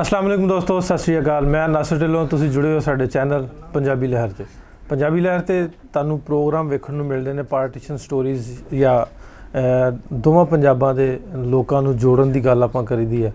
ਅਸਲਾਮ 0.00 0.26
ਅਲੈਕੁਮ 0.26 0.48
ਦੋਸਤੋ 0.48 0.80
ਸਤਿ 0.80 0.98
ਸ਼੍ਰੀ 0.98 1.18
ਅਕਾਲ। 1.18 1.46
ਮੈਂ 1.46 1.68
ਨਾਸਰ 1.68 1.96
ਢਿੱਲੋਂ 1.98 2.26
ਤੁਸੀਂ 2.26 2.50
ਜੁੜੇ 2.50 2.72
ਹੋ 2.74 2.80
ਸਾਡੇ 2.80 3.06
ਚੈਨਲ 3.06 3.46
ਪੰਜਾਬੀ 3.74 4.06
ਲਹਿਰ 4.06 4.28
ਤੇ। 4.28 4.44
ਪੰਜਾਬੀ 4.88 5.20
ਲਹਿਰ 5.20 5.40
ਤੇ 5.40 5.68
ਤੁਹਾਨੂੰ 5.92 6.18
ਪ੍ਰੋਗਰਾਮ 6.20 6.68
ਵੇਖਣ 6.68 6.94
ਨੂੰ 6.94 7.06
ਮਿਲਦੇ 7.06 7.32
ਨੇ 7.32 7.42
ਪਾਰਟੀਸ਼ਨ 7.42 7.96
ਸਟੋਰੀਜ਼ 7.96 8.46
ਜਾਂ 8.74 9.02
ਅਹ, 9.02 9.96
ਦੋਵਾਂ 10.12 10.44
ਪੰਜਾਬਾਂ 10.44 10.94
ਦੇ 10.94 11.20
ਲੋਕਾਂ 11.36 11.82
ਨੂੰ 11.82 11.96
ਜੋੜਨ 11.96 12.32
ਦੀ 12.32 12.44
ਗੱਲ 12.44 12.62
ਆਪਾਂ 12.62 12.84
ਕਰੀਦੀ 12.84 13.24
ਹੈ। 13.24 13.32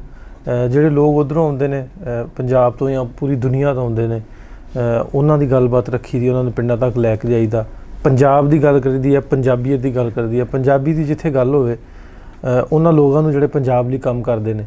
ਅਹ, 0.47 0.67
ਜਿਹੜੇ 0.67 0.89
ਲੋਕ 0.89 1.15
ਉਧਰੋਂ 1.15 1.45
ਆਉਂਦੇ 1.45 1.67
ਨੇ 1.67 1.81
ਅਹ, 1.81 2.27
ਪੰਜਾਬ 2.37 2.73
ਤੋਂ 2.73 2.89
ਜਾਂ 2.89 3.05
ਪੂਰੀ 3.05 3.35
ਦੁਨੀਆ 3.35 3.73
ਤੋਂ 3.73 3.83
ਆਉਂਦੇ 3.83 4.07
ਨੇ 4.07 4.19
ਅਹ, 4.19 5.05
ਉਹਨਾਂ 5.15 5.37
ਦੀ 5.37 5.51
ਗੱਲਬਾਤ 5.51 5.89
ਰੱਖੀ 5.89 6.19
ਦੀ 6.19 6.29
ਉਹਨਾਂ 6.29 6.43
ਨੂੰ 6.43 6.53
ਪਿੰਡਾਂ 6.53 6.77
ਤੱਕ 6.77 6.97
ਲੈ 6.97 7.15
ਕੇ 7.15 7.27
ਜਾਈਦਾ। 7.27 7.65
ਪੰਜਾਬ 8.03 8.49
ਦੀ 8.49 8.63
ਗੱਲ 8.63 8.79
ਕਰੀਦੀ 8.79 9.15
ਹੈ 9.15 9.19
ਪੰਜਾਬੀਅਤ 9.19 9.79
ਦੀ 9.79 9.95
ਗੱਲ 9.95 10.09
ਕਰਦੀ 10.09 10.39
ਹੈ। 10.39 10.43
ਪੰਜਾਬੀ 10.45 10.93
ਦੀ 10.93 11.03
ਜਿੱਥੇ 11.03 11.31
ਗੱਲ 11.31 11.55
ਹੋਵੇ 11.55 11.73
ਅਹ, 11.73 12.47
ਉਹਨਾਂ 12.73 12.93
ਲੋਕਾਂ 12.93 13.21
ਨੂੰ 13.21 13.31
ਜਿਹੜੇ 13.31 13.47
ਪੰਜਾਬ 13.47 13.89
ਲਈ 13.89 13.97
ਕੰਮ 13.97 14.21
ਕਰਦੇ 14.21 14.53
ਨੇ 14.53 14.65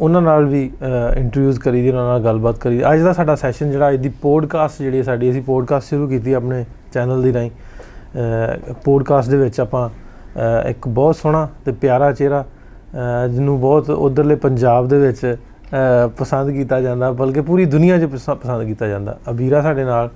ਉਹਨਾਂ 0.00 0.22
ਨਾਲ 0.22 0.44
ਵੀ 0.44 0.70
ਇੰਟਰਵਿਊਜ਼ 1.16 1.60
ਕਰੀ 1.60 1.82
ਦੀ 1.82 1.88
ਉਹਨਾਂ 1.88 2.04
ਨਾਲ 2.04 2.20
ਗੱਲਬਾਤ 2.20 2.58
ਕਰੀ 2.58 2.82
ਅੱਜ 2.94 3.00
ਦਾ 3.00 3.12
ਸਾਡਾ 3.12 3.34
ਸੈਸ਼ਨ 3.34 3.70
ਜਿਹੜਾ 3.70 3.90
ਅੱਜ 3.90 3.96
ਦੀ 3.96 4.08
ਪੋਡਕਾਸਟ 4.08 4.82
ਜਿਹੜੀ 4.82 4.98
ਹੈ 4.98 5.02
ਸਾਡੀ 5.02 5.30
ਅਸੀਂ 5.30 5.42
ਪੋਡਕਾਸਟ 5.42 5.86
ਸ਼ੁਰੂ 5.88 6.08
ਕੀਤੀ 6.08 6.32
ਆਪਣੇ 6.32 6.64
ਚੈਨਲ 6.92 7.22
ਦੀ 7.22 7.32
ਰਾਹੀਂ। 7.32 7.50
ਪੋਡਕਾਸਟ 8.84 9.30
ਦੇ 9.30 9.36
ਵਿੱਚ 9.36 9.60
ਆਪਾਂ 9.60 9.88
ਅਹ, 9.88 10.68
ਇੱਕ 10.68 10.88
ਬਹੁਤ 10.88 11.16
ਸੋਹਣਾ 11.16 11.48
ਤੇ 11.64 11.72
ਪਿਆਰਾ 11.72 12.12
ਚਿਹਰਾ 12.12 12.44
ਅਹ, 12.44 13.28
ਜਿਹਨੂੰ 13.28 13.60
ਬਹੁਤ 13.60 13.90
ਉਧਰਲੇ 13.90 14.34
ਪੰਜਾਬ 14.34 14.88
ਦੇ 14.88 14.98
ਵਿੱਚ 14.98 15.36
ਅਹ, 15.74 16.08
ਪਸੰਦ 16.08 16.50
ਕੀਤਾ 16.50 16.80
ਜਾਂਦਾ 16.80 17.12
ਬਲਕਿ 17.12 17.40
ਪੂਰੀ 17.40 17.64
ਦੁਨੀਆ 17.64 17.98
'ਚ 17.98 18.04
ਪਸ- 18.04 18.34
ਪਸੰਦ 18.34 18.64
ਕੀਤਾ 18.64 18.86
ਜਾਂਦਾ। 18.86 19.18
ਅਬੀਰਾ 19.30 19.62
ਸਾਡੇ 19.62 19.84
ਨਾਲ 19.84 20.10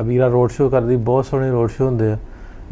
ਅਬੀਰਾ 0.00 0.26
ਰੋਡ 0.28 0.50
ਸ਼ੋਅ 0.50 0.70
ਕਰਦੀ 0.70 0.96
ਬਹੁਤ 0.96 1.26
ਸੋਹਣੇ 1.26 1.50
ਰੋਡ 1.50 1.70
ਸ਼ੋਅ 1.70 1.86
ਹੁੰਦੇ 1.86 2.12
ਆ। 2.12 2.18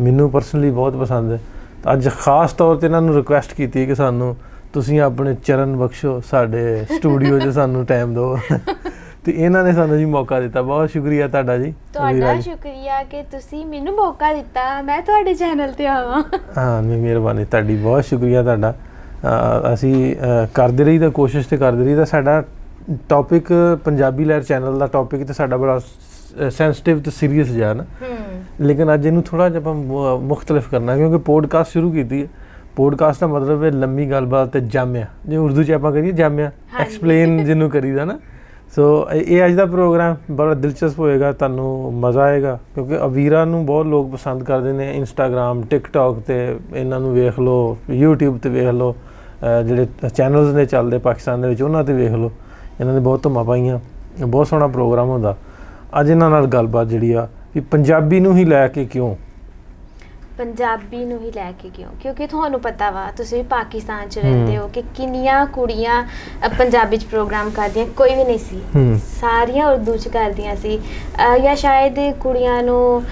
ਮੈਨੂੰ 0.00 0.30
ਪਰਸਨਲੀ 0.30 0.70
ਬਹੁਤ 0.70 0.96
ਪਸੰਦ 0.96 1.32
ਹੈ। 1.32 1.40
ਤਾਂ 1.84 1.92
ਅੱਜ 1.92 2.08
ਖਾਸ 2.08 2.52
ਤੌਰ 2.52 2.76
ਤੇ 2.76 2.86
ਇਹਨਾਂ 2.86 3.02
ਨੂੰ 3.02 3.14
ਰਿਕੁਐਸਟ 3.14 3.54
ਕੀਤੀ 3.54 3.80
ਹੈ 3.80 3.86
ਕਿ 3.86 3.94
ਸਾਨੂੰ 3.94 4.36
ਤੁਸੀਂ 4.74 5.00
ਆਪਣੇ 5.00 5.34
ਚਰਨ 5.34 5.76
ਬਖਸ਼ੋ 5.76 6.20
ਸਾਡੇ 6.20 6.84
ਸਟੂਡੀਓ 6.96 7.38
'ਚ 7.38 7.48
ਸਾਨੂੰ 7.48 7.84
ਟਾਈਮ 7.84 8.12
ਦਿਓ। 8.14 8.38
ਤੇ 9.24 9.32
ਇਹਨਾਂ 9.36 9.64
ਨੇ 9.64 9.72
ਸਾਨੂੰ 9.72 9.98
ਜੀ 9.98 10.04
ਮੌਕਾ 10.04 10.40
ਦਿੱਤਾ। 10.40 10.62
ਬਹੁਤ 10.62 10.90
ਸ਼ੁਕਰੀਆ 10.90 11.28
ਤੁਹਾਡਾ 11.28 11.58
ਜੀ 11.58 11.74
ਤੁਹਾਡਾ। 11.92 12.40
ਸ਼ੁਕਰੀਆ 12.40 13.02
ਕਿ 13.02 13.22
ਤੁਸੀਂ 13.22 13.66
ਮੈਨੂੰ 13.66 13.96
ਮੌਕਾ 13.96 14.34
ਦਿੱਤਾ। 14.34 14.82
ਮੈਂ 14.82 15.02
ਤੁਹਾਡੇ 15.02 15.34
ਚੈਨਲ 15.34 15.72
ਤੇ 15.72 15.86
ਆਵਾਂ। 15.86 16.22
ਹਾਂ 16.56 16.82
ਨਹੀਂ 16.82 17.02
ਮਿਹਰਬਾਨੀ। 17.02 17.44
ਤੁਹਾਡੀ 17.44 17.76
ਬਹੁਤ 17.76 18.04
ਸ਼ੁਕਰੀਆ 18.04 18.42
ਤੁਹਾਡਾ। 18.42 18.74
ਅਸੀਂ 19.74 20.16
ਕਰਦੇ 20.54 20.84
ਰਹੀ 20.84 20.98
ਦਾ 20.98 21.08
ਕੋਸ਼ਿਸ਼ 21.08 21.48
ਤੇ 21.48 21.56
ਕਰਦੇ 21.56 21.84
ਰਹੀ 21.84 21.94
ਦਾ 21.94 22.04
ਸਾਡਾ 22.04 22.42
ਟੌਪਿਕ 23.08 23.78
ਪੰਜਾਬੀ 23.84 24.24
ਲਹਿਰ 24.24 24.42
ਚੈਨਲ 24.42 24.78
ਦਾ 24.78 24.86
ਟੌਪਿਕ 24.86 25.26
ਤੇ 25.26 25.32
ਸਾਡਾ 25.32 25.56
ਬੜਾ 25.56 25.80
ਸੈਂਸਿਟਿਵ 26.50 27.00
ਤੇ 27.00 27.10
ਸੀਰੀਅਸ 27.10 27.46
ਜਿਹਾ 27.46 27.74
ਨਾ। 27.74 27.84
ਹੂੰ। 27.84 28.42
ਲੇਕਿਨ 28.60 28.94
ਅੱਜ 28.94 29.06
ਇਹਨੂੰ 29.06 29.22
ਥੋੜਾ 29.22 29.48
ਜਿਹਾ 29.48 29.60
ਆਪਾਂ 29.60 29.74
ਮੁ- 29.74 30.20
ਮੁਖਤਲਿਫ 30.20 30.70
ਕਰਨਾ 30.70 30.96
ਕਿਉਂਕਿ 30.96 31.18
ਪੋਡਕਾਸਟ 31.18 31.70
ਸ਼ੁਰੂ 31.70 31.92
ਕੀਤੀ 31.92 32.22
ਹੈ। 32.22 32.28
ਪੋਡਕਾਸਟ 32.76 33.20
ਦਾ 33.20 33.26
ਮਤਲਬ 33.26 33.64
ਹੈ 33.64 33.70
ਲੰਮੀ 33.70 34.10
ਗੱਲਬਾਤ 34.10 34.48
ਤੇ 34.48 34.60
ਜਾਮਿਆ। 34.60 35.06
ਜੇ 35.26 35.36
ਉਰਦੂ 35.36 35.62
ਚ 35.62 35.70
ਆਪਾਂ 35.70 35.92
ਕਰੀਏ 35.92 36.12
ਜਾਮਿਆ। 36.12 36.50
ਐਕਸਪਲੇਨ 36.78 37.44
ਜਿਹਨੂੰ 37.44 37.70
ਕਰੀਦਾ 37.70 38.04
ਨਾ। 38.04 38.18
ਸੋ 38.76 39.06
ਇਹ 39.12 39.44
ਅੱਜ 39.46 39.52
ਦਾ 39.54 39.66
ਪ੍ਰੋਗਰਾਮ 39.66 40.16
ਬੜਾ 40.30 40.54
ਦਿਲਚਸਪ 40.54 40.98
ਹੋਏਗਾ 40.98 41.32
ਤੁਹਾਨੂੰ 41.32 41.92
ਮਜ਼ਾ 41.94 42.20
ਆਏਗਾ। 42.20 42.58
ਕਿਉਂਕਿ 42.74 42.96
ਅਵੀਰਾ 43.04 43.44
ਨੂੰ 43.44 43.66
ਬਹੁਤ 43.66 43.86
ਲੋਕ 43.86 44.10
ਪਸੰਦ 44.12 44.42
ਕਰਦੇ 44.42 44.72
ਨੇ 44.72 44.92
ਇੰਸਟਾਗ੍ਰam 44.94 45.66
ਟਿਕਟੌਕ 45.70 46.18
ਤੇ 46.20 46.56
ਇਹਨਾਂ 46.74 47.00
ਨੂੰ 47.00 47.14
ਵੇਖ 47.14 47.40
ਲਓ 47.40 47.76
YouTube 47.90 48.38
ਤੇ 48.38 48.48
ਵੇਖ 48.48 48.68
ਲਓ 48.68 48.94
ਜਿਹੜੇ 49.66 49.86
ਚੈਨਲਸ 50.14 50.54
ਨੇ 50.54 50.66
ਚੱਲਦੇ 50.66 50.98
ਪਾਕਿਸਤਾਨ 50.98 51.40
ਦੇ 51.40 51.48
ਵਿੱਚ 51.48 51.62
ਉਹਨਾਂ 51.62 51.84
ਤੇ 51.84 51.92
ਵੇਖ 51.92 52.12
ਲਓ। 52.12 52.30
ਇਹਨਾਂ 52.80 52.94
ਨੇ 52.94 53.00
ਬਹੁਤ 53.00 53.22
ਧੁੰਮਾਂ 53.22 53.44
ਪਾਈਆਂ। 53.44 53.78
ਬਹੁਤ 54.26 54.46
ਸੋਹਣਾ 54.46 54.66
ਪ੍ਰੋਗਰਾਮ 54.66 55.08
ਹੁੰਦਾ। 55.08 55.36
ਅੱਜ 56.00 56.10
ਇਹਨਾਂ 56.10 56.30
ਨਾਲ 56.30 56.46
ਗੱਲਬਾਤ 56.46 56.88
ਜਿਹੜੀ 56.88 57.12
ਆ 57.12 57.28
ਵੀ 57.54 57.60
ਪੰਜਾਬੀ 57.60 58.20
ਨੂੰ 58.20 58.36
ਹੀ 58.36 58.44
ਲੈ 58.44 58.68
ਕੇ 58.68 58.84
ਕਿਉਂ 58.84 59.14
ਪੰਜਾਬੀ 60.38 61.04
ਨੂੰ 61.04 61.18
ਹੀ 61.20 61.30
ਲੈ 61.32 61.50
ਕੇ 61.52 61.68
ਕਿਉਂ? 61.74 61.88
ਕਿਉਂਕਿ 62.02 62.26
ਤੁਹਾਨੂੰ 62.26 62.60
ਪਤਾ 62.60 62.90
ਵਾ 62.90 63.04
ਤੁਸੀਂ 63.16 63.38
ਵੀ 63.38 63.44
ਪਾਕਿਸਤਾਨ 63.50 64.08
ਚ। 64.08 64.18
ਰਹਿੰਦੇ 64.18 64.56
ਹੋ। 64.58 64.66
ਕਿ 64.68 64.82
ਕਿੰਨੀਆਂ 64.96 65.44
ਕੁੜੀਆਂ 65.46 66.02
ਪੰਜਾਬੀ 66.58 66.96
ਚ 66.96 67.04
ਪ੍ਰੋਗਰਾਮ 67.04 67.50
ਕਰਦੀਆਂ 67.50 67.86
ਕੋਈ 67.96 68.14
ਵੀ 68.14 68.24
ਨਹੀਂ 68.24 68.38
ਸੀ। 68.38 68.60
ਸਾਰੀਆਂ 69.20 69.66
ਉਰਦੂ 69.68 69.96
ਚ 69.96 70.08
ਕਰਦੀਆਂ 70.08 70.56
ਸੀ। 70.56 70.78
ਜਾਂ 71.42 71.54
ਸ਼ਾਇਦ 71.56 71.98
ਕੁੜੀਆਂ 72.20 72.62
ਨੂੰ 72.62 73.02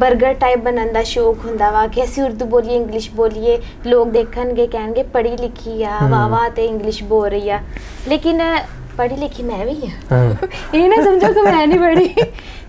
버ਗਰ 0.00 0.34
ਟਾਈਪ 0.34 0.58
ਬਣਨ 0.58 0.92
ਦਾ 0.92 1.02
ਸ਼ੌਕ 1.02 1.44
ਹੁੰਦਾ 1.44 1.70
ਵਾ 1.70 1.86
ਕਿ 1.86 2.04
ਅਸੀਂ 2.04 2.22
ਉਰਦੂ 2.22 2.44
ਬੋਲੀਏ 2.46 2.76
ਇੰਗਲਿਸ਼ 2.76 3.10
ਬੋਲੀਏ 3.10 3.58
ਲੋਕ 3.86 4.08
ਦੇਖਣਗੇ 4.08 4.66
ਕਹਿਣਗੇ 4.66 5.02
ਪੜ੍ਹੀ 5.02 5.36
ਲਿਖੀ 5.36 5.82
ਆ 5.84 5.98
ਵਾਹ 6.28 6.48
ਤੇ 6.50 6.66
ਇੰਗਲਿਸ਼ 6.66 7.02
ਬੋਲ 7.04 7.28
ਰਹੀ 7.28 7.50
ਆ। 7.50 7.60
ਲੇਕਿਨ 8.08 8.42
ਪੜ੍ਹੀ 8.98 9.16
ਲਿਖੀ 9.16 9.42
ਮੈਂ 9.42 9.66
ਵੀ 9.66 9.76
ਹਾਂ। 10.12 10.34
ਇਹ 10.74 10.88
ਨਾ 10.88 11.04
ਸਮਝੋ 11.04 11.32
ਕਿ 11.32 11.40
ਮੈਂ 11.40 11.66
ਨਹੀਂ 11.66 11.78
ਪੜ੍ਹੀ। 11.80 12.14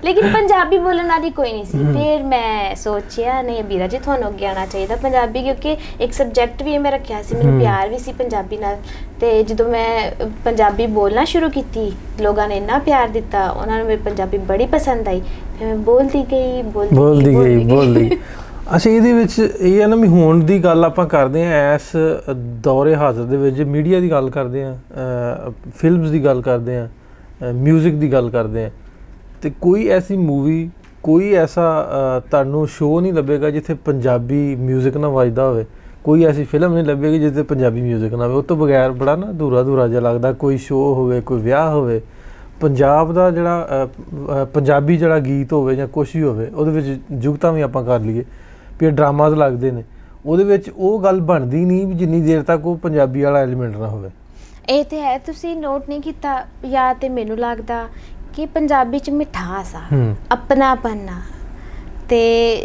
ਲੇਕਿਨ 0.03 0.33
ਪੰਜਾਬੀ 0.33 0.77
ਬੋਲਣ 0.77 1.07
ਵਾਲੀ 1.07 1.29
ਕੋਈ 1.29 1.53
ਨਹੀਂ 1.53 1.65
ਸੀ। 1.65 1.77
ਫਿਰ 1.77 2.23
ਮੈਂ 2.23 2.75
ਸੋਚਿਆ 2.75 3.41
ਨਹੀਂ 3.41 3.63
ਵੀਰਾ 3.63 3.87
ਜੀ 3.87 3.97
ਤੁਹਾਨੂੰ 3.97 4.29
ਅੱਗੇ 4.29 4.47
ਆਉਣਾ 4.47 4.65
ਚਾਹੀਦਾ 4.65 4.95
ਪੰਜਾਬੀ 4.95 5.43
ਕਿਉਂਕਿ 5.43 5.77
ਇੱਕ 6.01 6.13
ਸਬਜੈਕਟ 6.13 6.63
ਵੀ 6.63 6.77
ਮੈਂ 6.77 6.91
ਰੱਖਿਆ 6.91 7.21
ਸੀ। 7.21 7.35
ਮੈਨੂੰ। 7.35 7.59
ਪਿਆਰ 7.59 7.89
ਵੀ 7.89 7.99
ਸੀ 7.99 8.13
ਪੰਜਾਬੀ 8.13 8.57
ਨਾਲ। 8.57 8.77
ਤੇ 9.21 9.43
ਜਦੋਂ 9.43 9.69
ਮੈਂ 9.69 10.11
ਪੰਜਾਬੀ 10.45 10.87
ਬੋਲਣਾ 10.87 11.25
ਸ਼ੁਰੂ 11.25 11.49
ਕੀਤੀ 11.49 11.91
ਲੋਕਾਂ 12.21 12.47
ਨੇ 12.47 12.57
ਇੰਨਾ 12.57 12.77
ਪਿਆਰ 12.77 13.07
ਦਿੱਤਾ 13.07 13.49
ਉਹਨਾਂ 13.49 13.77
ਨੂੰ 13.77 13.87
ਮੇਰੀ 13.87 14.01
ਪੰਜਾਬੀ 14.01 14.37
ਬੜੀ 14.37 14.65
ਪਸੰਦ 14.65 15.07
ਆਈ। 15.07 15.21
ਫਿਰ 15.59 15.67
ਮੈਂ 15.67 15.75
ਬੋਲਦੀ 15.75 16.23
ਗਈ 16.31 16.61
ਬੋਲਦੀ 16.61 16.95
ਬੋਲਦੀ 16.95 17.35
ਗਈ 17.35 17.63
ਬੋਲਦੀ 17.63 18.09
ਗਈ। 18.09 18.17
ਅੱਛਾ 18.76 18.90
ਇਹਦੇ 18.90 19.12
ਵਿੱਚ 19.12 19.38
ਇਹ 19.38 19.80
ਹੈ 19.80 19.86
ਨਾ 19.86 19.96
ਵੀ 19.96 20.08
ਹੁਣ 20.08 20.40
ਦੀ 20.44 20.58
ਗੱਲ 20.58 20.84
ਆਪਾਂ 20.84 21.06
ਕਰਦੇ 21.06 21.44
ਆ 21.46 21.74
ਇਸ 21.74 21.90
ਦੌਰੇ 22.62 22.94
ਹਾਜ਼ਰ 22.94 23.24
ਦੇ 23.24 23.36
ਵਿੱਚ 23.36 23.60
ਮੀਡੀਆ 23.68 24.00
ਦੀ 24.00 24.10
ਗੱਲ 24.10 24.28
ਕਰਦੇ 24.30 24.62
ਆ 24.64 24.74
ਫਿਲਮਸ 25.76 26.10
ਦੀ 26.10 26.24
ਗੱਲ 26.24 26.42
ਕਰਦੇ 26.42 26.76
ਆ 26.78 26.88
뮤직 27.60 27.98
ਦੀ 27.98 28.12
ਗੱਲ 28.12 28.30
ਕਰਦੇ 28.30 28.64
ਆ 28.64 28.70
ਤੇ 29.42 29.50
ਕੋਈ 29.60 29.86
ਐਸੀ 29.88 30.16
ਮੂਵੀ 30.16 30.68
ਕੋਈ 31.02 31.32
ਐਸਾ 31.34 31.62
ਅ, 31.82 32.20
ਤੁਹਾਨੂੰ 32.30 32.66
ਸ਼ੋਅ 32.68 33.00
ਨਹੀਂ 33.00 33.12
ਲੱਭੇਗਾ 33.12 33.50
ਜਿੱਥੇ 33.50 33.74
ਪੰਜਾਬੀ 33.84 34.56
뮤직 34.66 34.98
ਨਾ 34.98 35.08
ਵੱਜਦਾ 35.08 35.46
ਹੋਵੇ 35.48 35.64
ਕੋਈ 36.04 36.24
ਐਸੀ 36.24 36.44
ਫਿਲਮ 36.44 36.74
ਨਹੀਂ 36.74 36.84
ਲੱਭੇਗੀ 36.84 37.18
ਜਿੱਥੇ 37.18 37.42
ਪੰਜਾਬੀ 37.42 37.80
뮤직 37.84 38.16
ਨਾ 38.16 38.24
ਹੋਵੇ 38.24 38.34
ਉਹ 38.34 38.42
ਤੋਂ 38.42 38.56
ਬਗੈਰ 38.56 38.90
ਬੜਾ 38.92 39.14
ਨਾ 39.16 39.30
ਅਧੂਰਾ 39.30 39.60
ਅਧੂਰਾ 39.60 39.86
ਜਿਹਾ 39.88 40.00
ਲੱਗਦਾ 40.00 40.32
ਕੋਈ 40.32 40.56
ਸ਼ੋਅ 40.58 40.94
ਹੋਵੇ 40.94 41.20
ਕੋਈ 41.20 41.40
ਵਿਆਹ 41.40 41.70
ਹੋਵੇ 41.70 42.00
ਪੰਜਾਬ 42.60 43.12
ਦਾ 43.12 43.30
ਜਿਹੜਾ 43.30 43.66
ਅ, 43.72 43.86
ਅ, 44.32 44.44
ਪੰਜਾਬੀ 44.44 44.96
ਜਿਹੜਾ 44.96 45.18
ਗੀਤ 45.20 45.52
ਹੋਵੇ 45.52 45.76
ਜਾਂ 45.76 45.86
ਕੁਛ 45.88 46.14
ਵੀ 46.16 46.22
ਹੋਵੇ 46.22 46.50
ਉਹਦੇ 46.54 46.70
ਵਿੱਚ 46.70 47.00
ਜੁਗਤਾਂ 47.12 47.52
ਵੀ 47.52 47.60
ਆਪਾਂ 47.60 47.84
ਕਰ 47.84 48.00
ਲਈਏ 48.00 48.24
ਵੀ 48.79 48.89
ਡਰਾਮਾਸ 48.89 49.33
ਲੱਗਦੇ 49.33 49.71
ਨੇ। 49.71 49.83
ਉਹਦੇ 50.25 50.43
ਵਿੱਚ 50.43 50.69
ਉਹ 50.69 50.99
ਗੱਲ 50.99 51.19
ਬਣਦੀ 51.21 51.63
ਨਹੀਂ 51.65 51.85
ਵੀ 51.87 51.93
ਜਿੰਨੀ 51.93 52.21
ਦੇਰ 52.21 52.41
ਤੱਕ 52.43 52.65
ਉਹ 52.65 52.77
ਪੰਜਾਬੀ 52.77 53.21
ਵਾਲਾ 53.21 53.39
ਐਲੀਮੈਂਟ 53.39 53.75
ਨਾ 53.77 53.87
ਹੋਵੇ। 53.87 54.09
ਇਹ 54.69 54.83
ਤੇ 54.83 55.01
ਹੈ 55.01 55.17
ਤੁਸੀਂ 55.17 55.55
ਨੋਟ 55.55 55.89
ਨਹੀਂ 55.89 56.01
ਕੀਤਾ 56.01 56.45
ਜਾਂ 56.71 56.93
ਤੇ 56.95 57.09
ਮੈਨੂੰ 57.09 57.37
ਲੱਗਦਾ 57.37 57.87
ਕਿ 58.35 58.45
ਪੰਜਾਬੀ 58.45 58.99
ਚ 58.99 59.09
ਮਿਠਾਸ 59.09 59.75
ਆ 59.75 59.81
ਆਪਣਾਪਨ 60.31 61.07
ਆ। 61.09 61.21
ਤੇ 62.09 62.19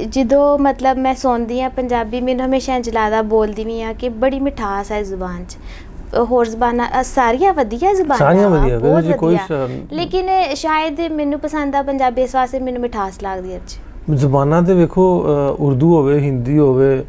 ਜਦੋਂ 0.07 0.59
ਮਤਲਬ 0.59 0.97
ਮੈਂ 0.97 1.15
ਸੁਣਦੀ 1.15 1.61
ਆ 1.61 1.69
ਪੰਜਾਬੀ 1.69 2.21
ਮੈਨੂੰ 2.21 2.47
ਹਮੇਸ਼ਾ 2.47 2.77
ਇੰਝ 2.77 2.89
ਲੱਗਦਾ 2.91 3.21
ਬੋਲਦੀ 3.23 3.65
ਵੀ 3.65 3.81
ਆ 3.83 3.93
ਕਿ 3.93 4.09
ਬੜੀ 4.09 4.41
ਮਿਠਾਸ 4.41 4.93
ਹੈ 4.93 5.03
ਜ਼ੁਬਾਨ 5.03 5.45
'ਚ। 5.45 5.57
ਹੋਰ 6.31 6.47
ਜ਼ਬਾਨਾਂ 6.47 7.03
ਸਾਰੀਆਂ 7.05 7.53
ਵਧੀਆ 7.53 7.93
ਜ਼ਬਾਨਾਂ 7.95 8.19
ਸਾਰੀਆਂ 8.19 8.49
ਵਧੀਆ, 8.51 8.79
ਬਹੁਤ 8.79 9.13
ਕੋਈ 9.19 9.37
ਲੇਕਿਨ 9.93 10.29
ਸ਼ਾਇਦ 10.55 11.01
ਮੈਨੂੰ 11.13 11.41
ਪਸੰਦ 11.41 11.77
ਆ 11.77 11.83
ਪੰਜਾਬੀ 11.83 12.23
ਇਸ 12.23 12.35
ਵਾਸਤੇ 12.35 12.59
ਮੈਨੂੰ 12.61 12.83
ਮਿਠਾਸ 12.83 13.23
ਲੱਗਦੀ 13.23 13.53
ਹੈ 13.53 13.61
'ਚ 13.69 13.79
ਜ਼ਬਾਨਾਂ 14.11 14.63
ਤੇ 14.63 14.75
ਵੇਖੋ 14.75 15.03
ਉਰਦੂ 15.59 15.95
ਹੋਵੇ 15.95 16.19
ਹਿੰਦੀ 16.21 16.59
ਹੋਵੇ 16.59 17.05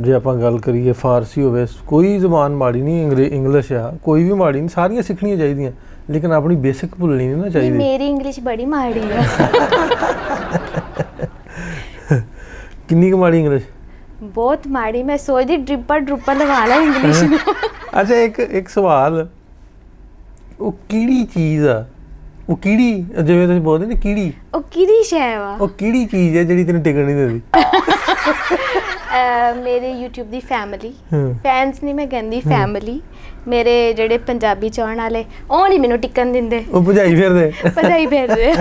ਜੇ 0.00 0.12
ਆਪਾਂ 0.14 0.34
ਗੱਲ 0.34 0.58
ਕਰੀਏ 0.58 0.92
ਫਾਰਸੀ 0.92 1.42
ਹੋਵੇ 1.42 1.66
ਕੋਈ 1.86 2.18
ਜ਼ਬਾਨ 2.18 2.54
ਮਾੜੀ 2.56 2.82
ਨਹੀਂ 2.82 3.26
ਇੰਗਲਿਸ਼ 3.26 3.72
ਆ 3.72 3.92
ਕੋਈ 4.04 4.24
ਵੀ 4.24 4.32
ਮਾੜੀ 4.32 4.58
ਨਹੀਂ 4.60 4.68
ਸਾਰੀਆਂ 4.68 5.02
ਸਿੱਖਣੀਆਂ 5.02 5.36
ਚਾਹੀਦੀਆਂ 5.36 5.72
ਲੇਕਿਨ 6.10 6.32
ਆਪਣੀ 6.32 6.56
ਬੇਸਿਕ 6.56 6.94
ਭੁੱਲਣੀ 6.94 7.26
ਨਹੀਂ 7.26 7.36
ਨਾ 7.36 7.48
ਚਾਹੀਦੀ। 7.48 7.76
ਮੇਰੀ 7.78 8.08
ਇੰਗਲਿਸ਼ 8.08 8.40
ਬੜੀ 8.40 8.66
ਮਾੜੀ 8.66 9.00
ਆ। 9.12 9.22
ਕਿੰਨੀ 12.88 13.10
ਕੁ 13.10 13.18
ਮਾੜੀ 13.18 13.38
ਇੰਗਲਿਸ਼? 13.40 13.64
ਬਹੁਤ 14.22 14.66
ਮਾੜੀ 14.68 15.02
ਮੈਂ 15.02 15.16
ਸੋਚਦੀ 15.18 15.56
ਡ੍ਰਿਪਰ 15.56 15.98
ਡਰੂਪਰ 16.00 16.34
ਲਗਾ 16.34 16.64
ਲਾ 16.66 16.74
ਇੰਗਲਿਸ਼ 16.74 17.22
ਨੂੰ। 17.24 17.38
ਅੱਛਾ 18.00 18.14
ਇੱਕ 18.14 18.38
ਇੱਕ 18.40 18.68
ਸਵਾਲ। 18.68 19.26
ਉਹ 20.60 20.72
ਕਿਹੜੀ 20.88 21.24
ਚੀਜ਼ 21.34 21.66
ਆ 21.68 21.84
ਉਹ 22.48 22.56
ਕਿਹੜੀ 22.56 22.92
ਜਿਵੇਂ 23.22 23.46
ਤੁਸੀਂ 23.46 23.60
ਬੋਲਦੇ 23.60 23.86
ਨੇ 23.86 23.94
ਕਿਹੜੀ? 23.94 24.32
ਉਹ 24.54 24.60
ਕਿਹਦੀ 24.72 25.02
ਸ਼ੈ 25.04 25.38
ਵਾ 25.38 25.56
ਉਹ 25.60 25.68
ਕਿਹੜੀ 25.78 26.04
ਚੀਜ਼ 26.06 26.36
ਹੈ 26.36 26.42
ਜਿਹੜੀ 26.44 26.64
ਤੈਨੂੰ 26.64 26.82
ਟਿਕਣ 26.82 27.04
ਨਹੀਂ 27.04 27.16
ਦਿੰਦੀ? 27.16 27.40
ਮੇਰੇ 29.62 29.92
YouTube 29.94 30.30
ਦੀ 30.30 30.40
ਫੈਮਿਲੀ। 30.48 30.92
ਫੈਨਸ 31.42 31.82
ਨਹੀਂ 31.84 31.94
ਮੈਂ 31.94 32.06
ਕਹਿੰਦੀ 32.06 32.40
ਫੈਮਿਲੀ 32.40 33.00
ਮੇਰੇ 33.48 33.92
ਜਿਹੜੇ 33.92 34.18
ਪੰਜਾਬੀ 34.18 34.68
ਚਾਹਣ 34.68 34.96
ਵਾਲੇ 34.96 35.24
ਉਹ 35.50 35.68
ਨਹੀਂ 35.68 35.78
ਮੈਨੂੰ 35.80 35.98
ਟਿਕਣ 35.98 36.32
ਦਿੰਦੇ। 36.32 36.64
ਉਹ 36.70 36.82
ਭਜਾਈ 36.82 37.14
ਫਿਰਦੇ। 37.16 37.50
ਹੀ 37.90 38.06
ਫਿਰਦੇ। 38.06 38.52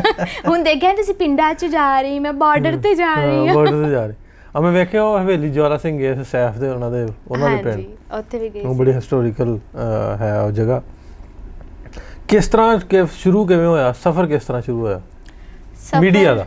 ਹੁਣ 0.48 0.64
ਦੇਖਿਆ 0.64 0.94
ਤੁਸੀਂ 0.94 1.14
ਪਿੰਡਾਂ 1.16 1.54
'ਚ 1.54 1.66
ਜਾ 1.66 1.90
ਰਹੀ 2.02 2.20
ਮੈਂ 2.20 2.34
ਬਾਰਡਰ 2.34 2.78
ਤੇ 2.84 2.94
ਜਾ 2.96 3.14
ਰਹੀ 3.16 3.48
ਹਾਂ। 3.48 3.56
ਬਾਰਡਰ 3.56 3.84
ਤੇ 3.84 3.90
ਜਾ 3.92 4.06
ਰਹੇ। 4.06 4.16
ਆ 4.56 4.60
ਮੈਂ 4.60 4.72
ਵੇਖਿਆ 4.72 5.04
ਉਹ 5.04 5.18
ਹਵੇਲੀ 5.20 5.50
ਜਵਾਲਾ 5.50 5.78
ਸਿੰਘ 5.78 5.98
ਗਏ 6.00 6.24
ਸੈਫ 6.32 6.58
ਦੇ 6.58 6.70
ਉਹਨਾਂ 6.70 6.92
ਦੇ 6.92 7.06
ਉਹਨਾਂ 7.28 7.50
ਦੇ 7.50 7.56
ਪਿੰਡ। 7.56 7.68
ਹਾਂਜੀ 7.68 7.88
ਉੱਥੇ 8.18 8.40
ਵੀ 8.40 8.50
ਗਈ 8.50 8.62
ਉਹ 8.62 8.76
ਬੜੀ 8.76 8.92
ਹਿਸਟੋਰੀਕਲ 8.92 9.58
ਹੈ 10.22 10.40
ਉਹ 10.42 10.52
ਜਗ੍ਹਾ। 10.52 10.82
ਕਿਸ 12.28 12.48
ਤਰ੍ਹਾਂ 12.48 12.78
ਕਿ 12.80 13.06
ਸ਼ੁਰੂ 13.18 13.46
ਕਿਵੇਂ 13.46 13.66
ਹੋਇਆ 13.68 13.92
ਸਫ਼ਰ 13.94 14.26
ਕਿਸ 14.28 14.44
ਤਰ੍ਹਾਂ 14.44 14.62
ਸ਼ੁਰੂ 14.62 14.80
ਹੋਇਆ 14.82 15.02
ਸਫ਼ਰ- 15.80 16.02
ਮੀਡੀਆ 16.02 16.34
ਦਾ 16.36 16.46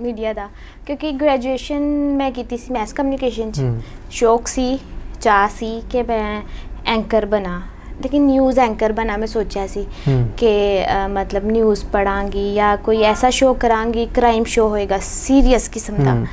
ਮੀਡੀਆ 0.00 0.32
ਦਾ 0.32 0.48
ਕਿਉਂਕਿ 0.86 1.10
ਗ੍ਰੈਜੂਏਸ਼ਨ 1.12 1.82
ਮੈਂ 2.16 2.30
ਕੀਤੀ 2.30 2.56
ਸੀ 2.56 2.72
ਮੈਸ 2.72 2.92
ਕਮਿਊਨੀਕੇਸ਼ਨ 2.92 3.50
'ਚ 3.50 3.60
ਹੂੰ। 3.60 3.80
ਸ਼ੌਕ 4.10 4.46
ਸੀ 4.46 4.78
ਚਾਹ 5.20 5.48
ਸੀ 5.48 5.80
ਕਿ 5.90 6.02
ਮੈਂ 6.02 6.42
ਐਂਕਰ 6.86 7.26
ਬਣਾ 7.26 7.60
ਲੇਕਿਨ 8.02 8.22
ਨਿਊਜ਼ 8.22 8.58
ਐਂਕਰ 8.58 8.92
ਬਣਾ 8.92 9.16
ਮੈਂ 9.16 9.26
ਸੋਚਿਆ 9.26 9.66
ਸੀ 9.66 9.84
ਹੂੰ। 10.08 10.28
ਕਿ 10.36 10.50
ਅ, 10.84 11.06
ਮਤਲਬ 11.08 11.44
ਨਿਊਜ਼ 11.44 11.84
ਪੜਾਂਗੀ 11.84 12.52
ਜਾਂ 12.54 12.76
ਕੋਈ 12.76 13.02
ਐਸਾ 13.02 13.30
ਸ਼ੋਅ 13.30 13.54
ਕਰਾਂਗੀ 13.54 14.06
ਕ੍ਰਾਈਮ 14.06 14.44
ਸ਼ੋਅ 14.44 14.68
ਹੋਏਗਾ 14.68 14.98
ਸੀਰੀਅਸ 15.02 15.68
ਕਿਸਮ 15.68 16.04
ਦਾ 16.04 16.12
ਹੂੰ। 16.12 16.26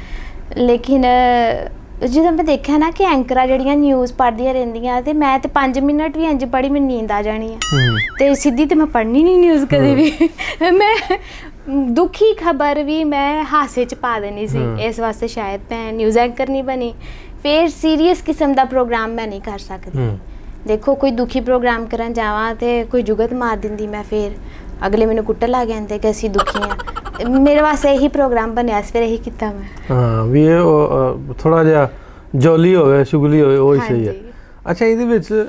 ਲੇਕਿਨ 0.58 1.06
ਅ, 1.06 1.70
ਜਦੋਂ 2.08 2.32
ਮੈਂ 2.32 2.44
ਦੇਖਿਆ 2.44 2.78
ਨਾ 2.78 2.92
ਕਿ 2.92 3.04
ਐਂਕਰਾਂ 3.04 3.48
ਜਿਹੜੀਆਂ 3.48 3.76
ਨਿਊਜ਼ 3.76 4.14
ਪੜ੍ਹਦੀਆਂ 4.14 4.54
ਰਹਿੰਦੀਆਂ 4.54 5.02
ਤੇ 5.02 5.14
ਮੈਂ 5.14 5.40
ਤੇ 5.40 5.50
5 5.54 5.82
ਮਿੰਟ 5.82 6.18
ਵੀ 6.18 6.24
ਇੰਜ 6.24 6.46
ਪੜ੍ਹੀ 6.46 6.70
ਮੈਨੂੰ 6.70 6.88
ਨੀਂਦ 6.88 7.12
ਆ 7.12 7.22
ਜਾਣੀ 7.22 7.54
ਆ। 7.54 7.58
ਤੇ 8.20 8.36
ਸਿੱਧੀ 8.36 8.66
ਤੇ 8.66 8.76
ਮੈਂ 8.76 8.86
ਪੜ੍ਹਨੀ 8.86 9.24
ਨਹੀਂ 9.24 9.38
ਨਿਊਜ਼ 9.38 9.66
ਕਦੇ 9.66 9.96
ਵੀ। 9.96 10.14
ਮੈਂ 10.72 11.18
ਦੁਖੀ 11.70 12.34
ਖਬਰ 12.34 12.84
ਵੀ 12.84 13.04
ਮੈਂ 13.04 13.44
ਹਾਸੇ 13.44 13.86
ਚ 13.86 13.94
ਪਾ 13.94 14.20
ਦੇਣੀ 14.20 14.48
ਸੀ। 14.48 14.60
ਇਸ 14.80 15.00
ਵਾਸਤੇ 15.00 15.28
ਸ਼ਾਇਦ 15.28 15.62
ਮੈਂ 15.72 15.94
ਨਿਊਜ਼ 15.94 16.18
ਐਂਕਰ 16.18 16.50
ਨਹੀਂ 16.50 16.64
ਬਣੀ। 16.64 16.94
ਫਿਰ 17.44 17.68
ਸੀਰੀਅਸ 17.70 18.22
ਕਿਸਮ 18.22 18.54
ਦਾ 18.54 18.66
ਪ੍ਰੋਗਰਾਮ 18.66 19.10
ਮੈਂ 19.10 19.28
ਨਹੀਂ 19.28 19.42
ਕਰ 19.42 19.60
ਸਕਦੀ। 19.60 20.18
ਦੇਖੋ 20.68 20.96
ਕੋਈ 20.96 21.12
ਦੁਖੀ 21.12 21.40
ਪ੍ਰੋਗਰਾਮ 21.40 21.86
ਕਰਨ 21.86 22.14
ਜਾਵਾਂ 22.14 22.56
ਤੇ 22.56 22.84
ਕੋਈ 22.84 23.02
ਜੁਗਤ 23.02 23.34
ਮਾਰ 23.34 23.58
ਦਿੰਦੀ 23.58 23.88
ਮੈਂ 23.88 24.04
ਫਿਰ। 24.04 24.32
ਅਗਲੇ 24.88 25.06
ਮੈਨੂੰ 25.06 25.24
ਕੁੱਟ 25.24 25.46
ਲਾ 25.46 25.66
ਜਾਂਦੇ 25.66 26.00
ਕਿ 26.00 26.10
ਅਸੀਂ 26.10 26.30
ਦੁਖੀ 26.30 26.60
ਆ। 26.64 27.03
ਮੇਰੇ 27.22 27.62
ਵਾਸਤੇ 27.62 27.94
ਇਹੀ 27.94 28.08
ਪ੍ਰੋਗਰਾਮ 28.08 28.56
ਬਣਿਆ 28.56 28.82
ਸੀ 28.82 28.92
ਫਿਰ 28.92 29.02
ਇਹੀ 29.04 29.18
ਕੀਤਾ 29.18 29.52
ਮੈਂ। 29.52 29.96
ਹਾਂ 29.96 30.24
ਵੀ 30.26 30.44
ਇਹ 30.46 31.34
ਥੋੜਾ 31.40 31.64
ਜਿਹਾ 31.64 31.90
ਜੋਲੀ 32.36 32.76
ਹੋਵੇ 32.76 33.04
ਸ਼ੁਗਲੀ 33.04 33.42
ਹੋਵੇ 33.42 33.58
ਉਹ 33.58 33.76
ਹੀ 33.76 33.80
ਸਹੀ 33.80 34.08
ਹੈ। 34.08 34.14
ਅੱਛਾ 34.72 34.86
ਇਹਦੇ 34.86 35.06
ਵਿੱਚ 35.06 35.48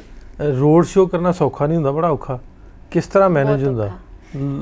ਰੋਡ 0.58 0.84
ਸ਼ੋਅ 0.84 1.08
ਕਰਨਾ 1.08 1.32
ਸੌਖਾ 1.32 1.66
ਨਹੀਂ 1.66 1.76
ਹੁੰਦਾ 1.76 1.90
ਬੜਾ 1.92 2.08
ਔਖਾ। 2.10 2.38
ਕਿਸ 2.90 3.06
ਤਰ੍ਹਾਂ 3.06 3.30
ਮੈਨੇਜ 3.30 3.64
ਹੁੰਦਾ। 3.64 3.90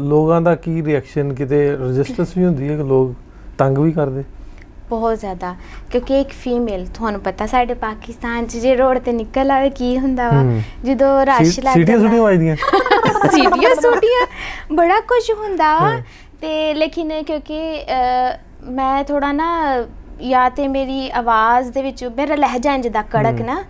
ਲੋਕਾਂ 0.02 0.40
ਦਾ 0.40 0.54
ਕੀ 0.54 0.82
ਰਿਐਕਸ਼ਨ 0.84 1.34
ਕਿਤੇ 1.34 1.70
ਰੈਜ਼ਿਸਟੈਂਸ 1.72 2.36
ਵੀ 2.36 2.44
ਹੁੰਦੀ 2.44 2.68
ਹੈ 2.68 2.76
ਕਿ 2.76 2.82
ਲੋਕ 2.82 3.12
ਤੰਗ 3.58 3.78
ਵੀ 3.78 3.92
ਕਰਦੇ? 3.92 4.24
ਬਹੁਤ 4.90 5.18
ਜ਼ਿਆਦਾ। 5.18 5.54
ਕਿਉਂਕਿ 5.90 6.20
ਇੱਕ 6.20 6.28
ਫੀਮੇਲ 6.30 6.86
ਤੁਹਾਨੂੰ 6.94 7.20
ਪਤਾ 7.20 7.46
ਸਾਡੇ 7.46 7.74
ਪਾਕਿਸਤਾਨ 7.74 8.46
'ਚ 8.46 8.56
ਜੇ 8.56 8.74
ਰੋਡ 8.76 8.98
ਤੇ 8.98 9.12
ਨਿਕਲ 9.12 9.50
ਆਵੇ 9.50 9.70
ਕੀ 9.70 9.98
ਹੁੰਦਾ 9.98 10.30
ਵਾ। 10.30 10.42
ਜਦੋਂ 10.84 11.26
ਰਸ਼ 11.26 11.50
ਸੀ- 11.50 11.64
ਲੱਗ 11.64 11.74
ਸੀਟੀਆਂ 11.74 11.98
ਸੁਟੀਆਂ 11.98 12.22
ਵੱਜਦੀਆਂ 12.22 12.56
ਸੀਟੀਆਂ 13.32 13.74
ਸੂਟੀਆਂ। 13.74 14.26
ਬੜਾ 14.72 15.00
ਕੁਝ 15.00 15.22
ਹੁੰਦਾ 15.30 15.78
ਵਾ। 15.78 15.96
ਤੇ 16.42 16.72
ਲੇਕਿਨ 16.74 17.22
ਕਿਉਂਕਿ 17.22 17.60
ਮੈਂ 18.70 19.02
ਥੋੜਾ 19.04 19.32
ਨਾ 19.32 19.48
ਜਾਂ 20.20 20.48
ਤੇ 20.50 20.66
ਮੇਰੀ 20.68 21.10
ਆਵਾਜ਼ 21.10 21.70
ਦੇ 21.72 21.82
ਵਿੱਚ 21.82 22.04
ਮੇਰਾ 22.16 22.34
ਲਹਿਜਾ 22.34 22.74
ਇੰਜ 22.74 22.88
ਦਾ 22.88 23.02
ਕੜਕ 23.12 23.40
ਨਾ। 23.42 23.62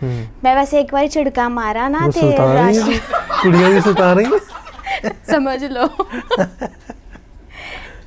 ਮੈਂ 0.45 0.55
ਵੈਸੇ 0.57 0.81
ਇੱਕ 0.81 0.93
ਵਾਰੀ 0.95 1.09
ਝਿੜਕਾ 1.09 1.49
ਮਾਰਾ 1.49 1.89
ਨਾ 1.89 2.09
ਤੇ 2.15 2.31
ਰਸ਼ 2.31 2.79
ਕੁੜੀਆਂ 3.43 3.71
ਦੀ 3.71 3.81
ਸੁਲਤਾਨ 3.81 4.17
ਰਹੀ 4.19 4.39
ਸਮਝ 5.31 5.65
ਲਓ। 5.65 5.89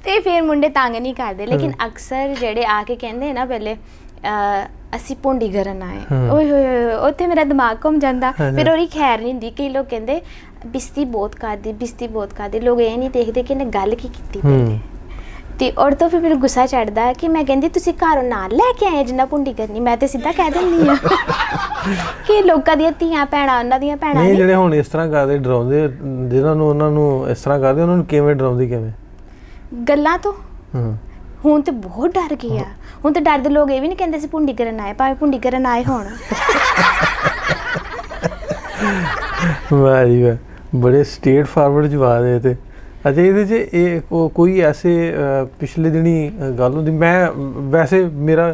ਤੇ 0.03 0.19
ਫਿਰ 0.19 0.41
ਮੁੰਡੇ 0.41 0.69
ਤੰਗ 0.69 0.95
ਨਹੀਂ 0.95 1.13
ਕਰਦੇ 1.15 1.45
ਲੇਕਿਨ 1.45 1.71
ਅਕਸਰ 1.85 2.35
ਜਿਹੜੇ 2.39 2.65
ਆ 2.65 2.81
ਕੇ 2.83 2.95
ਕਹਿੰਦੇ 2.95 3.31
ਨਾ 3.33 3.45
ਪਹਿਲੇ 3.45 3.75
ਅਸੀਂ 4.95 5.15
ਪੁੰਡੀ 5.23 5.49
ਕਰਨ 5.51 5.81
ਆਏ। 5.83 5.99
ਓਏ 6.31 6.49
ਹੋਏ 6.51 6.93
ਉੱਥੇ 7.07 7.27
ਮੇਰਾ 7.27 7.43
ਦਿਮਾਗ 7.43 7.77
ਘੁੰਮ 7.85 7.99
ਜਾਂਦਾ। 7.99 8.31
ਫਿਰ। 8.31 8.69
ਉਹਦੀ 8.71 8.85
ਖੈਰ 8.93 9.19
ਨਹੀਂ 9.19 9.31
ਹੁੰਦੀ। 9.31 9.49
ਕਈ 9.51 9.69
ਲੋਕ 9.69 9.87
ਕਹਿੰਦੇ 9.89 10.21
ਬਿਸਤੀ 10.65 11.05
ਬਹੁਤ 11.05 11.35
ਕਰਦੀ 11.35 11.73
ਬਿਸਤੀ 11.73 12.07
ਬਹੁਤ 12.07 12.33
ਕਰਦੀ। 12.33 12.59
ਲੋਕ 12.59 12.79
ਇਹ 12.81 12.97
ਨਹੀਂ 12.97 13.09
ਦੇਖਦੇ 13.09 13.43
ਕਿ 13.43 13.53
ਇਹਨੇ 13.53 13.65
ਗੱਲ 13.65 13.95
ਕੀ 13.95 14.07
ਕੀਤੀ। 14.07 14.39
ਪਹਿਲੇ। 14.39 14.79
ਤੇ 15.59 15.71
ਔਰ 15.77 15.93
ਤੋਂ 15.93 16.09
ਫਿਰ 16.09 16.19
ਮੈਨੂੰ 16.21 16.39
ਗੁੱਸਾ 16.39 16.65
ਚੜਦਾ 16.65 17.11
ਕਿ 17.13 17.27
ਮੈਂ 17.27 17.43
ਕਹਿੰਦੀ 17.45 17.69
ਤੁਸੀਂ 17.69 17.93
ਘਰੋਂ 17.93 18.23
ਨਾਲ 18.23 18.51
ਲੈ 18.51 18.71
ਕੇ 18.79 18.85
ਆਏ 18.85 19.03
ਜਿੰਨਾ 19.03 19.25
ਪੁੰਡੀ 19.25 19.53
ਕਰਨੀ? 19.53 19.79
ਮੈਂ 19.79 19.95
ਤੇ 19.97 20.07
ਸਿੱਧਾ 20.07 20.31
ਕਹਿ 20.31 20.49
ਦਿੰਦੀ 20.49 20.87
ਆ 20.89 20.95
ਕਿ 22.27 22.41
ਲੋਕਾਂ 22.41 22.75
ਦੀਆਂ 22.77 22.91
ਧੀਆਂ 22.91 23.25
ਭੈਣਾਂ 23.25 23.57
ਉਹਨਾਂ 23.59 23.79
ਦੀਆਂ 23.79 23.97
ਭੈਣਾਂ 23.97 24.23
ਨਹੀਂ 24.23 24.35
ਜਿਹੜੇ 24.35 24.55
ਹੁਣ 24.55 24.73
ਇਸ 24.73 24.87
ਤਰ੍ਹਾਂ 24.87 25.07
ਕਰਦੇ 25.07 25.37
ਡਰਾਉਂਦੇ 25.37 25.87
ਜਿਹਨਾਂ 26.29 26.55
ਨੂੰ 26.55 26.67
ਉਹਨਾਂ 26.69 26.91
ਨੂੰ 26.91 27.29
ਇਸ 27.29 27.41
ਤਰ੍ਹਾਂ 27.41 27.59
ਕਰਦੇ 27.59 27.81
ਉਹਨਾਂ 27.81 27.95
ਨੂੰ 27.97 28.05
ਕਿਵੇਂ 28.05 28.35
ਡਰਾਉਂਦੀ 28.35 28.67
ਕਿਵੇਂ? 28.67 28.91
ਗੱਲਾਂ 29.89 30.17
ਤੋਂ? 30.17 30.33
ਹੂੰ। 30.75 30.97
ਹੁਣ 31.45 31.61
ਤੇ 31.61 31.71
ਬਹੁਤ 31.71 32.11
ਡਰ 32.11 32.35
ਗਏ 32.35 32.57
ਆ। 32.57 32.63
ਹੁਣ 33.05 33.13
ਤੇ 33.13 33.19
ਡਰਦੇ 33.19 33.49
ਲੋਕ 33.49 33.71
ਇਹ 33.71 33.81
ਵੀ 33.81 33.87
ਨਹੀਂ 33.87 33.97
ਕਹਿੰਦੇ 33.97 34.19
ਸੀ 34.19 34.27
ਪੁੰਡੀ 34.27 34.53
ਕਰਨ 34.53 34.79
ਆਏ 34.79 34.93
ਭਾਵੇਂ 34.93 35.15
ਪੁੰਡੀ 35.15 35.39
ਕਰਨ 35.39 35.65
ਆਏ 35.65 35.83
ਹੋਣ। 35.83 36.05
ਵਾਹ 39.73 40.05
ਜੀ 40.05 40.23
ਵਾਹ। 40.23 40.35
ਬੜੇ 40.75 41.03
ਸਟੇਟ 41.03 41.45
ਫਾਰਵਰਡ 41.45 41.85
ਜਵਾਬ 41.87 42.23
ਹੈ 42.23 42.39
ਤੇ। 42.39 42.55
ਅੱਛਾ 43.09 43.21
ਇਹਦੇ 43.21 43.45
'ਚ 43.45 43.51
ਇਹ 43.51 44.01
ਕੋਈ 44.35 44.59
ਐਸੇ 44.61 45.13
ਪਿਛਲੇ 45.59 45.89
ਦਿਨੀ 45.89 46.31
ਗੱਲ 46.59 46.73
ਹੁੰਦੀ 46.73 46.91
ਮੈਂ 46.91 47.31
ਵੈਸੇ 47.71 48.03
ਮੇਰਾ 48.05 48.53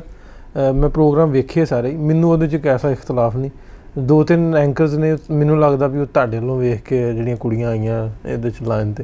ਮੈਂ 0.76 0.90
ਪ੍ਰੋਗਰਾਮ 0.90 1.32
ਵੇਖੇ 1.32 1.66
ਸਾਰੇ 1.66 1.90
ਹੀ, 1.92 1.96
ਮੈਨੂੰ 1.98 2.32
ਉਹਦੇ 2.32 2.48
'ਚ 2.48 2.66
ਐਸਾ 2.68 2.90
ਇਖਤਲਾਫ 2.92 3.36
ਨਹੀਂ। 3.36 3.52
ਦੋ 4.00 4.24
ਤਿੰਨ 4.24 4.56
ਐਂਕਰਸ 4.56 4.94
ਨੇ 4.94 5.16
ਮੈਨੂੰ 5.32 5.60
ਲੱਗਦਾ 5.60 5.88
ਵੀ 5.88 6.00
ਉਹ 6.00 6.06
ਤੁਹਾਡੇ 6.06 6.40
ਵੱਲੋਂ 6.40 6.58
ਵੇਖ 6.60 6.82
ਕੇ 6.84 7.02
ਜਿਹੜੀਆਂ 7.14 7.36
ਕੁੜੀਆਂ 7.38 7.70
ਆਈਆਂ 7.70 8.08
ਇਹਦੇ 8.26 8.50
'ਚ 8.50 8.62
ਲਾਈਨ 8.68 8.94
ਤੇ 8.94 9.04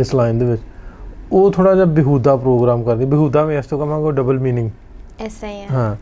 ਇਸ 0.00 0.14
ਲਾਈਨ 0.14 0.38
ਦੇ 0.38 0.44
ਵਿੱਚ। 0.44 0.62
ਉਹ 1.32 1.50
ਥੋੜਾ 1.52 1.74
ਜਿਹਾ 1.74 1.86
ਬਿਹੂਦਾ 1.86 2.36
ਪ੍ਰੋਗਰਾਮ 2.36 2.82
ਕਰਦੇ 2.84 3.04
ਬਿਹੂਦਾ 3.06 3.44
ਮੈਂ 3.46 3.58
ਇਸ 3.58 3.66
ਤੋਂ 3.66 3.78
ਕਹਾਂਗਾ 3.78 4.10
ਡਬਲ 4.12 4.38
ਮੀਨਿੰਗ 4.38 4.70
ਇਸ 5.20 5.32
ਤਰ੍ਹਾਂ 5.34 5.52
ਹੀ 5.52 5.62
ਆ। 5.62 5.66
ਹਾਂ 5.70 5.96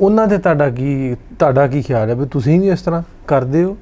ਉਹਨਾਂ 0.00 0.26
ਤੇ 0.28 0.38
ਤੁਹਾਡਾ 0.38 0.68
ਕੀ 0.70 1.14
ਤੁਹਾਡਾ 1.38 1.66
ਕੀ 1.66 1.82
ਖਿਆਲ 1.82 2.10
ਹੈ 2.10 2.14
ਵੀ 2.14 2.26
ਤੁਸੀਂ 2.26 2.60
ਵੀ 2.60 2.68
ਇਸ 2.70 2.82
ਤਰ੍ਹਾਂ 2.82 3.02
ਕਰਦੇ 3.26 3.64
ਹੋ? 3.64 3.76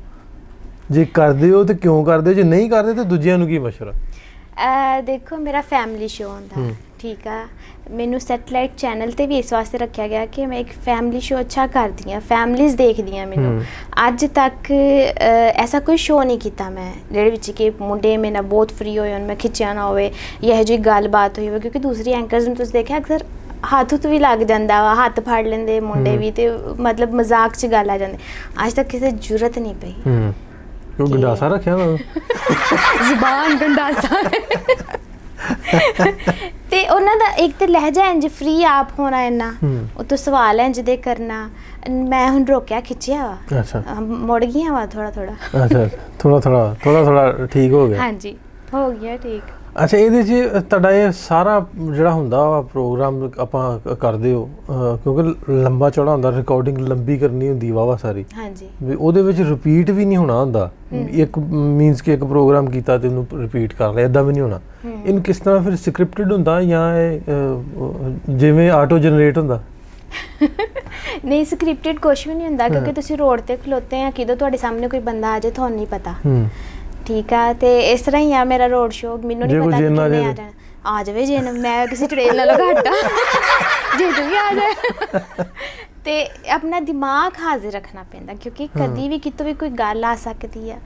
ਜੇ 0.90 1.04
ਕਰਦੇ 1.14 1.50
ਹੋ 1.50 1.62
ਤੇ 1.64 1.74
ਕਿਉਂ 1.74 2.04
ਕਰਦੇ 2.04 2.34
ਜੇ 2.34 2.42
ਨਹੀਂ 2.42 2.70
ਕਰਦੇ 2.70 2.94
ਤੇ 2.94 3.04
ਦੂਜਿਆਂ 3.04 3.38
ਨੂੰ 3.38 3.48
ਕੀ 3.48 3.58
ਮਸ਼ਵਰਾ? 3.58 3.92
ਦੇਖੋ 5.04 5.36
ਮੇਰਾ 5.36 5.60
ਫੈਮਿਲੀ 5.60 6.08
ਸ਼ੋ 6.08 6.28
ਹੁੰਦਾ। 6.28 6.70
ਠੀਕ 7.00 7.26
ਆ। 7.26 7.44
ਮੈਨੂੰ 7.90 8.18
ਸੈਟਲਾਈਟ 8.20 8.70
ਚੈਨਲ 8.78 9.10
ਤੇ 9.10 9.26
ਵੀ 9.26 9.38
ਇਸ 9.38 9.52
ਵਾਸਤੇ 9.52 9.78
ਰੱਖਿਆ 9.78 10.08
ਗਿਆ 10.08 10.24
ਕਿ 10.26 10.44
ਮੈਂ 10.46 10.58
ਇੱਕ 10.58 10.68
ਫੈਮਿਲੀ 10.84 11.20
ਸ਼ੋ 11.20 11.38
ਅੱਛਾ 11.40 11.66
ਕਰਦੀ 11.66 12.12
ਆ 12.12 12.18
ਫੈਮਲੀਜ਼ 12.18 12.76
ਦੇਖਦੀਆਂ 12.76 13.26
ਮੈਨੂੰ। 13.26 13.52
ਹੂੰ। 13.52 13.62
ਅੱਜ 14.08 14.24
ਤੱਕ 14.34 14.70
ਐਸਾ 15.54 15.80
ਕੋਈ 15.80 15.96
ਸ਼ੋ 15.96 16.22
ਨਹੀਂ 16.22 16.38
ਕੀਤਾ 16.38 16.68
ਮੈਂ 16.70 16.92
ਜਿਹੜੇ 17.12 17.30
ਵਿੱਚ 17.30 17.50
ਕਿ 17.50 17.70
ਮੁੰਡੇ 17.80 18.16
ਮੇਰੇ 18.16 18.32
ਨਾਲ 18.32 18.42
ਬਹੁਤ 18.42 18.72
ਫ੍ਰੀ 18.72 18.98
ਹੋਏ 18.98 19.12
ਹੋਣ 19.12 19.24
ਮੈਂ 19.26 19.36
ਖਿੱਚਿਆ 19.36 19.72
ਨਾ 19.74 19.86
ਹੋਵੇ 19.86 20.10
ਜਾਂ 20.44 20.54
ਇਹੋ 20.54 20.62
ਜਿਹੀ 20.62 20.78
ਗੱਲਬਾਤ 20.78 21.38
ਹੋਈ 21.38 21.48
ਹੋਵੇ 21.48 21.60
ਕਿਉਂਕਿ 21.60 21.78
ਦੂਸਰੀ 21.78 22.12
ਐਂਕਰਸ 22.12 22.46
ਨੂੰ 22.46 22.56
ਤੁਸੀਂ 22.56 22.72
ਦੇਖਿਆ 22.72 22.98
ਅਕਸਰ 22.98 23.24
ਹੱਥ 23.72 23.92
ਹੁੱਥ 23.92 24.06
ਵੀ 24.06 24.18
ਲੱਗ 24.18 24.38
ਜਾਂਦਾ 24.42 24.82
ਵਾ 24.82 24.94
ਹੱਥ 24.94 25.20
ਫੜ 25.20 25.44
ਲੈਂਦੇ 25.46 25.80
ਮੁੰਡੇ। 25.80 26.16
ਵੀ 26.16 26.30
ਤੇ 26.30 26.50
ਮਤਲਬ 26.80 27.14
ਮਜ਼ਾਕ 27.14 27.56
'ਚ 27.56 27.66
ਗੱਲ 27.66 27.90
ਆ 27.90 27.98
ਜਾਂਦੀ। 27.98 28.18
ਅੱਜ 28.66 28.72
ਤੱਕ 28.72 28.88
ਕਿਸੇ 28.88 29.10
ਜੁਰਤ 29.10 29.58
ਨਹੀਂ 29.58 29.74
ਪਈ। 29.74 29.94
ਕਿਉਂ? 31.06 31.18
ਗੰਡਾਸਾ 31.18 31.48
ਰੱਖਿਆ 31.48 31.76
ਨਾ 31.76 31.86
ਜ਼ੁਬਾਨ 33.08 33.54
ਗੰਡਾਸਾ 33.56 34.22
ਤੇ 36.70 36.86
ਉਹਨਾਂ 36.88 37.16
ਦਾ 37.16 37.26
ਇੱਕ 37.36 37.54
ਤੇ 37.58 37.66
ਲਹਿਜਾ 37.66 38.04
ਇੰਜ 38.04 38.26
ਫ੍ਰੀ 38.28 38.62
ਆਪ 38.64 38.88
ਹੋਣਾ 38.98 39.22
ਇੰਨਾ। 39.24 39.52
ਉਹ 39.98 40.04
ਤੋਂ 40.04 40.16
ਸਵਾਲ 40.16 40.60
ਇੰਜ 40.60 40.80
ਦੇ 40.80 40.96
ਕਰਨਾ। 40.96 41.48
ਮੈਂ 41.90 42.28
ਹੁਣ 42.30 42.44
ਰੋਕਿਆ 42.44 42.80
ਖਿੱਚਿਆ 42.80 43.26
ਵਾ। 43.26 43.60
ਅੱਛਾ। 43.60 43.82
ਮੁੜ 44.00 44.44
ਗਈਆਂ 44.44 44.72
ਵਾ 44.72 44.84
ਥੋੜਾ 44.86 45.10
ਥੋੜਾ 45.10 45.64
ਅੱਛਾ। 45.64 45.86
ਥੋੜਾ 46.18 46.40
ਥੋੜਾ 46.40 46.74
ਥੋੜਾ 46.84 47.04
ਥੋੜਾ 47.04 47.46
ਠੀਕ 47.52 47.72
ਹੋ 47.72 47.86
ਗਿਆ। 47.88 47.98
ਹਾਂਜੀ 48.00 48.36
ਹੋ 48.74 48.90
ਗਿਆ 48.90 49.16
ਠੀਕ। 49.16 49.42
ਅੱਛਾ 49.84 49.96
ਇਹਦੇ 49.96 50.22
'ਚ 50.22 50.60
ਤੁਹਾਡਾ 50.60 50.90
ਇਹ 50.90 51.10
ਸਾਰਾ 51.16 51.58
ਜਿਹੜਾ 51.80 52.10
ਹੁੰਦਾ 52.12 52.48
ਵਾ 52.50 52.60
ਪ੍ਰੋਗਰਾਮ 52.62 53.28
ਆਪਾਂ 53.40 53.94
ਕਰਦੇ 53.94 54.32
ਹੋ 54.32 54.48
ਕਿਉਂਕਿ 55.02 55.52
ਲੰਬਾ 55.52 55.90
ਚੌੜਾ 55.90 56.12
ਹੁੰਦਾ 56.12 56.30
ਰਿਕਾਰਡਿੰਗ 56.36 56.78
ਲੰਬੀ 56.78 57.16
ਕਰਨੀ 57.18 57.48
ਹੁੰਦੀ 57.48 57.70
ਵਾਵਾ 57.70 57.96
ਸਾਰੀ। 57.96 58.24
ਹਾਂਜੀ। 58.38 58.68
ਉਹਦੇ 58.98 59.22
ਵਿੱਚ 59.22 59.40
ਰਿਪੀਟ 59.40 59.90
ਵੀ 59.90 60.04
ਨਹੀਂ 60.04 60.18
ਹੋਣਾ 60.18 60.40
ਹੁੰਦਾ। 60.40 60.70
ਇੱਕ 60.92 61.38
ਮੀਨਸ 61.38 62.02
ਕਿ 62.02 62.12
ਇੱਕ 62.14 62.24
ਪ੍ਰੋਗਰਾਮ 62.24 62.70
ਕੀਤਾ 62.70 62.98
ਤੇ 62.98 63.08
ਉਹਨੂੰ 63.08 63.26
ਰਿਪੀਟ 63.40 63.74
ਕਰ 63.74 63.92
ਲਿਆ 63.94 64.04
ਇਦਾਂ 64.04 64.22
ਵੀ 64.24 64.32
ਨਹੀਂ 64.32 64.42
ਹੋਣਾ। 64.42 64.60
ਹੂੰ। 64.84 64.92
ਇਹਨੂੰ 65.06 65.22
ਕਿਸ 65.22 65.38
ਤਰ੍ਹਾਂ 65.38 65.62
ਫਿਰ 65.62 65.76
ਸਕ੍ਰਿਪਟਡ 65.76 66.32
ਹੁੰਦਾ 66.32 66.60
ਜਾਂ 66.62 66.94
ਇਹ 66.96 67.20
ਜਿਵੇਂ 68.30 68.70
ਆਟੋ 68.70 68.98
ਜਨਰੇਟ 68.98 69.38
ਹੁੰਦਾ? 69.38 69.60
ਨਹੀਂ 71.24 71.44
ਸਕ੍ਰਿਪਟਡ 71.44 71.98
ਕੁਝ 71.98 72.16
ਵੀ 72.28 72.34
ਨਹੀਂ 72.34 72.46
ਹੁੰਦਾ 72.46 72.68
ਕਿਉਂਕਿ। 72.68 72.92
ਤੁਸੀਂ 72.92 73.16
ਰੋਡ 73.18 73.40
ਤੇ 73.40 73.56
ਖਲੋਤੇ 73.56 74.02
ਆ 74.02 74.10
ਕਿਦੋਂ 74.10 74.36
ਤੁਹਾਡੇ 74.36 74.56
ਸਾਹਮਣੇ 74.56 74.88
ਕੋਈ 74.88 75.00
ਬੰਦਾ 75.00 75.32
ਆ 75.32 75.38
ਜਾਏ 75.38 75.52
ਤੁਹਾਨੂੰ 75.52 75.76
ਨਹੀਂ 75.76 75.86
ਪਤਾ। 75.86 76.14
ਠੀਕ 77.06 77.32
ਆ 77.32 77.52
ਤੇ 77.52 77.78
ਇਸ 77.92 78.00
ਤਰ੍ਹਾਂ 78.02 78.20
ਹੀ 78.22 78.32
ਆ 78.32 78.42
ਮੇਰਾ 78.44 78.66
ਰੋਡ 78.66 78.90
ਸ਼ੋ 78.92 79.16
ਮੈਨੂੰ 79.18 79.46
ਨਹੀਂ 79.48 79.60
ਪਤਾ 79.60 79.76
ਕਿ 79.78 79.82
ਕਿੰਨੇ 79.84 80.24
ਆ। 80.24 80.32
ਜਾਣਾ 80.32 80.50
ਆ 80.90 81.02
ਜਾਵੇ 81.04 81.24
ਜੇ 81.26 81.38
ਮੈਂ 81.52 81.86
ਕਿਸੇ 81.86 82.06
ਟ੍ਰੇਨ 82.06 82.36
ਨਾਲੋਂ 82.36 82.54
ਘੱਟ 82.58 82.86
ਆ। 82.88 82.92
ਜੇ 83.98 84.10
ਤੂੰ 84.12 84.26
ਵੀ 84.28 84.36
ਆ 84.36 84.52
ਜਾਏ 84.54 85.44
ਤੇ 86.04 86.22
ਆਪਣਾ 86.50 86.80
ਦਿਮਾਗ 86.80 87.32
ਹਾਜ਼ਰ 87.42 87.72
ਰੱਖਣਾ 87.72 88.02
ਪੈਂਦਾ 88.12 88.34
ਕਿਉਂਕਿ 88.34 88.66
ਕਦੀ 88.78 89.08
ਵੀ 89.08 89.18
ਕਿਤੋਂ 89.18 89.46
ਵੀ 89.46 89.52
ਕੋਈ 89.54 89.68
ਗੱਲ 89.78 90.04
ਆ 90.04 90.14
ਸਕਦੀ 90.16 90.70
ਆ 90.70 90.76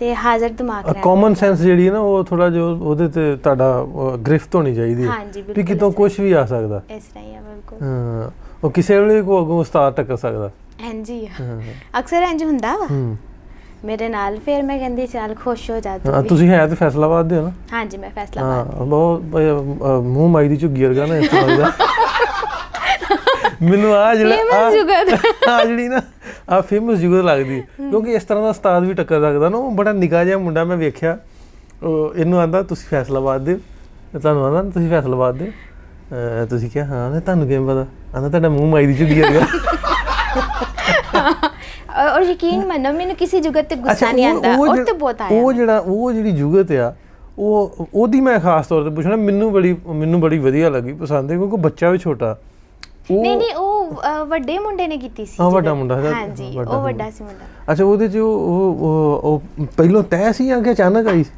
ਤੇ 0.00 0.14
ਹਾਜ਼ਰ 0.14 0.48
ਦਿਮਾਗ 0.58 0.84
ਰਹਿਣਾ 0.86 1.00
ਕਾਮਨ 1.02 1.34
ਸੈਂਸ 1.34 1.58
ਜਿਹੜੀ 1.60 1.86
ਹੈ 1.86 1.92
ਨਾ 1.92 1.98
ਉਹ 2.00 2.22
ਥੋੜਾ 2.24 2.48
ਜਿਹਾ 2.50 2.64
ਉਹਦੇ 2.64 3.08
ਤੇ 3.08 3.34
ਤੁਹਾਡਾ 3.36 3.84
ਗ੍ਰਿਫਤ 4.26 4.54
ਹੋਣੀ 4.54 4.74
ਚਾਹੀਦੀ 4.74 5.08
ਹੈ 5.08 5.16
ਬਿਲਕੁਲ 5.36 5.64
ਕਿਤੋਂ 5.64 5.90
ਕੁਝ 5.92 6.12
ਵੀ 6.20 6.32
ਆ 6.32 6.44
ਸਕਦਾ। 6.46 6.80
ਇਸ 6.90 7.02
ਤਰ੍ਹਾਂ 7.04 7.24
ਹੀ 7.24 7.34
ਆ 7.34 7.40
ਬਿਲਕੁਲ। 7.40 7.78
ਹਾਂ 7.82 8.30
ਉਹ 8.64 8.70
ਕਿਸੇ 8.70 8.98
ਵੇਲੇ 9.00 9.20
ਕੋ 9.22 9.40
ਅੱਗੋਂ 9.42 9.58
ਉਸਤਾਦ 9.60 9.94
ਟੱਕਰ 9.94 10.16
ਸਕਦਾ। 10.16 10.50
ਹਾਂਜੀ। 10.82 11.26
ਅਕਸਰ 11.98 12.22
ਇੰਜ 12.22 12.44
ਹੁੰਦਾ 12.44 12.76
ਵਾ। 12.76 12.86
ਹੂੰ। 12.90 13.16
ਮੇਰੇ 13.84 14.08
ਨਾਲ 14.08 14.36
ਫਿਰ 14.38 14.62
ਮੈਂ 14.62 14.78
ਕਹਿੰਦੀ 14.78 15.06
ਚੱਲ 15.06 15.34
ਖੁਸ਼ 15.34 15.70
ਹੋ 15.70 15.78
ਜਾ 15.80 15.96
ਤੂੰ 15.98 16.12
ਹਾਂ, 16.14 16.22
ਵੀ 16.22 16.28
ਤੁਸੀਂ 16.28 16.48
ਹੈ 16.48 16.66
ਤੇ 16.66 16.74
ਫੈਸਲਾਬਾਦ 16.74 17.28
ਦੇ 17.28 17.36
ਹੋ 17.36 17.42
ਨਾ 17.42 17.50
ਹਾਂਜੀ 17.72 17.96
ਮੈਂ 17.98 18.10
ਫੈਸਲਾ 18.10 18.42
ਹਾਂ 18.42 18.64
ਬਹੁਤ 18.64 19.22
ਅਹ, 19.36 20.00
ਮੂੰਹ 20.02 20.28
ਮਾਈ 20.30 20.48
ਦੀ 20.48 20.56
ਝੁੱਗੀ 20.56 20.84
ਵਰਗਾ 20.84 21.06
ਨਾ 21.06 21.16
ਇਸ 21.16 21.28
ਤਰ੍ਹਾਂ 21.28 21.56
ਦਾ 21.58 21.70
ਮੈਨੂੰ 23.62 23.94
ਆ 23.94 24.14
ਜਿਹੜਾ 24.14 24.36
Famous 24.36 24.72
ਜੁਗਤ। 24.72 25.48
ਆਹ 25.48 25.64
ਜਿਹੜੀ 25.66 25.88
ਨਾ 25.88 26.00
ਆ 26.48 26.60
ਫੇਮਸ 26.60 26.98
ਜੁਗਤ 26.98 27.24
ਲੱਗਦੀ। 27.24 27.60
ਕਿਉਂਕਿ 27.60 28.12
ਇਸ 28.12 28.24
ਤਰ੍ਹਾਂ 28.24 28.42
ਦਾ 28.42 28.48
ਉਸਤਾਦ 28.48 28.84
ਵੀ 28.84 28.94
ਟੱਕਰ 28.94 29.20
ਸਕਦਾ 29.20 29.48
ਨਾ 29.48 29.58
ਉਹ 29.58 29.70
ਬੜਾ 29.70 29.92
ਨਿਕਾ 29.92 30.24
ਜਿਹਾ 30.24 30.38
ਮੁੰਡਾ 30.38 30.64
ਮੈਂ 30.64 30.76
ਵੇਖਿਆ 30.76 31.18
ਉਹ 31.82 32.14
ਇਹਨੂੰ 32.16 32.40
ਆਂਦਾ 32.40 32.62
ਤੁਸੀਂ 32.62 32.88
ਫੈਸਲਾਬਾਦ 32.88 33.44
ਦੇ 33.44 33.54
ਹੋ। 33.54 33.58
ਤੇ 34.12 34.18
ਤੁਹਾਨੂੰ 34.18 34.44
ਆਂਦਾ 34.46 34.62
ਤੁਸੀਂ 34.70 34.88
ਫੈਸਲਾਬਾਦ 34.90 35.36
ਦੇ 35.36 35.46
ਹੋ। 35.46 35.50
ਅਹ, 36.12 36.46
ਤੁਸੀਂ 36.46 36.70
ਕਿਹਾ 36.70 36.84
ਹਾਂ 36.84 37.10
ਤੇ 37.12 37.20
ਤੁਹਾਨੂੰ 37.20 37.48
ਕਿਵੇਂ 37.48 37.66
ਪਤਾ 37.68 37.86
ਆਂਦਾ 38.16 38.28
ਤੁਹਾਡਾ 38.28 38.48
ਮੂੰਹ 38.48 38.70
ਮਾਈ 38.70 38.86
ਦੀ 38.86 38.94
ਝੁੱਗੀ 38.94 39.20
ਵਰਗਾ 39.20 39.46
ਔਰ 42.08 42.22
ਯਕੀਨ 42.22 42.64
ਮੰਨੋ 42.66 42.92
ਮੈਨੂੰ 42.92 43.16
ਕਿਸੇ 43.16 43.40
ਜੁਗਤ 43.40 43.68
ਤੇ 43.68 43.76
ਗੁੱਸਾ 43.76 44.10
ਨਹੀਂ 44.12 44.26
ਆਉਂਦਾ 44.26 44.54
ਉਹ 44.56 44.76
ਤੇ 44.76 44.92
ਬਹੁਤ 44.92 45.20
ਆਇਆ। 45.22 45.40
ਉਹ 45.42 45.52
ਜਿਹੜਾ 45.52 45.78
ਉਹ 45.78 46.12
ਜਿਹੜੀ 46.12 46.32
ਜੁਗਤ 46.32 46.72
ਆ 46.72 46.94
ਉਹ 47.38 47.86
ਉਹਦੀ 47.94 48.20
ਮੈਂ 48.20 48.38
ਖਾਸ 48.40 48.66
ਤੌਰ 48.66 48.84
ਤੇ 48.84 48.90
ਪੁੱਛਣਾ 48.90 49.16
ਮੈਨੂੰ 49.16 49.52
ਬੜੀ 49.52 49.76
ਮੈਨੂੰ 49.88 50.20
ਬੜੀ 50.20 50.38
ਵਧੀਆ 50.38 50.68
ਲੱਗੀ 50.68 50.92
ਪਸੰਦ 50.92 51.30
ਹੈ 51.30 51.36
ਕਿਉਂਕਿ 51.36 51.56
ਬੱਚਾ 51.56 51.90
ਵੀ 51.90 51.98
ਛੋਟਾ। 51.98 52.36
ਨਹੀਂ 53.10 53.36
ਨਹੀਂ 53.36 53.54
ਉਹ 53.54 53.94
ਵੱਡੇ 54.26 54.58
ਮੁੰਡੇ 54.58 54.86
ਨੇ 54.86 54.96
ਕੀਤੀ 54.96 55.24
ਸੀ 55.26 55.36
ਹਾਂ, 55.40 55.50
ਵੱਡਾ 55.50 55.74
ਮੁੰਡਾ 55.74 56.00
ਹਾਂਜੀ 56.00 56.50
ਵੱਡਾ 56.56 56.70
ਉਹ 56.70 56.82
ਵੱਡਾ 56.82 57.10
ਸੀ 57.10 57.24
ਮੁੰਡਾ। 57.24 57.72
ਅੱਛਾ 57.72 57.84
ਉਹਦੇ 57.84 58.08
ਚ 58.08 58.16
ਉਹ 58.16 58.76
ਉਹ- 58.82 59.66
ਪਹਿਲੋਂ 59.76 60.02
ਤੈਅ 60.02 60.32
ਸੀ 60.32 60.46
ਜਾਂ 60.46 60.60
ਕਿ 60.62 60.72
ਅਚਾਨਕ 60.72 61.08
ਆਈ 61.08 61.22
ਸੀ? 61.24 61.30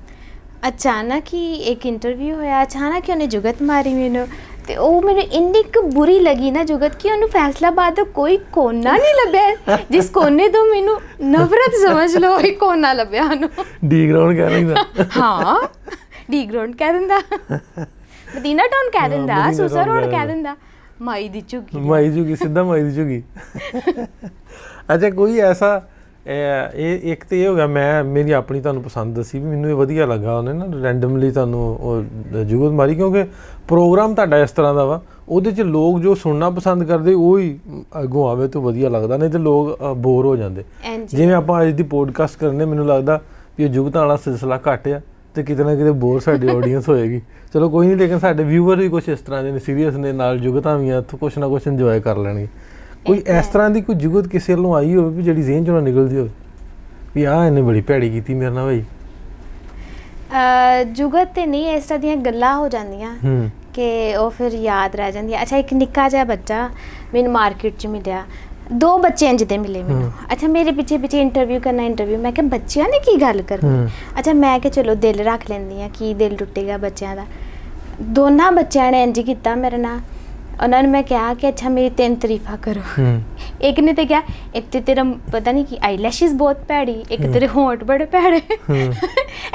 ਅਚਾਨਕ 0.69 1.25
ਹੀ 1.35 1.55
ਇੱਕ 1.55 1.87
ਇੰਟਰਵਿਊ 1.87 2.35
ਹੋਇਆ 2.37 2.63
ਅਚਾਨਕ 2.63 3.09
ਹੀ 3.09 3.13
ਉਹਨੇ 3.13 3.27
ਜੁਗਤ 3.27 3.63
ਮਾਰੀ 3.63 3.95
ਮੈਨੂੰ। 3.95 4.27
ਤੇ 4.67 4.77
ਉਹ 4.77 5.01
ਮੈਨੂੰ 5.03 5.23
ਇੰਨੀ 5.23 5.63
ਕੁ 5.75 5.83
ਬੁਰੀ 5.91 6.19
ਲੱਗੀ 6.19 6.51
ਨਾ 6.51 6.63
ਜੁਗਤ 6.65 6.97
ਕਿ 6.97 7.11
ਉਹਨੂੰ 7.13 7.29
ਫੈਸਲਾਬਾਦ 7.29 7.95
ਦਾ 7.95 8.03
ਕੋਈ 8.15 8.37
ਕੋਨਾ 8.53 8.93
ਨਹੀਂ 8.93 9.15
ਲੱਭਿਆ। 9.17 9.79
ਜਿਸ 9.91 10.11
ਕੋਨੇ 10.11 10.49
ਤੋਂ 10.49 10.65
ਮੈਨੂੰ 10.67 11.01
ਨਫ਼ਰਤ 11.31 11.75
ਸਮਝ 11.83 12.17
ਲਓ 12.17 12.39
ਇਹ 12.41 12.57
ਕੋਨਾ 12.57 12.93
ਲੱਭਿਆ 12.93 13.25
ਉਹਨੂੰ। 13.25 13.51
ਡੀ 13.85 14.09
ਗਰਾਊਂਡ 14.11 14.37
ਕਹਿ 14.37 14.51
ਲੈਂਦਾ 14.51 15.07
ਹਾਂ 15.17 15.59
ਡੀ 16.31 16.45
ਗਰਾਊਂਡ 16.47 16.75
ਕਹਿ 16.77 16.93
ਦਿੰਦਾ। 16.93 17.19
ਮਦੀਨਾ 18.37 18.67
ਟਾਊਨ 18.67 18.91
ਕਹਿ 18.91 19.09
ਦਿੰਦਾ 19.09 19.35
ਮਦੀਨਾ 19.37 19.53
ਸੂਸਾ 19.53 19.85
ਟਾਊਨ 19.85 19.97
ਰੋਡ 19.97 20.11
ਕਹਿ 20.11 20.27
ਦਿੰਦਾ। 20.27 20.57
ਮਾਈ 21.03 21.29
ਦੀ 21.29 21.41
ਝੁੱਗੀ। 21.49 21.79
ਮਾਈ 21.81 22.09
ਜੂਗੀ 22.11 22.37
ਸਿੱਧਾ 22.37 22.63
ਮਾਈ 22.65 22.83
ਦੀ 22.83 22.91
ਜੂਗੀ 22.91 23.23
ਅੱਛਾ 24.95 25.11
ਕੋਈ 25.11 25.39
ਐਸਾ 25.41 25.81
ਇਹ 26.27 27.13
ਇੱਕ 27.13 27.25
ਤੇ 27.25 27.43
ਇਹ 27.43 27.49
ਹੋ 27.49 27.55
ਗਿਆ 27.55 27.67
ਮੈਂ 27.67 28.03
ਮੇਰੀ 28.05 28.31
ਆਪਣੀ 28.31 28.61
ਤੁਹਾਨੂੰ 28.61 28.83
ਪਸੰਦ 28.83 29.15
ਦੱਸੀ 29.17 29.39
ਵੀ 29.39 29.45
ਮੈਨੂੰ 29.45 29.71
ਇਹ 29.71 29.75
ਵਧੀਆ 29.75 30.07
ਲੱਗਾ 30.07 30.37
ਉਹਨੇ 30.39 30.53
ਨਾ 30.53 30.67
ਰੈਂਡਮਲੀ 30.83 31.31
ਤੁਹਾਨੂੰ 31.31 31.61
ਉਹ 31.81 32.45
ਜੁਗਤ 32.45 32.73
ਮਾਰੀ 32.73 32.95
ਕਿਉਂਕਿ 32.95 33.25
ਪ੍ਰੋਗਰਾਮ 33.69 34.15
ਤੁਹਾਡਾ 34.15 34.39
ਇਸ 34.39 34.51
ਤਰ੍ਹਾਂ 34.51 34.75
ਦਾ 34.75 34.85
ਵਾ 34.85 35.01
ਉਹਦੇ 35.29 35.51
'ਚ 35.51 35.61
ਲੋਕ 35.61 36.01
ਜੋ 36.01 36.15
ਸੁਣਨਾ 36.15 36.51
ਪਸੰਦ 36.51 36.85
ਕਰਦੇ 36.85 37.15
ਉਹ 37.15 37.39
ਹੀ 37.39 37.59
ਅੱਗੋਂ 38.03 38.29
ਆਵੇ 38.29 38.49
ਤਾਂ 38.49 38.61
ਵਧੀਆ 38.61 38.89
ਲੱਗਦਾ 38.89 39.17
ਨਹੀਂ 39.17 39.31
ਤੇ 39.31 39.39
ਲੋਕ 39.39 39.83
ਬੋਰ 39.97 40.27
ਹੋ 40.27 40.37
ਜਾਂਦੇ। 40.37 40.65
ਜਿਵੇਂ 41.13 41.35
ਆਪਾਂ 41.35 41.63
ਅੱਜ 41.63 41.73
ਦੀ 41.73 41.83
ਪੋਡਕਾਸਟ 41.83 42.39
ਕਰਨੇ 42.39 42.65
ਮੈਨੂੰ 42.65 42.87
ਲੱਗਦਾ 42.87 43.21
ਵੀ 43.59 43.65
ਇਹ 43.65 43.69
ਜੁਗਤਾਂ 43.69 44.01
ਵਾਲਾ 44.01 44.17
ਸਿਲਸਿਲਾ 44.17 44.61
ਘੱਟ 44.69 44.89
ਆ 44.89 45.01
ਤੇ 45.35 45.43
ਕਿਤੇ 45.43 45.65
ਨਾ 45.65 45.75
ਕਿਤੇ 45.75 45.91
ਬੋਰ 45.91 46.21
ਸਾਡੀ 46.21 46.49
ਆਡੀਅנס 46.49 46.89
ਹੋਏਗੀ। 46.89 47.21
ਚਲੋ 47.55 47.69
ਕੋਈ 47.71 47.87
ਨਹੀਂ 47.87 47.97
ਲੇਕਿਨ 47.97 48.19
ਸਾਡੇ 48.19 48.45
ਵਿਊਅਰ 48.45 48.77
ਵੀ 48.77 48.89
ਕੁਝ 48.89 49.09
ਇਸ 49.09 49.19
ਤਰ੍ਹਾਂ 49.19 49.43
ਦੇ 49.43 49.51
ਨੇ 49.53 49.59
ਸੀਰੀਅਸ 49.59 49.97
ਨੇ 49.97 50.13
ਨਾਲ 50.13 50.39
ਜੁਗਤਾਂ 50.39 50.79
ਵੀ 50.79 50.91
ਆ 50.91 51.01
ਤਾਂ 51.01 51.19
ਕੁਝ 51.19 51.33
ਨਾ 51.39 51.49
ਕੁਝ 51.49 51.63
ਇੰਜੋਏ 51.67 52.01
ਕਰ 52.01 52.17
ਲੈਣਗੇ। 52.17 52.47
ਕੋਈ 53.07 53.23
ਇਸ 53.39 53.47
ਤਰ੍ਹਾਂ 53.47 53.71
ਦੀ 53.71 53.81
ਕੋਈ 53.81 53.95
ਜੁਗਤ 53.97 54.27
ਕਿਸੇ 54.29 54.55
ਵੱਲੋਂ 54.55 54.75
ਆਈ 54.75 54.95
ਹੋਵੇ 54.95 55.11
ਵੀ 55.17 55.23
ਜਿਹੜੀ 55.23 55.43
ਜ਼ੇਨ 55.43 55.65
ਚੋਂ 55.65 55.75
ਨਾ 55.75 55.81
ਨਿਕਲਦੀ 55.81 56.17
ਹੋਵੇ? 56.17 56.29
ਵੀ 57.15 57.25
ਆਹ 57.25 57.45
ਇਹਨੇ 57.47 57.63
ਬੜੀ 57.63 57.81
ਭੈੜੀ 57.81 58.11
ਕੀਤੀ 58.11 58.35
ਮੇਰੇ 58.35 58.51
ਨਾਲ 58.51 58.65
ਭਾਈ 58.67 58.83
ਅ, 60.33 60.85
ਜੁਗਤ 60.85 61.33
ਤੇ 61.35 61.47
ਨਹੀਂ 61.47 61.75
ਇਸ 61.75 61.85
ਤਰ੍ਹਾਂ 61.85 61.99
ਦੀਆਂ 61.99 62.17
ਗੱਲਾਂ 62.17 62.55
ਹੋ 62.57 62.69
ਜਾਂਦੀਆਂ 62.69 63.15
ਹੂੰ। 63.25 63.51
ਕਿ 63.75 64.17
ਉਹ 64.17 64.31
ਫਿਰ 64.31 64.53
ਯਾਦ 64.55 64.97
ਰਹਿ 64.97 65.13
ਜਾਂਦੀ 65.13 65.35
ਹੈ 65.35 65.43
ਅੱਛਾ 65.43 65.57
ਇੱਕ 65.57 65.73
ਨਿੱਕਾ 65.75 66.09
ਜਿਹਾ 66.09 66.25
ਬੱਚਾ 66.25 66.69
ਮੈਨੂੰ 67.15 67.33
ਮਾਰਕੀਟ 67.33 67.77
'ਚ 67.79 67.87
ਮਿਲਿਆ। 67.87 68.25
ਦੋ 68.73 68.97
ਬੱਚੇ 68.99 69.27
ਇੰਜ 69.27 69.43
ਦੇ 69.45 69.59
ਮਿਲੇ 69.59 69.83
ਮੈਨੂੰ। 69.83 70.11
ਅੱਛਾ 70.33 70.49
ਮੇਰੇ 70.49 70.73
ਪਿੱਛੇ 70.73 70.99
ਪਿੱਛੇ 70.99 71.21
ਇੰਟਰਵਿਊ 71.21 71.61
ਕਰਨਾ 71.61 71.83
ਇੰਟਰਵਿਊ 71.83 72.19
ਮੈਂ 72.19 72.33
ਕਿਹਾ 72.33 72.47
ਬੱਚਿਆਂ 72.49 72.89
ਨੇ 72.89 72.99
ਕੀ 72.99 73.21
ਗੱਲ 73.21 73.43
ਕਰਨੀ। 73.43 73.89
ਅੱਛਾ 74.19 74.33
ਮੈਂ 74.33 74.59
ਕਿ 74.61 74.71
ਚਲੋ 74.71 74.95
ਦਿਲ 74.95 75.21
ਰੱਖ 75.21 75.51
ਲੈਂਦੀ 75.51 75.83
ਆ 75.83 75.89
ਕੀ 75.89 76.15
ਦਿਲ 76.15 76.37
ਟੁੱਟੇਗਾ 76.37 76.77
ਬੱਚਿਆਂ 76.77 77.17
ਦਾ। 77.17 77.25
ਦੋਨਾਂ 78.03 78.53
ਬੱਚਿਆਂ 78.53 78.91
ਨੇ 78.93 79.03
ਇੰਜ 79.03 79.21
ਕੀਤਾ 79.21 79.55
ਮੇਰੇ 79.55 79.77
ਨਾਲ। 79.77 80.01
ਉਹਨਾਂ 80.61 80.83
ਨੂੰ 80.83 80.91
ਮੈਂ 80.91 81.03
ਕਿਹਾ 81.03 81.35
ਕਿ 81.35 81.49
ਅੱਛਾ 81.49 81.69
ਮੇਰੀ 81.69 81.91
ਤਿੰਨ 81.91 82.15
ਤਾਰੀਫਾਂ 82.15 82.57
ਕਰੋ। 82.57 82.81
ਇੱਕ 83.61 83.81
ਨੇ 83.81 83.93
ਤੇ 83.93 84.05
ਕਿਹਾ 84.05 84.23
ਇੱਕ 84.55 84.67
ਤੇ 84.73 84.81
ਤੇਰਾ 84.81 85.05
ਪਤਾ 85.33 85.53
ਨਹੀਂ 85.53 85.65
ਕੀ 85.65 85.79
ਆਈਲੈਸ਼ਸ 85.83 86.33
ਬਹੁਤ 86.33 86.57
ਭੈੜੀ 86.69 87.05
ਇੱਕ 87.11 87.33
ਤੇਰੇ 87.33 87.49
ਹੋਂਠ 87.49 87.85
ਬੜੇ 87.85 88.05
ਭੈੜੇ। 88.05 88.41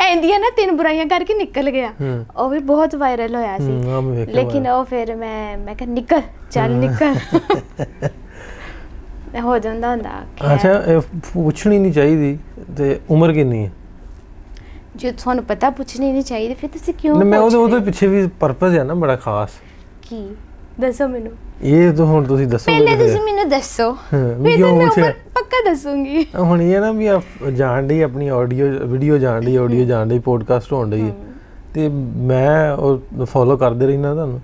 ਐਂਦੀਆਂ 0.08 0.39
ਨਾ 0.39 0.50
ਤਿੰਨ 0.56 0.77
ਬੁਰਾਈਆਂ 0.77 1.06
ਕਰਕੇ 1.06 1.34
ਨਿਕਲ 1.34 1.72
ਗਿਆ। 1.72 1.94
ਉਹ 2.38 2.50
ਵੀ 2.50 2.60
ਬਹੁਤ 2.72 2.96
ਵਾਇਰਲ 2.96 3.36
ਹੋਇਆ 3.36 3.58
ਸੀ। 3.58 4.25
ਲੇਕਿਨ। 4.34 4.68
ਉਹ 4.68 4.86
ਫਿਰ 4.86 5.16
ਮੈਂ 5.16 5.58
ਮੈਂ 5.58 5.75
ਕਿਹਾ 5.75 5.94
ਨਿਕਲ 5.94 6.22
ਚੱਲ 6.51 6.75
ਨਿਕਲ। 6.75 7.16
ਹੋ 9.44 9.58
ਜਾਂਦਾ 9.58 9.92
ਹੁੰਦਾ 9.92 10.10
ਅੱਛਾ 10.54 11.01
ਪੁੱਛਣੀ 11.34 11.80
ਨਹੀਂ 11.80 11.94
ਚਾਹੀਦੀ 11.94 12.38
ਤੇ 12.77 13.00
ਉਮਰ 13.10 13.34
ਕਿੰਨੀ 13.34 13.66
ਹੈ? 13.66 13.72
ਜੇ 14.96 15.12
ਤੁਹਾਨੂੰ 15.12 15.46
ਪਤਾ 15.46 15.70
ਪੁੱਛਣੀ 15.70 16.12
ਨਹੀਂ 16.12 16.24
ਚਾਹੀਦੀ 16.24 16.54
ਫਿਰ 16.54 16.70
ਤੁਸੀਂ 16.70 16.94
ਕਿਉਂ 16.94 17.16
ਮੈਂ 17.16 17.39
ਉਹਦੇ 17.39 17.58
ਉਹਦੇ? 17.58 17.80
ਪਿੱਛੇ 17.80 18.08
ਵੀ 18.08 18.27
ਪਰਪਸ 18.39 18.74
ਹੈ 18.74 18.84
ਨਾ 18.84 18.94
ਬੜਾ 18.94 19.16
ਖਾਸ। 19.16 19.50
ਕੀ? 20.01 20.36
ਦੱਸੋ 20.81 21.07
ਮੈਨੂੰ। 21.07 21.31
ਇਹ 21.62 21.93
ਤਾਂ 21.93 22.05
ਹੁਣ 22.05 22.25
ਤੁਸੀਂ 22.25 22.48
ਦੱਸੋਗੇ 22.48 22.86
ਪਹਿਲੇ। 22.86 23.07
ਤੁਸੀਂ 23.07 23.22
ਮੈਨੂੰ 23.22 23.50
ਦੱਸੋ। 23.50 23.91
ਫਿਰ 23.93 24.19
ਤਾਂ 24.19 24.38
ਮੈਂ? 24.38 24.65
ਉਮਰ 24.65 24.89
ਪੱਕਾ 25.36 25.69
ਦੱਸੂਗੀ। 25.69 26.25
ਹੁਣ 26.39 26.62
ਇਹ 26.62 26.79
ਨਾ 26.79 26.91
ਵੀ 26.91 27.10
ਜਾਣ 27.53 27.88
ਡਈ 27.88 28.01
ਆਪਣੀ 28.01 28.27
ਆਡੀਓ 28.27 28.67
ਵੀਡੀਓ 28.86 29.17
ਜਾਣ 29.17 29.41
ਡਈ 29.41 29.55
ਆਡੀਓ 29.55 29.86
ਜਾਣ 29.86 30.07
ਡਈ 30.07 30.19
ਪੋਡਕਾਸਟ 30.19 30.74
ਹੋਣ 30.74 30.93
ਹੈ। 30.93 31.12
ਤੇ 31.74 31.89
ਮੈਂ 32.17 32.72
ਉਹ 32.74 33.25
ਫੋਲੋ 33.25 33.57
ਕਰਦੇ 33.57 33.88
ਰਹਿਣਾ 33.88 34.13
ਤੁਹਾਨੂੰ। 34.13 34.41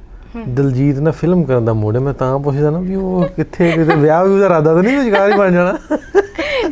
ਦਲਜੀਤ 0.48 1.00
ਨਾਲ 1.00 1.14
ਫਿਲਮ 1.14 1.44
ਕਰਨ 1.44 1.66
ਦਾ 1.66 1.74
ਮੋੜ 1.74 1.96
ਹੈ 1.96 2.00
ਮੈਂ 2.02 2.14
ਤਾਂ 2.14 2.40
ਪੁੱਛਦਾ 2.40 2.70
ਨਾ 2.70 2.80
ਵੀ 2.80 2.96
ਉਹ 2.96 3.26
ਕਿੱਥੇ 3.36 3.72
ਕਿਤੇ 3.72 3.96
ਵਿਆਹ 3.96 4.26
ਵੀ 4.26 4.34
ਉਹਦਾ 4.34 4.46
ਇਰਾਦਾ 4.46 4.74
ਤਾਂ 4.74 4.84
ਨਹੀਂ 4.84 4.98
ਵਿਚਕਾਰ 5.00 5.32
ਹੀ 5.32 5.38
ਬਣ 5.38 5.52
ਜਾਣਾ? 5.52 5.98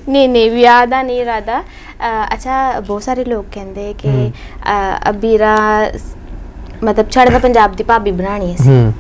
ਨਹੀਂ 0.10 0.30
ਨਹੀਂ 0.30 0.52
ਵਿਆਹ 0.52 0.88
ਦਾ 0.88 1.04
ਨਹੀਂ 1.04 1.22
ਇਰਾਦਾ। 1.22 1.64
ਅੱਛਾ 2.34 2.80
ਬਹੁਤ 2.80 3.04
ਸਾਰੇ 3.04 3.26
ਲੋਕ 3.26 3.46
ਕਹਿੰਦੇ 3.52 3.96
ਕਿ 3.98 4.32
ਅਬੀਰਾ 5.10 5.58
ਸ- 5.98 6.16
ਮਤਲਬ 6.84 7.10
ਛੜਦਾ 7.10 7.40
ਪੰਜਾਬ 7.40 7.76
ਦੀ 7.76 7.84
ਭਾਬੀ 7.84 8.12
ਬਣਾਣੀ 8.12 8.56
ਸੀ। 8.58 8.70
ਹੂੰ 8.70 8.94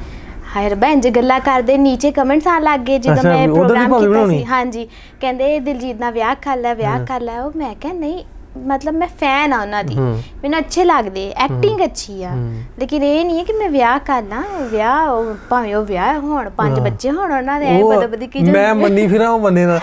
ਹਾਏ 0.55 0.69
ਰੱਬਾ 0.69 0.87
ਇੰਜ 0.87 1.07
ਗੱਲਾਂ 1.07 1.39
ਕਰਦੇ 1.39 1.77
ਨੀਚੇ 1.77 2.11
ਕਮੈਂਟਸ 2.11 2.47
ਆਣ 2.47 2.63
ਲੱਗ 2.63 2.79
ਗਏ 2.79 2.97
ਜਦੋਂ 2.97 3.23
ਮੈਂ 3.23 3.47
ਪ੍ਰੋਗਰਾਮ 3.47 3.97
ਕੀਤਾ? 3.99 4.25
ਸੀ। 4.27 4.43
ਹਾਂਜੀ 4.45 4.87
ਕਹਿੰਦੇ 5.21 5.59
ਦਿਲਜੀਤ 5.59 5.99
ਨਾਲ 5.99 6.11
ਵਿਆਹ 6.11 6.35
ਕਰ 6.41 6.57
ਲੈ 6.57 6.73
ਵਿਆਹ 6.73 7.05
ਕਰ 7.05 7.21
ਲੈ। 7.21 7.39
ਉਹ 7.39 7.51
ਮੈਂ 7.55 7.73
ਕਿਹਾ 7.75 7.93
ਨਹੀਂ 7.93 8.23
ਮਤਲਬ 8.67 8.93
ਮੈਂ 8.93 9.07
ਫੈਨ 9.19 9.53
ਆ 9.53 9.61
ਉਹਨਾਂ 9.61 9.83
ਦੀ। 9.83 9.95
ਮੈਨੂੰ 9.95 10.59
ਅੱਛੇ 10.59 10.83
ਲੱਗਦੇ 10.85 11.29
ਐਕਟਿੰਗ 11.37 11.83
ਅੱਛੀ 11.85 12.23
ਆ। 12.23 12.31
ਲੇਕਿਨ 12.79 13.03
ਇਹ 13.03 13.23
ਨਹੀਂ 13.25 13.37
ਹੈ 13.39 13.43
ਕਿ 13.43 13.53
ਮੈਂ 13.53 13.69
ਵਿਆਹ 13.69 13.99
ਕਰ 13.99 14.23
ਲਾਂ 14.23 14.43
ਵਿਆਹ 14.71 15.07
ਉਹ- 15.07 15.35
ਭਾਵੇਂ 15.49 15.75
ਉਹ 15.75 15.85
ਵਿਆਹ 15.85 16.19
ਹੋਣ 16.19 16.49
ਪੰਜ। 16.49 16.79
ਬੱਚੇ 16.79 17.11
ਹੋਣ 17.11 17.31
ਉਹਨਾਂ 17.31 17.59
ਦੇ 17.59 17.65
ਐ 17.67 17.79
ਉਹ 17.81 17.93
ਬਦ 17.93 18.05
ਬਦੀ 18.09 18.27
ਕੀ 18.27 18.41
ਮੈਂ 18.51 18.73
ਮੰਨੀ 18.75 19.07
ਫਿਰਾਂ 19.07 19.29
ਉਹ 19.29 19.39
ਮੰਨੇ 19.39 19.65
ਨਾ 19.65 19.79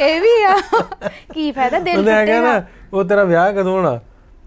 ਇਹ 0.00 0.20
ਵੀ 0.20 0.42
ਆ। 0.44 0.56
ਕੀ 1.34 1.50
ਫਾਇਦਾ 1.52 1.78
ਦਿਲ 1.78 1.94
ਟੁੱਟੇਗਾ। 1.96 2.62
ਉਹ 2.92 3.04
ਤੇਰਾ 3.04 3.24
ਵਿਆਹ 3.24 3.52
ਕਦੋਂ 3.52 3.72
ਹੋਣਾ? 3.72 3.98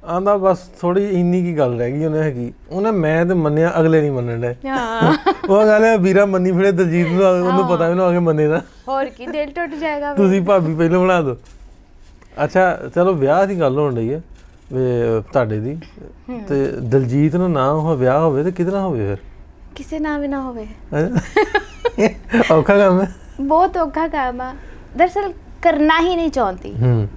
ਆਂਦਾ 0.03 0.35
ਬਸ 0.37 0.57
ਥੋੜੀ 0.81 1.05
ਇੰਨੀ 1.09 1.41
ਕੀ 1.43 1.57
ਗੱਲ 1.57 1.77
ਰਹਿ 1.77 1.91
ਗਈ 1.91 2.05
ਉਹਨੇ 2.05 2.19
ਹੈਗੀ। 2.19 2.53
ਉਹਨੇ 2.69 2.91
ਮੈਂ 2.91 3.25
ਤੇ 3.25 3.33
ਮੰਨਿਆ 3.33 3.73
ਅਗਲੇ 3.79 4.01
ਨਹੀਂ 4.01 4.11
ਮੰਨਣ 4.11 4.39
ਦੇ 4.39 4.55
ਹਾਂ। 4.67 5.13
ਉਹ 5.49 5.65
ਗੱਲ 5.65 5.83
ਹੈ 5.83 5.97
ਵੀਰਾ 5.97 6.25
ਮੰਨੀ 6.25 6.51
ਫਿਰੇ 6.51 6.71
ਦਲਜੀਤ 6.71 7.07
ਨੂੰ 7.07 7.25
ਉਹਨੂੰ 7.25 7.67
ਪਤਾ 7.67 7.89
ਵੀ 7.89 7.95
ਨਾ 7.95 8.03
ਆ 8.03 8.11
ਕੇ 8.11 8.19
ਮੰਨੇ 8.19 8.47
ਨਾ 8.47 8.61
ਹੋਰ 8.87 9.05
ਕੀ 9.05 9.27
ਦਿਲ 9.27 9.51
ਟੁੱਟ 9.51 9.75
ਜਾਏਗਾ। 9.75 10.13
ਤੁਸੀਂ 10.13 10.41
ਭਾਬੀ 10.41 10.75
ਪਹਿਲਾਂ 10.75 10.99
ਬਣਾ 10.99 11.21
ਦਿਓ। 11.21 11.35
ਅੱਛਾ 12.43 12.79
ਚਲੋ 12.95 13.13
ਵਿਆਹ 13.13 13.45
ਦੀ 13.47 13.59
ਗੱਲ 13.59 13.79
ਹੋਣ 13.79 13.95
ਰਹੀ 13.95 14.13
ਹੈ 14.13 14.21
ਵੀ 14.73 14.79
ਤੁਹਾਡੇ 15.33 15.59
ਦੀ। 15.59 15.77
ਤੇ 16.47 16.65
ਦਲਜੀਤ 16.81 17.35
ਨੂੰ 17.35 17.51
ਨਾ 17.51 17.71
ਉਹ 17.71 17.95
ਵਿਆਹ 17.95 18.19
ਹੋਵੇ 18.19 18.51
ਤੇ 18.51 18.63
ਨਾਲ 18.63 18.75
ਹੋਵੇ 18.75 19.07
ਫਿਰ? 19.07 19.17
ਕਿਸੇ 19.75 19.99
ਨਾਲ 19.99 20.19
ਵੀ 20.21 20.27
ਨਾ 20.27 20.41
ਹੋਵੇ। 20.41 20.65
ਹੈਂ? 20.93 21.09
ਔਖਾ 22.51 22.77
ਕੰਮ 22.77 23.01
ਹੈ। 23.01 23.11
ਬਹੁਤ 23.41 23.77
ਔਖਾ 23.77 24.07
ਕੰਮ 24.07 24.41
ਆ। 24.41 24.53
ਦਰਸਲ 24.97 25.33
ਕਰਨਾ 25.61 25.99
ਹੀ 25.99 26.15
ਨਹੀਂ 26.15 26.29
ਚਾਹੁੰਦੀ। 26.29 26.73
ਹੂੰ। 26.81 27.07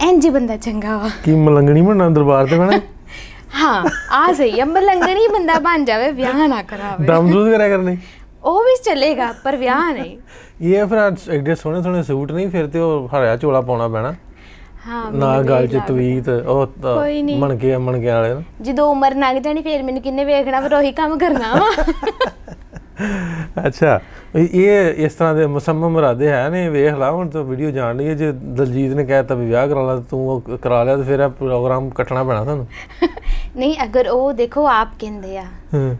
ਇੰਜ 0.00 0.24
ਹੀ 0.24 0.30
ਬੰਦਾ 0.30 0.56
ਚੰਗਾ 0.56 0.96
ਵਾ। 0.98 1.08
ਕੀ 1.24 1.34
ਮਲੰਗਣੀ 1.34 1.80
ਬਣਨਾ 1.82 2.08
ਦਰਬਾਰ 2.10 2.46
ਤੇ 2.46 2.58
ਬਣਾ 2.58 2.80
ਹਾਂ 3.60 3.84
ਆ 4.12 4.32
ਸਹੀ 4.32 4.62
ਅੰਬ 4.62 4.76
ਲੰਗਣੀ 4.78 5.26
ਬੰਦਾ 5.28 5.58
ਬਣ 5.58 5.84
ਜਾਵੇ 5.84 6.10
ਵਿਆਹ 6.12 6.46
ਨਾ 6.48 6.62
ਕਰਾਵੇ। 6.62 7.06
ਦਮ 7.06 7.30
ਦੂਦ 7.30 7.50
ਕਰਿਆ 7.52 7.68
ਕਰਨੀ। 7.68 7.96
ਉਹ 8.44 8.62
ਵੀ 8.64 8.74
ਚੱਲੇਗਾ 8.84 9.32
ਪਰ 9.44 9.56
ਵਿਆਹ 9.56 9.92
ਨਹੀਂ। 9.94 10.16
ਇਹ 10.62 10.86
ਫਿਰ 10.86 10.98
ਐਡੇ 11.34 11.54
ਸੋਹਣੇ 11.54 11.82
ਸੋਹਣੇ 11.82 12.02
ਸੂਟ 12.02 12.32
ਨਹੀਂ 12.32 12.48
ਫਿਰ 12.50 12.66
ਤੇ 12.66 12.78
ਉਹ 12.78 13.08
ਹਰਿਆ 13.08 13.36
ਚੋਲਾ 13.36 13.60
ਪਾਉਣਾ 13.60 13.88
ਪੈਣਾ। 13.88 14.14
ਹਾਂ 14.88 15.10
ਨਾ 15.12 15.42
ਗੱਲ 15.42 15.66
ਚ। 15.66 15.80
ਤਵੀਤ 15.86 16.28
ਉਹ 16.28 16.66
ਕੋਈ 16.82 17.22
ਨੀ। 17.22 17.34
ਮਣਕੇ 17.38 17.76
ਮਣਕੇ 17.76 18.10
ਵਾਲੇ 18.10 18.34
ਜਦੋਂ 18.62 18.88
ਉਮਰ 18.90 19.14
ਲੰਘ 19.14 19.38
ਜਾਣੀ 19.40 19.62
ਫੇਰ 19.62 19.82
ਮੈਨੂੰ 19.82 20.02
ਕਿੰਨੇ 20.02 20.24
ਵੇਖਣਾ 20.24 20.60
ਫਿਰ 20.60 20.74
ਉਹੀ 20.74 20.92
ਕੰਮ 20.92 21.18
ਕਰਨਾ 21.18 21.54
ਵਾ। 21.54 21.70
ਅੱਛਾ 23.66 24.00
ਇਹ 24.36 24.94
ਇਸ 25.04 25.14
ਤਰ੍ਹਾਂ 25.14 25.34
ਦੇ 25.34 25.46
ਮੁਸੰਮਮ 25.46 25.92
ਮੁਰਾਦੇ 25.92 26.28
ਹੈ 26.28 26.48
ਨੇ 26.50 26.68
ਵੇਖ 26.68 26.94
ਲਾ 26.94 27.10
ਹੁਣ 27.10 27.28
ਤਾਂ 27.28 27.42
ਵੀਡੀਓ 27.44 27.70
ਜਾਣ 27.70 28.00
ਹੈ 28.00 28.14
ਜੇ 28.14 28.32
ਦਲਜੀਤ 28.32 28.92
ਨੇ 28.92 29.04
ਕਹਿਤਾ 29.04 29.34
ਵੀ 29.34 29.46
ਵਿਆਹ 29.46 29.68
ਕਰਾ 29.68 29.82
ਲਾ 29.82 29.96
ਤੇ 29.96 30.56
ਕਰਾ 30.62 30.82
ਲਿਆ 30.84 30.96
ਤੇ 30.96 31.02
ਫਿਰ 31.02 31.20
ਇਹ 31.20 31.28
ਪ੍ਰੋਗਰਾਮ 31.28 31.88
ਕੱਟਣਾ 31.90 32.24
ਪੈਣਾ 32.24 32.42
ਤੁਹਾਨੂੰ? 32.44 32.66
ਨਹੀਂ 33.56 33.74
ਅਗਰ 33.84 34.08
ਉਹ 34.08 34.32
ਦੇਖੋ 34.32 34.66
ਆਪ 34.66 34.88
ਕਹਿੰਦੇ 35.00 35.38
ਆ। 35.38 35.44
ਹੂੰ। 35.74 35.96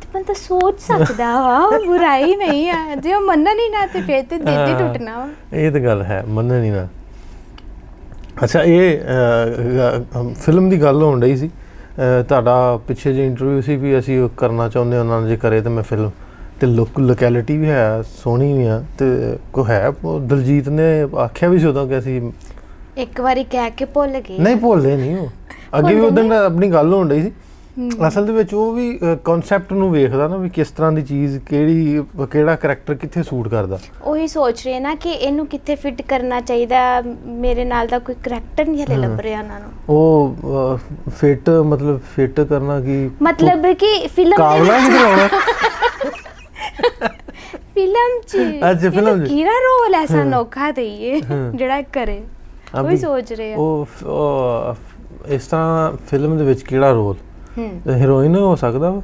ਤੇ 0.00 0.08
ਬੰਦਾ 0.14 0.32
ਸੋਚ 0.32 0.80
ਸਕਦਾ 0.80 1.30
ਵਾ 1.40 1.78
ਬੁਰਾਈ 1.86 2.34
ਨਹੀਂ 2.36 2.70
ਆ 2.70 2.94
ਜੇ 2.94 3.14
ਉਹ 3.14 3.20
ਮੰਨਣ 3.20 3.58
ਹੀ 3.58 3.68
ਨਾ 3.68 3.86
ਤੇ 3.86 4.00
ਫੇਰ 4.00 4.24
ਤੇ 4.24 4.38
ਦਿਲ 4.38 4.48
ਹੀ 4.48 4.72
ਹਾਂ। 4.72 4.78
ਟੁੱਟਣਾ 4.78 5.18
ਵਾ। 5.18 5.28
ਇਹ 5.52 5.70
ਤਾਂ 5.72 5.80
ਗੱਲ 5.80 6.02
ਹੈ 6.02 6.22
ਮੰਨਣੀ 6.28 6.70
ਨਾ। 6.70 6.86
ਅੱਛਾ 8.44 8.62
ਇਹ 8.62 8.98
ਫਿਲਮ 10.34 10.68
ਦੀ 10.70 10.82
ਗੱਲ 10.82 11.02
ਹੋਣ 11.02 11.22
ਰਹੀ 11.22 11.36
ਸੀ। 11.36 11.50
ਤੁਹਾਡਾ 12.28 12.54
ਪਿੱਛੇ 12.88 13.12
ਜੇ 13.14 13.26
ਇੰਟਰਵਿਊ 13.26 13.60
ਸੀ 13.60 13.76
ਵੀ 13.76 13.98
ਅਸੀਂ 13.98 14.28
ਕਰਨਾ 14.36 14.68
ਚਾਹੁੰਦੇ 14.68 14.96
ਹਾਂ 14.96 15.04
ਉਹਨਾਂ 15.04 15.20
ਨੇ 15.22 15.28
ਜੇ 15.28 15.36
ਕਰੇ 15.36 15.60
ਤਾਂ 15.60 15.70
ਮੈਂ 15.70 15.82
ਫਿਲਮ 15.82 16.10
ਤੇ 16.60 16.66
ਲੋਕ 16.66 16.98
ਲੋਕੈਲਿਟੀ 17.00 17.56
ਵੀ 17.56 17.68
ਹੈ 17.68 18.02
ਸੋਹਣੀ 18.22 18.52
ਵੀ 18.52 18.66
ਆ 18.66 18.82
ਤੇ 18.98 19.06
ਕੋ 19.52 19.64
ਹੈ 19.66 19.90
ਦਲਜੀਤ 20.20 20.68
ਨੇ 20.68 20.84
ਆਖਿਆ 21.24 21.48
ਵੀ 21.48 21.58
ਸੀ 21.58 21.66
ਉਦੋਂ 21.66 21.86
ਕਿ 21.88 21.98
ਅਸੀਂ 21.98 22.20
ਇੱਕ 22.98 23.20
ਵਾਰੀ 23.20 23.44
ਕਹਿ 23.44 23.70
ਕੇ 23.70 23.84
ਭੁੱਲ 23.84 24.20
ਗਏ। 24.20 24.38
ਨਹੀਂ 24.38 24.56
ਭੁੱਲਦੇ 24.56 24.96
ਨਹੀਂ 24.96 25.16
ਉਹ। 25.18 25.28
ਅੱਗੇ 25.78 25.94
ਵੀ 25.94 26.00
ਉਦੋਂ 26.00 26.30
ਆਪਣੀ 26.36 26.70
ਗੱਲ 26.72 26.92
ਹੋਣ 26.94 27.08
ਰਹੀ 27.10 27.22
ਸੀ। 27.22 27.32
ਅਸਲ 28.08 28.26
ਦੇ 28.26 28.32
ਵਿੱਚ 28.32 28.52
ਉਹ 28.54 28.72
ਵੀ 28.72 28.98
ਕਨਸੈਪਟ 29.24 29.72
ਨੂੰ 29.72 29.90
ਵੇਖਦਾ 29.92 30.26
ਨਾ 30.28 30.36
ਵੀ 30.36 30.48
ਕਿਸ 30.48 30.70
ਤਰ੍ਹਾਂ 30.70 30.90
ਦੀ 30.92 31.02
ਚੀਜ਼ 31.02 31.38
ਕਿਹੜੀ 31.46 32.02
ਕਿਹੜਾ 32.32 32.54
ਕੈਰੈਕਟਰ 32.56 32.94
ਕਿੱਥੇ 32.94 33.22
ਸੂਟ 33.22 33.48
ਕਰਦਾ। 33.48 33.78
ਉਹੀ 34.02 34.26
ਸੋਚ 34.28 34.62
ਰਹੇ 34.66 34.80
ਨਾ 34.80 34.94
ਕਿ 34.94 35.10
ਇਹਨੂੰ 35.10 35.46
ਕਿੱਥੇ 35.46 35.74
ਫਿੱਟ 35.74 36.02
ਕਰਨਾ 36.02 36.40
ਚਾਹੀਦਾ 36.40 36.78
ਮੇਰੇ 37.26 37.64
ਨਾਲ 37.64 37.86
ਦਾ 37.86 37.98
ਕੋਈ 37.98 38.14
ਕਰੈਕਟਰ 38.24 38.68
ਨਹੀਂ 38.68 38.84
ਹਲੇ 38.84 38.96
ਲੱਭ 38.96 39.20
ਰਿਹਾ 39.20 39.40
ਉਹਨਾਂ 39.40 39.60
ਨੂੰ। 39.60 39.70
ਉਹ 39.94 40.78
ਫਿੱਟ 41.20 41.50
ਮਤਲਬ 41.50 42.00
ਫਿੱਟ 42.14 42.40
ਕਰਨਾ 42.40 42.80
ਕੀ 42.80 43.10
ਮਤਲਬ 43.22 43.72
ਕਿ 43.74 44.06
ਫਿਲਮ 44.16 44.36
ਕਾਬਲਾ 44.36 44.78
ਨਹੀਂ 44.78 44.98
ਕਰਾਉਣਾ 44.98 45.28
ਫਿਲਮ 47.74 48.20
ਚ 48.26 48.36
ਅੱਛਾ, 48.70 48.88
film 48.88 49.24
'ਚ। 49.24 49.28
ਕਿਹੜਾ 49.28 49.58
ਰੋਲ 49.64 49.94
ਐਸਾ 49.94 50.24
ਨੋਖਾ 50.24 50.70
ਦਈਏ। 50.70 51.20
ਜਿਹੜਾ 51.54 51.80
ਕਰੇ 51.82 52.20
ਉਹ 52.78 52.84
ਵੀ 52.84 52.96
ਸੋਚ 52.96 53.32
ਰਹੇ 53.32 53.52
ਆ 53.54 53.56
ਉਹ 53.56 53.88
ਇਸ 55.28 55.46
ਤਰ੍ਹਾਂ 55.46 55.92
ਫਿਲਮ 56.10 56.36
ਦੇ 56.38 56.44
ਵਿੱਚ 56.44 56.62
ਕਿਹੜਾ 56.62 56.90
ਰੋਲ 56.90 57.16
ਹਮ 57.58 57.80
ਹੀਰੋਇਨ 57.96 58.36
ਹੋ 58.36 58.54
ਸਕਦਾ 58.56 58.90
ਵਾ 58.90 59.02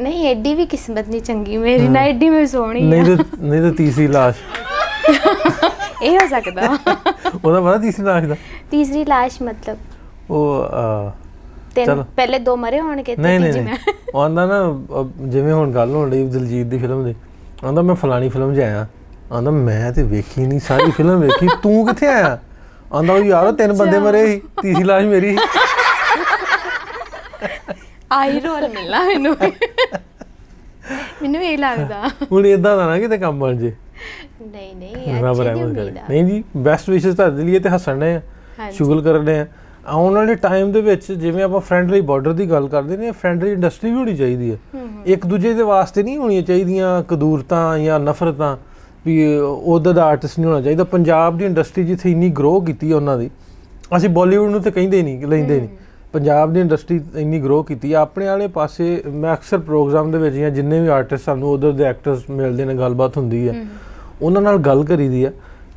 ਨਹੀਂ 0.00 0.26
ਐਡੀ 0.28 0.54
ਵੀ 0.54 0.66
ਕਿਸਮਤ 0.66 1.08
ਨਹੀਂ 1.08 1.20
ਚੰਗੀ 1.20 1.56
ਮੇਰੀ 1.56 1.88
ਨਾ 1.88 2.00
ਐਡੀ 2.00 2.28
ਮੈਂ 2.30 2.46
ਸੋਹਣੀ 2.46 2.80
ਨਹੀਂ 2.80 3.04
ਤੇ 3.04 3.24
ਨਹੀਂ 3.40 3.62
ਤੇ 3.62 3.70
ਤੀਸਰੀ 3.70 4.06
ਲਾਸ਼ 4.06 4.36
ਇਹ 6.02 6.18
ਹੋ 6.18 6.26
ਸਕਦਾ 6.30 6.68
ਉਹਦਾ 7.44 7.60
ਪਤਾ 7.60 7.76
ਤੀਸਰੀ 7.78 8.04
ਲਾਸ਼ 8.04 8.26
ਦਾ 8.26 8.36
ਤੀਸਰੀ 8.70 9.04
ਲਾਸ਼ 9.04 9.42
ਮਤਲਬ 9.42 9.76
ਉਹ 10.30 10.64
ਤਿੰਨ। 11.74 12.04
ਪਹਿਲੇ 12.16 12.38
ਦੋ 12.38 12.56
ਮਰੇ 12.56 12.80
ਹੋਣਗੇ 12.80 13.16
ਤੇ 13.16 13.38
ਤੀਜੀ 13.38 13.60
ਮੈਂ 13.60 13.76
ਆਂਦਾ 14.16 14.46
ਨਾ 14.46 14.58
ਜਿਵੇਂ 15.20 15.52
ਹੁਣ 15.52 15.72
ਗੱਲ 15.72 15.90
ਹੋਣ 15.90 16.10
ਲਈ 16.10 16.24
ਦਿਲਜੀਤ 16.26 16.66
ਦੀ 16.66 16.78
ਫਿਲਮ 16.78 17.04
ਦੀ 17.04 17.14
ਆਂਦਾ 17.64 17.82
ਮੈਂ 17.82 17.94
ਫਲਾਣੀ 17.94 18.28
ਫਿਲਮ 18.28 18.54
'ਚ 18.54 18.58
ਆਇਆ। 18.58 18.86
ਆਂਦਾ 19.32 19.50
ਮੈਂ 19.50 19.92
ਤੇ 19.92 20.02
ਵੇਖੀ 20.02 20.46
ਨਹੀਂ 20.46 20.60
ਸਾਰੀ 20.60 20.90
ਫਿਲਮ 20.90 21.20
ਵੇਖੀ। 21.20 21.48
ਤੂੰ 21.62 21.86
ਕਿੱਥੇ 21.86 22.06
ਆਇਆ? 22.06 22.38
ਆਂਦਾ 22.94 23.12
ਉਹ 23.12 23.24
ਯਾਰ 23.24 23.52
ਤਿੰਨ 23.52 23.72
ਬੰਦੇ 23.72 23.98
ਮਰੇ 23.98 24.26
ਸੀ 24.26 24.40
ਤੀਸਰੀ 24.62 24.84
ਲਾਸ਼ 24.84 25.06
ਮੇਰੀ। 25.06 25.36
ਆਈ 28.12 28.40
ਰੋਲ 28.40 28.68
ਮਿਲਣਾ 28.68 29.02
ਮੈਨੂੰ। 29.04 29.36
ਮੈਨੂੰ 31.22 31.42
ਇਹ 31.42 31.58
ਲੱਗਦਾ। 31.58 32.08
ਹੁਣ 32.32 32.46
ਇਦਾਂ 32.46 32.76
ਦਾ 32.76 32.86
ਨਾ 32.86 32.98
ਕਿਤੇ 32.98 33.18
ਕੰਮ 33.18 33.38
ਬਣ 33.38 33.56
ਜੇ। 33.56 33.74
ਨਹੀਂ 34.42 34.74
ਨਹੀਂ 34.76 35.22
ਰੱਬ 35.24 35.40
ਰਹਿਮਤ 35.40 35.74
ਕਰੇ। 35.74 35.98
ਆ। 35.98 36.02
ਨਹੀਂ 36.10 36.24
ਜੀ 36.24 36.44
ਬੈਸਟ 36.56 36.90
ਵਿਸ਼ੇਸ 36.90 37.14
ਤੁਹਾਡੇ 37.14 37.42
ਲਈ 37.42 37.58
ਤੇ 37.58 37.68
ਹੱਸਣ 37.68 37.96
ਨੇ 37.96 38.20
ਹਾਂਜੀ। 38.58 38.76
ਸ਼ੁਗਲ 38.76 39.02
ਕਰਨ 39.02 39.24
ਨੇ 39.24 39.46
ਆਉਣ 39.88 40.14
ਵਾਲੇ 40.14 40.34
ਟਾਈਮ 40.34 40.72
ਦੇ 40.72 40.80
ਵਿੱਚ 40.80 41.12
ਜਿਵੇਂ 41.12 41.42
ਆਪਾਂ 41.44 41.60
ਫ੍ਰੈਂਡਲੀ 41.60 42.00
ਬਾਰਡਰ 42.00 42.32
ਦੀ 42.32 42.50
ਗੱਲ 42.50 42.68
ਕਰਦੇ 42.68 42.96
ਨੇ 42.96 43.10
ਫ੍ਰੈਂਡਲੀ 43.10 43.52
ਇੰਡਸਟਰੀ 43.52 43.90
ਵੀ 43.90 43.96
ਹੋਣੀ 43.96 44.16
ਚਾਹੀਦੀ 44.16 44.50
ਹੈ। 44.50 44.56
ਇੱਕ 45.06 45.26
ਦੂਜੇ 45.26 45.52
ਦੇ 45.54 45.62
ਵਾਸਤੇ 45.62 46.02
ਨਹੀਂ 46.02 46.16
ਹੋਣੀਆਂ 46.18 46.42
ਚਾਹੀਦੀਆਂ 46.42 47.02
ਕਦੂਰਤਾਂ 47.02 47.78
ਜਾਂ 47.78 48.00
ਨਫ਼ਰਤਾਂ 48.00 48.56
ਵੀ 49.06 49.36
ਉਹਦਾ 49.38 49.92
ਦਾ 49.92 50.04
ਆਰਟਿਸਟ 50.04 50.38
ਨਹੀਂ 50.38 50.48
ਹੋਣਾ 50.50 50.60
ਚਾਹੀਦਾ। 50.62 50.84
ਪੰਜਾਬ 50.84 51.38
ਦੀ 51.38 51.44
ਇੰਡਸਟਰੀ 51.44 51.84
ਜਿੱਥੇ 51.84 52.10
ਇੰਨੀ 52.10 52.28
ਗਰੋ 52.30 52.60
ਕੀਤੀ 52.60 52.90
ਹੈ 52.90 52.96
ਉਹਨਾਂ 52.96 53.18
ਦੀ 53.18 53.30
ਅਸੀਂ 53.96 54.08
ਬਾਲੀਵੁੱਡ 54.08 54.50
ਨੂੰ 54.50 54.62
ਤੇ 54.62 54.70
ਕਹਿੰਦੇ 54.70 55.02
ਨਹੀਂ 55.02 55.26
ਲੈਂਦੇ 55.26 55.58
ਨਹੀਂ। 55.60 55.68
ਪੰਜਾਬ 56.12 56.52
ਦੀ 56.52 56.60
ਇੰਡਸਟਰੀ 56.60 57.00
ਇੰਨੀ 57.16 57.40
ਗਰੋ 57.40 57.62
ਕੀਤੀ 57.62 57.92
ਹੈ 57.92 57.98
ਆਪਣੇ 57.98 58.26
ਵਾਲੇ 58.26 58.46
ਪਾਸੇ 58.46 59.02
ਮੈਂ 59.06 59.34
ਅਕਸਰ 59.34 59.58
ਪ੍ਰੋਗਰਾਮ 59.58 60.10
ਦੇ 60.10 60.18
ਵਿੱਚ 60.18 60.36
ਜਾਂ 60.36 60.50
ਜਿੰਨੇ 60.50 60.80
ਵੀ 60.80 60.88
ਆਰਟਿਸਟ 60.88 61.24
ਸਾਨੂੰ 61.24 61.50
ਉਧਰ 61.50 61.72
ਦੇ 61.72 61.84
ਐਕਟਰਸ 61.84 62.30
ਮਿਲਦੇ 62.30 62.64
ਨੇ 62.64 62.74
ਗੱਲਬਾਤ 62.74 63.16
ਹੁੰਦੀ 63.16 63.48
ਹੈ 63.48 63.64
ਉਹਨਾਂ 64.22 64.42
ਨਾਲ 64.42 64.58
ਗੱਲ 64.58 64.84
ਕਰੀਦੀ 64.84 65.24
ਆ। 65.24 65.30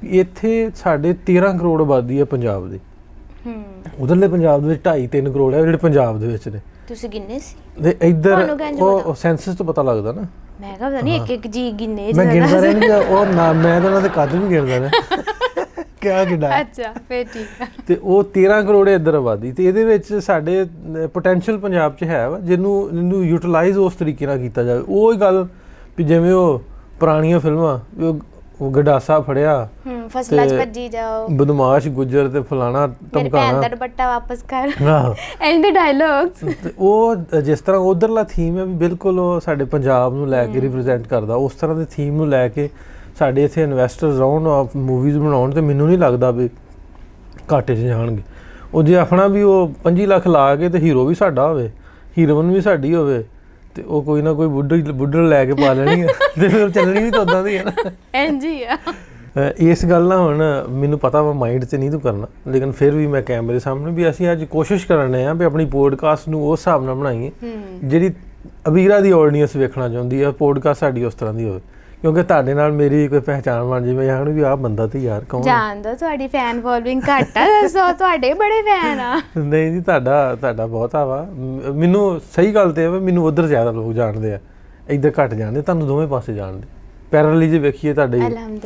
ਇੱਥੇ 0.04 0.70
ਸਾਡੇ 0.76 1.14
13 1.26 1.58
ਕਰੋੜ 1.58 1.82
ਆਬਾਦੀ 1.82 2.20
ਹੈ 2.20 2.26
ਪੰਜਾਬ 2.26 2.70
ਦੀ। 2.70 2.80
ਹੂੰ। 3.46 3.64
ਉਧਰਲੇ 4.00 4.28
ਪੰਜਾਬ 4.28 4.62
ਦੇ 4.62 4.68
ਵਿੱਚ 4.68 4.82
2.5 4.82 5.08
3 5.14 5.32
ਕਰੋੜ 5.34 5.54
ਹੈ 5.54 5.62
ਜਿਹੜੇ 5.62 5.78
ਪੰਜਾਬ 5.78 6.20
ਦੇ 6.20 6.28
ਵਿੱਚ 6.28 6.48
ਨੇ। 6.50 6.60
ਤੁਸੀਂ 6.88 7.10
ਗਿੰਨੇ 7.10 7.40
ਸੀ? 7.40 7.56
ਤੇ 7.84 7.96
ਇੱਧਰ 8.02 8.50
ਉਹ? 8.82 9.14
ਸੈਂਸਸ 9.16 9.56
ਤੋਂ 9.56 9.66
ਪਤਾ 9.66 9.82
ਲੱਗਦਾ 9.84 10.12
ਨਾ। 10.12 10.22
ਮੈਂ 10.62 10.76
ਕਿਹਾ 10.78 10.90
ਪਤਾ 10.90 11.02
ਨਹੀਂ 11.02 11.20
ਇੱਕ 11.22 11.30
ਇੱਕ 11.32 11.48
ਜੀ 11.48 11.72
ਗਿੰਨੇ 11.72 12.12
ਮੈਂ 12.14 12.26
ਗਿਣਦਾ 12.26 12.60
ਰਹਿੰਦਾ 12.60 12.98
ਉਹ 13.00 13.26
ਨਾ 13.26 13.52
ਮੈਂ 13.54 13.80
ਤਾਂ 13.82 13.90
ਉਹਨਾਂ 13.90 14.02
ਦੇ 14.02 14.10
ਕੱਦ 14.10 14.36
ਵੀ 14.36 14.50
ਗਿਣਦਾ 14.50 14.80
ਰਿਹਾ। 14.80 14.90
ਕਿਆ 16.02 16.24
ਗਿਣਾ 16.26 16.50
ਅੱਛਾ 16.62 16.92
ਫੇਰ 17.10 17.26
ਠੀਕ 17.34 17.66
ਤੇ 17.88 17.98
ਉਹ 18.04 18.24
13 18.34 18.62
ਕਰੋੜ 18.66 18.88
ਹੈ 18.90 18.94
ਇੱਧਰ 18.96 19.14
ਆਬਾਦੀ 19.14 19.52
ਤੇ 19.52 19.66
ਇਹਦੇ 19.66 19.84
ਵਿੱਚ 19.86 20.14
ਸਾਡੇ 20.16 20.64
ਪੋਟੈਂਸ਼ੀਅਲ 21.14 21.58
ਪੰਜਾਬ 21.58 21.96
'ਚ 21.96 22.04
ਹੈ 22.04 22.28
ਜਿਹਨੂੰ 22.40 22.74
ਇਹਨੂੰ 22.90 23.24
ਯੂਟਿਲਾਈਜ਼ 23.26 23.78
ਉਸ 23.78 23.96
ਤਰੀਕੇ 23.96 24.26
ਨਾਲ 24.26 24.38
ਕੀਤਾ 24.40 24.64
ਜਾਵੇ। 24.64 24.84
ਉਹ 24.88 25.12
ਹੀ 25.14 25.20
ਗੱਲ 25.20 25.46
ਵੀ 25.98 26.04
ਜਿਵੇਂ 26.04 26.34
ਉਹ 26.34 26.62
ਪੁਰਾਣੀਆਂ 27.00 27.40
ਫਿਲਮਾਂ 27.40 27.80
ਉਹ- 28.02 28.72
ਗਡਾਸਾ 28.72 29.20
ਫੜਿਆ 29.20 29.54
ਫਸਲਾਂ 30.12 30.46
'ਚ 30.48 30.54
ਭੱਜੀ 30.54 30.88
ਜਾਓ। 30.90 31.28
ਬਦਮਾਸ਼ 31.32 31.88
ਗੁੱਜਰ 31.90 32.28
ਤੇ 32.30 32.42
ਫਲਾਣਾ 32.42 32.86
ਮੇਰੀ 33.16 33.30
ਭੈਣ 33.30 33.60
ਦਾ 33.62 33.68
ਦੁਪੱਟਾ 33.68 34.08
ਵਾਪਸ 34.08 34.44
ਕਰ। 34.48 34.72
ਐਂਡ 35.42 35.62
ਦੇ 35.64 35.72
ਡਾਇਲੌਗਸ 35.72 36.44
ਉਹ 36.78 37.42
ਜਿਸ 37.42 37.62
ਤਰ੍ਹਾਂ 37.62 37.82
ਉਧਰਲਾ 37.82 38.24
ਥੀਮ 38.30 38.58
ਹੈ 38.58 38.66
ਵੀ 38.66 38.74
ਬਿਲਕੁਲ 38.78 39.20
ਉਹ 39.20 39.40
ਸਾਡੇ 39.40 39.66
ਪੰਜਾਬ 39.66 40.14
ਨੂੰ 40.14 40.28
ਲੈ 40.30 40.46
ਕੇ 40.48 40.62
ਰਿਪਰੈਜ਼ੈਂਟ 40.62 41.08
ਕਰਦਾ। 41.08 41.36
ਉਸ 41.36 41.54
ਤਰ੍ਹਾਂ 41.54 41.76
ਦੇ 41.76 41.86
ਥੀਮ 41.92 42.16
ਨੂੰ 42.16 42.30
ਲੈ 42.30 42.48
ਕੇ 42.48 42.70
ਸਾਡੇ 43.20 43.44
ਇੱਥੇ 43.44 43.64
ਇਨਵੈਸਟਰਸ 43.64 44.20
ਆਉਣ 44.22 44.48
ਮੂਵੀਜ਼ 44.78 45.18
ਬਣਾਉਣ 45.18 45.52
ਤੇ 45.52 45.62
ਮੈਨੂੰ 45.62 45.88
ਨਹੀਂ 45.88 45.98
ਲੱਗਦਾ 45.98 46.32
ਵੀ 46.32 46.50
ਘਾਟੇ 47.54 47.76
'ਚ 47.76 47.80
ਜਾਣਗੇ। 47.80 48.22
ਉਹ 48.74 48.84
ਜੇ 48.84 48.96
ਆਪਣਾ 48.96 49.28
ਵੀ 49.28 49.42
ਉਹ 49.44 49.72
25 49.84 50.06
ਲੱਖ 50.08 50.28
ਲਾ 50.28 50.56
ਕੇ 50.56 50.70
ਤੇ 50.70 50.80
ਹੀਰੋ 50.80 51.06
ਵੀ 51.06 51.16
ਸਾਡਾ 51.16 51.48
ਹੋਵੇ 51.48 51.70
ਹੀਰੋਇਨ 52.18 52.52
ਵੀ 52.52 52.62
ਸਾਡੀ 52.62 52.94
ਹੋਵੇ 52.96 53.24
ਤੇ 53.76 53.84
ਉਹ 53.84 54.02
ਕੋਈ 54.04 54.22
ਨਾ 54.22 54.34
ਕੋਈ 54.34 54.48
ਬੁੱਢੀ 54.48 54.82
ਬੁੱਢੜ 54.82 55.24
ਲੈ 55.26 55.44
ਕੇ 55.46 55.54
ਪਾ 55.54 55.74
ਲੈਣੀ 55.74 56.02
ਹੈ। 56.02 56.08
ਤੇ 56.42 56.48
ਫਿਰ 56.48 56.70
ਚੱਲਣੀ 56.70 57.04
ਵੀ 57.04 57.12
ਤਾਂ 57.12 57.20
ਉਦਾਂ 57.20 57.44
ਦੀ 57.44 57.58
ਹੈ 57.58 57.64
ਨਾ। 57.64 57.92
ਐਂਜੀ 58.14 58.64
ਆ। 58.64 58.78
ਇਸ 59.58 59.86
ਗੱਲ 59.86 60.08
ਨਾਲ 60.08 60.18
ਹੁਣ 60.18 60.66
ਮੈਨੂੰ 60.70 61.00
ਪਤਾ 61.00 61.22
ਵਾ 61.22 61.34
ਮਾਈਂਡ 61.34 61.66
'ਚ 61.66 61.76
ਨਹੀਂ 61.76 61.92
ਤੂੰ 61.92 62.02
ਕਰਨਾ। 62.02 62.28
ਲੇਕਿਨ 62.48 62.72
ਫਿਰ 62.72 62.96
ਵੀ 62.96 63.08
ਮੈਂ 63.08 63.22
ਕੈਮਰੇ 63.22 63.60
ਸਾਹਮਣੇ 63.60 63.92
ਵੀ 63.92 64.10
ਅਸੀਂ 64.10 64.32
ਅੱਜ 64.32 64.44
ਕੋਸ਼ਿਸ਼ 64.44 64.88
ਕਰਨੇ 64.88 65.26
ਆ 65.26 65.34
ਵੀ 65.34 65.46
ਆਪਣੀ 65.46 65.66
ਪੋਡਕਾਸਟ 65.66 66.30
ਨੂੰ 66.30 66.50
ਉਸ 66.50 66.60
ਹਿਸਾਬ 66.60 66.84
ਨਾਲ 66.86 66.96
ਬਣਾਈਏ 66.96 67.32
ਜਿਹੜੀ 67.84 68.14
ਅਬੀਰਾ 68.68 69.00
ਦੀ 69.00 69.12
ਆਡੀਅנס 69.12 69.50
ਵੇਖਣਾ 69.56 69.90
ਚਾਹੁੰਦੀ 69.90 70.24
ਹੈ 70.24 70.32
ਪੋਡਕਾਸਟ 70.32 70.80
ਸਾਡੀ 70.80 71.04
ਉਸ 71.04 71.14
ਤਰ੍ਹਾਂ 71.14 71.34
ਦੀ 71.34 71.50
ਹੋਵੇ। 71.50 71.60
ਕਿਉਂਕਿ 72.02 72.24
ਤੁਹਾਡੇ 72.24 72.54
ਨਾਲ 72.54 72.72
ਮੇਰੀ 72.72 73.08
ਕੋਈ 73.08 73.20
ਪਹਿਚਾਣ 73.20 73.64
ਬਣ 73.64 73.86
ਜਾਵੇ 73.86 74.06
ਜਾਂ 74.06 74.26
ਵੀ 74.26 74.42
ਆਹ 74.42 74.58
ਬੰਦਾ 74.58 74.88
ਤੇ 74.88 75.00
ਯਾਰ 75.00 75.24
ਕੌਣ? 75.30 75.42
ਜਾਣਦਾ 75.42 75.94
ਤੁਹਾਡੀ 75.94 76.28
ਫੈਨ 76.28 76.62
ਫੋਲੋਇੰਗ 76.62 77.02
ਘੱਟ 77.02 77.38
ਆ 77.38 77.46
ਦੱਸੋ 77.46 77.94
ਤੁਹਾਡੇ 77.94 78.34
ਬੜੇ 78.34 78.62
ਫੈਨ 78.62 79.00
ਆ। 79.00 79.22
ਨਹੀਂ 79.38 79.72
ਜੀ 79.72 79.82
ਤੁਹਾਡਾ 79.82 80.36
ਤੁਹਾਡਾ 80.36 80.66
ਬਹੁਤਾ 80.68 81.06
ਵਾ। 81.06 81.28
ਮ- 81.32 81.74
ਮੈਨੂੰ 81.74 82.22
ਸਹੀ 82.36 82.56
ਗੱਲ 82.56 82.72
ਤੇ 82.72 82.88
ਵੀ 82.88 83.00
ਮੈਨੂੰ 83.00 83.26
ਉਧਰ 83.26 83.48
ਜ਼ਿਆਦਾ 83.48 83.72
ਲੋਕ 83.72 83.94
ਜਾਣਦੇ 83.94 84.34
ਆ। 84.34 84.40
ਇੱਧਰ 84.90 85.12
ਘੱਟ 85.24 85.34
ਜਾਣਦੇ 85.34 85.62
ਤੁਹਾਨੂੰ 85.62 85.88
ਦੋਵੇਂ 85.88 86.08
ਪਾਸੇ 86.08 86.34
ਜਾਣਦੇ। 86.34 86.81
ਪੈਰਲਲੀ 87.12 87.50
ਜੇ 87.50 87.60
ਵੇਖੀਏ 87.60 87.94
ਤੁਹਾਡੇ 87.94 88.20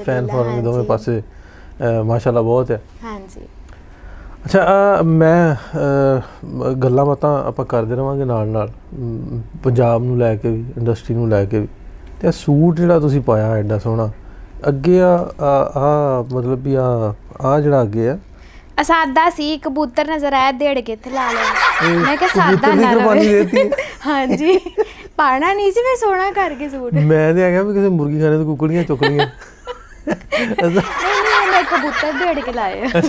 ਫੈਨ 0.06 0.28
ਫੋਲੋਇੰਗ 0.28 0.64
ਦੋਵੇਂ। 0.64 0.84
ਪਾਸੇ 0.86 1.22
ਮਾਸ਼ਾਅੱਲਾ 2.06 2.42
ਬਹੁਤ 2.42 2.72
ਹੈ। 2.72 2.80
ਹਾਂਜੀ। 3.04 3.42
ਅੱਛਾ 4.46 5.02
ਮੈਂ 5.04 5.56
ਗੱਲਾਂ 6.84 7.06
ਬਾਤਾਂ 7.06 7.38
ਆਪਾਂ 7.48 7.66
ਕਰਦੇ 7.66 7.96
ਰਵਾਂਗੇ 7.96 8.26
ਨਾਲ 8.26 8.48
ਨਾਲ 8.48 8.70
ਪੰਜਾਬ 9.64 10.04
ਨੂੰ 10.04 10.18
ਲੈ 10.18 10.36
ਕੇ 10.36 10.50
ਵੀ 10.50 10.64
ਇੰਡਸਟਰੀ 10.78 11.16
ਨੂੰ 11.16 11.30
ਲੈ 11.30 11.44
ਕੇ 11.46 11.60
ਵੀ। 11.60 11.68
ਤੇ 12.22 12.32
ਸੂਟ 12.32 12.76
ਜਿਹੜਾ 12.78 13.00
ਤੁਸੀਂ 13.00 13.22
ਪਾਇਆ 13.22 13.56
ਐਡਾ 13.56 13.78
ਸੋਹਣਾ 13.80 14.10
ਅੱਗੇ 14.70 15.00
ਆ 15.02 15.16
ਆ 15.78 16.24
ਮਤਲਬ 16.34 16.64
ਵੀ 16.64 16.76
ਆ 16.76 16.86
ਆ 17.42 17.60
ਜਿਹੜਾ 17.62 17.82
ਅੱਗੇ 17.82 18.10
ਆ। 18.10 18.18
ਅਸਾਦਾ 18.82 19.30
ਸੀ 19.30 19.58
ਕਬੂਤਰ 19.58 20.08
ਨਜ਼ਰ 20.08 20.34
ਆਇਆ 20.34 20.52
ਦੇੜ 20.52 20.80
ਕੇ 20.80 20.94
ਇੱਥੇ 20.94 21.10
ਲਾ 21.10 21.32
ਲਿਆ 21.32 21.90
ਮੈਂ 21.98 22.16
ਕਿਹਾ 22.18 22.30
ਸਾਦਾ 22.36 22.74
ਨਾ 22.74 22.88
ਹੈ। 23.14 23.70
ਹਾਂਜੀ। 24.08 24.58
ਪਾਣਾ 25.18 25.54
ਨਹੀਂ 25.54 25.72
ਸੀ 25.72 25.82
ਮੈਂ 25.82 25.96
ਸੋਹਣਾ 25.98 26.30
ਕਰਕੇ 26.34 26.68
ਸੂਟ। 26.70 26.94
ਨਹੀਂ 26.94 27.06
ਮੈਂ 27.06 27.34
ਤੇ 27.34 27.44
ਆ 27.44 27.50
ਗਿਆ 27.50 27.62
ਵੀ 27.64 27.74
ਕਿਸੇ 27.74 27.90
ਮੁਰਗੀ 27.90 28.20
ਖਾਣੇ 28.22 28.38
ਤੋਂ 28.38 28.46
ਕੁਕੜੀਆਂ 28.48 28.84
ਚੁੱਕ 28.84 29.04
ਲਈਆਂ 29.04 29.28
ਨਹੀਂ 30.08 31.52
ਮੈਂ 31.52 31.64
ਕਬੂਤਰ 31.66 32.12
ਦੇੜ 32.16 32.40
ਕੇ 32.40 32.52
ਲਾਇਆ 32.52 33.02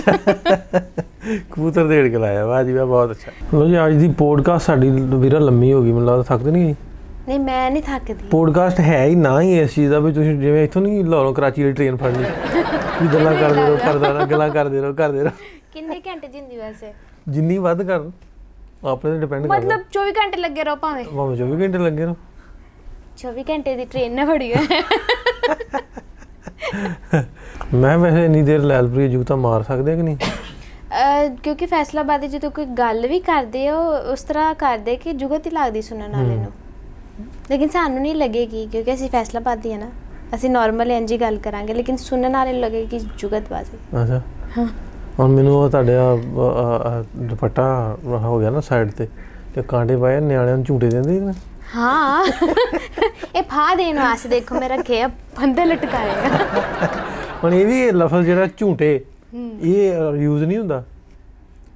ਕਬੂਤਰ 1.51 1.87
ਦੇੜ 1.87 2.07
ਕੇ 2.07 2.17
ਲਾਇਆ 2.17 2.45
ਵਾਹ 2.45 2.63
ਜੀ 2.63 2.73
ਵਾਹ 2.73 2.85
ਬਹੁਤ 2.85 3.11
ਅੱਛਾ। 3.11 3.31
ਲੋ 3.53 3.65
ਜੀ 3.67 3.77
ਅੱਜ 3.85 3.95
ਦੀ 3.95 4.07
ਪੋਡਕਾਸਟ 4.17 4.65
ਸਾਡੀ 4.65 4.89
ਵੀਰਾ 5.15 5.39
ਲੰਮੀ 5.39 5.71
ਹੋ 5.73 5.81
ਗਈ 5.83 5.91
ਮੈਨੂੰ 5.91 6.07
ਲੱਗਦਾ 6.07 6.23
ਥੱਕਦੇ 6.23 6.51
ਨਹੀਂ 6.51 6.73
ਨਹੀਂ 7.27 7.39
ਮੈਂ 7.39 7.69
ਨਹੀਂ 7.71 7.83
ਥੱਕਦੀ। 7.83 8.27
ਪੋਡਕਾਸਟ 8.31 8.79
ਹੈ 8.79 9.03
ਹੀ 9.05 9.15
ਨਾ 9.17 9.39
ਹੀ 9.41 9.57
ਇਸ 9.59 9.73
ਚੀਜ਼ 9.75 9.91
ਦਾ 9.91 9.99
ਵੀ 9.99 10.11
ਤੁਸੀਂ 10.13 10.35
ਜਿਵੇਂ 10.39 10.63
ਇੱਥੋਂ 10.63 10.81
ਨਹੀਂ 10.81 11.03
ਲਾਹੌਰੋਂ 11.05 11.33
ਕਰਾਚੀ 11.33 11.61
ਵਾਲੀ 11.63 11.73
ਟ੍ਰੇਨ 11.73 11.95
ਫੜ 11.97 12.11
ਲਈ 12.11 12.25
ਵੀ 13.01 13.07
ਗੱਲਾਂ 13.13 13.33
ਕਰਦੇ 13.33 13.61
ਰਹੋ 13.61 13.75
ਕਰਦੇ 13.77 14.07
ਰਹੋ 14.09 14.25
ਗੱਲਾਂ 14.27 14.49
ਕਰਦੇ 14.49 14.81
ਰਹੋ 14.81 14.93
ਕਰਦੇ 14.93 15.23
ਰਹੋ। 15.23 15.31
ਕਿੰਨੇ 15.73 15.99
ਘੰਟੇ 16.07 16.27
ਜਿੰਦੀ 16.27 16.57
ਵੈਸੇ? 16.57 16.93
ਜਿੰਨੀ 17.29 17.57
ਵੱਧ 17.57 17.81
ਕਰ 17.83 18.09
ਆਪਣੇ 18.85 19.11
ਤੇ 19.11 19.19
ਡਿਪੈਂਡ 19.19 19.47
ਕਰਦਾ। 19.47 19.57
ਮਤਲਬ 19.57 19.83
24 19.91 20.11
ਘੰਟੇ 20.17 20.37
ਲੱਗੇ 20.37 20.63
ਰਹੋ 20.63 20.75
ਭਾਵੇਂ। 20.75 21.05
ਭਾਵੇਂ 21.05 21.37
24 21.37 21.61
ਘੰਟੇ 21.61 21.77
ਲੱਗੇ 21.77 22.05
ਰਹੋ। 22.05 22.15
24 23.17 23.43
ਘੰਟੇ 23.49 23.75
ਦੀ 23.75 23.85
ਟ੍ਰੇਨ 23.85 24.15
ਨਾ 24.15 24.25
ਫੜੀ 24.25 24.53
ਹੋਏ। 24.53 24.81
ਮੈਂ 27.73 27.97
ਵੈਸੇ 27.97 28.25
ਇੰਨੀ 28.25 28.41
ਦੇਰ 28.41 28.59
ਲੈਲਪ੍ਰੀਤ 28.59 29.11
ਜੂਤਾ 29.11 29.35
ਮਾਰ 29.35 29.63
ਸਕਦੇ 29.63 29.95
ਕਿ 29.95 30.01
ਨਹੀਂ? 30.01 30.17
ਕਿਉਂਕਿ 31.43 31.65
ਫੈਸਲਾਬਾਦ 31.65 32.21
ਦੀ 32.21 32.27
ਜਦੋਂ 32.27 32.51
ਕੋਈ 32.51 32.65
ਗੱਲ 32.77 33.07
ਵੀ 33.07 33.19
ਕਰਦੇ 33.19 33.69
ਹੋ 33.69 33.79
ਉਸ 34.11 34.23
ਤਰ੍ਹਾਂ 34.23 34.53
ਕਰਦੇ 34.55 34.95
ਕਿ 34.95 35.13
ਜੁਗਤ 35.13 35.45
ਹੀ 35.47 35.51
ਲੱਗਦੀ 35.51 35.81
ਸੁਣਨ 35.81 36.11
ਵਾਲੇ 36.11 36.35
ਨੂੰ। 36.35 36.51
ਲੇਕਿਨ 37.51 37.69
ਸਾਨੂੰ 37.69 38.01
ਨਹੀਂ 38.01 38.15
ਲੱਗੇਗੀ 38.15 38.65
ਕਿਉਂਕਿ 38.71 38.93
ਅਸੀਂ 38.93 39.09
ਫੈਸਲਾਬਾਦੀ 39.09 39.71
ਹੈ 39.71 39.77
ਨਾ। 39.77 39.89
ਅਸੀਂ 40.35 40.49
ਨਾਰਮਲ 40.49 40.91
ਇੰਜ 40.91 41.11
ਹੀ 41.11 41.17
ਗੱਲ 41.17 41.37
ਕਰਾਂਗੇ 41.37 41.73
ਲੇਕਿਨ 41.73 41.97
ਸੁਣਨ 41.97 42.33
ਵਾਲੇ 42.33 42.51
ਨੂੰ 42.51 42.61
ਲੱਗੇ 42.61 42.85
ਕਿ 42.85 42.99
ਜੁਗਤ 43.17 43.49
ਬਾਜ਼ੀ। 43.49 43.77
ਅੱਛਾ। 44.03 44.21
ਹੁਣ 45.19 45.31
ਮੈਨੂੰ 45.31 45.55
ਉਹ 45.55 45.69
ਤੁਹਾਡੇ 45.69 45.93
ਦੁਪੱਟਾ 47.29 47.63
ਹੋ 48.05 48.39
ਗਿਆ 48.39 48.49
ਨਾ 48.49 48.59
ਸਾਈਡ 48.61 48.91
ਤੇ 48.91 49.07
ਤੇ 49.55 49.61
ਕਾਂਟੇ 49.61 49.95
ਪਾਏ 49.97 50.19
ਨਿਆਣਿਆਂ 50.19 50.55
ਨੂੰ 50.57 50.65
ਝੂਟੇ 50.65 50.89
ਦਿੰਦੇ 50.89 51.19
ਨੇ 51.19 51.33
ਹਾਂ। 51.75 52.23
ਇਹ 53.35 53.43
ਫਾ 53.43 53.73
ਦੇਣ 53.75 53.99
ਵਾਸਤੇ 53.99 54.29
ਦੇਖੋ 54.29 54.59
ਮੈਂ 54.59 54.69
ਰੱਖੇ 54.69 55.01
ਆ 55.01 55.07
ਬੰਦੇ 55.07 55.65
ਲਟਕਾਏ 55.65 56.09
ਆ। 56.09 56.87
ਹੁਣ 57.43 57.53
ਇਹ 57.53 57.65
ਵੀ 57.65 57.91
ਲਫ਼ਜ਼ 57.91 58.25
ਜਿਹੜਾ 58.25 58.47
ਝੂਟੇ 58.57 58.93
ਇਹ 59.61 59.93
ਯੂਜ਼ 60.17 60.43
ਨਹੀਂ 60.43 60.57
ਹੁੰਦਾ? 60.57 60.83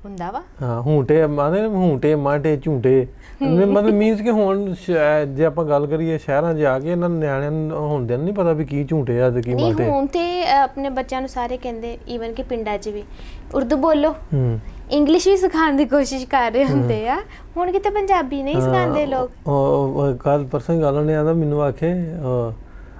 ਹੁੰਦਾ 0.05 0.29
ਵਾ। 0.31 0.41
ਹਾਂ 0.61 0.81
ਹੂੰਟੇ 0.81 1.25
ਮਾਦੇ 1.27 1.65
ਹੂੰਟੇ 1.65 2.13
ਮਾਟੇ 2.15 2.55
ਝੂਟੇ। 2.57 3.05
ਮਤਲਬ 3.41 3.93
ਮੀਨਸ 3.93 4.21
ਕਿ 4.21 4.29
ਹੁਣ 4.29 4.75
ਜੇ 5.35 5.45
ਆਪਾਂ 5.45 5.65
ਗੱਲ 5.65 5.87
ਕਰੀਏ 5.87 6.17
ਸ਼ਹਿਰਾਂ 6.17 6.53
'ਚ 6.53 6.61
ਆ 6.61 6.79
ਕੇ 6.79 6.91
ਇਹਨਾਂ 6.91 7.09
ਨਿਆਣਿਆਂ 7.09 7.51
ਨੂੰ 7.51 7.89
ਹੁੰਦੇ 7.89 8.17
ਨਹੀਂ 8.17 8.33
ਪਤਾ 8.33 8.53
ਵੀ 8.53 8.65
ਕੀ 8.65 8.83
ਝੂਟੇ 8.83 9.21
ਆ 9.21 9.29
ਤੇ 9.29 9.41
ਕੀ 9.41 9.53
ਨਹੀਂ 9.53 9.71
ਮਾਟੇ 9.73 9.89
ਹੁਣ 9.89 10.05
ਤੇ 10.05 10.47
ਆਪਣੇ 10.49 10.89
ਬੱਚਿਆਂ 10.89 11.21
ਨੂੰ 11.21 11.29
ਸਾਰੇ 11.29 11.57
ਕਹਿੰਦੇ 11.57 11.97
ਈਵਨ 12.09 12.33
ਕਿ 12.33 12.43
ਪਿੰਡਾਂ 12.43 12.77
'ਚ 12.77 12.89
ਵੀ। 12.89 13.03
ਉਰਦੂ 13.55 13.77
ਬੋਲੋ। 13.77 14.11
ਹੂੰ। 14.11 14.59
ਇੰਗਲਿਸ਼ 14.91 15.27
ਵੀ 15.27 15.37
ਸਿਖਾਉਣ 15.37 15.77
ਦੀ 15.77 15.85
ਕੋਸ਼ਿਸ਼ 15.85 16.25
ਕਰ 16.25 16.51
ਰਹੇ 16.51 16.65
ਹੁੰਦੇ 16.65 17.09
ਆ। 17.09 17.17
ਹੁਣ 17.57 17.71
ਕਿਤੇ 17.71 17.89
ਪੰਜਾਬੀ 17.89 18.43
ਨਹੀਂ 18.43 18.61
ਸਿਖਾਉਂਦੇ 18.61 19.05
ਲੋਕ। 19.05 19.47
ਉਹ 19.47 20.15
ਕੱਲ 20.15 20.45
ਪਰਸੋਂ 20.45 20.81
ਗੱਲ 20.81 20.97
ਉਹਨੇ 20.97 21.15
ਆਦਾ 21.15 21.33
ਮੈਨੂੰ 21.33 21.63
ਆਖੇ 21.63 21.91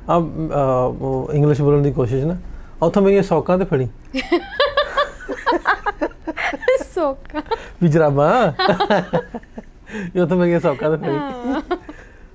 ਆ 0.09 0.17
ਇੰਗਲਿਸ਼ 1.33 1.61
ਬੋਲਣ 1.61 1.81
ਦੀ 1.81 1.91
ਕੋਸ਼ਿਸ਼ 1.91 2.25
ਨਾ 2.25 2.37
ਉੱਥੋਂ 2.81 3.01
ਮੇਰੀਆਂ 3.01 3.23
ਸੌਕਾਂ 3.23 3.57
ਤੇ 3.57 3.65
ਫੜੀ। 3.65 3.87
ਸੋਕਾ। 6.95 7.41
ਵੀ 7.81 7.87
ਜਰਾਬਾਂ। 7.87 8.51
ਇਹ 10.15 10.21
ਉੱਥੋਂ 10.21 10.37
ਮੇਰੀਆਂ 10.37 10.59
ਸੌਕਾਂ 10.59 10.89
ਤੇ 10.91 10.97
ਫੜੀ 10.97 11.77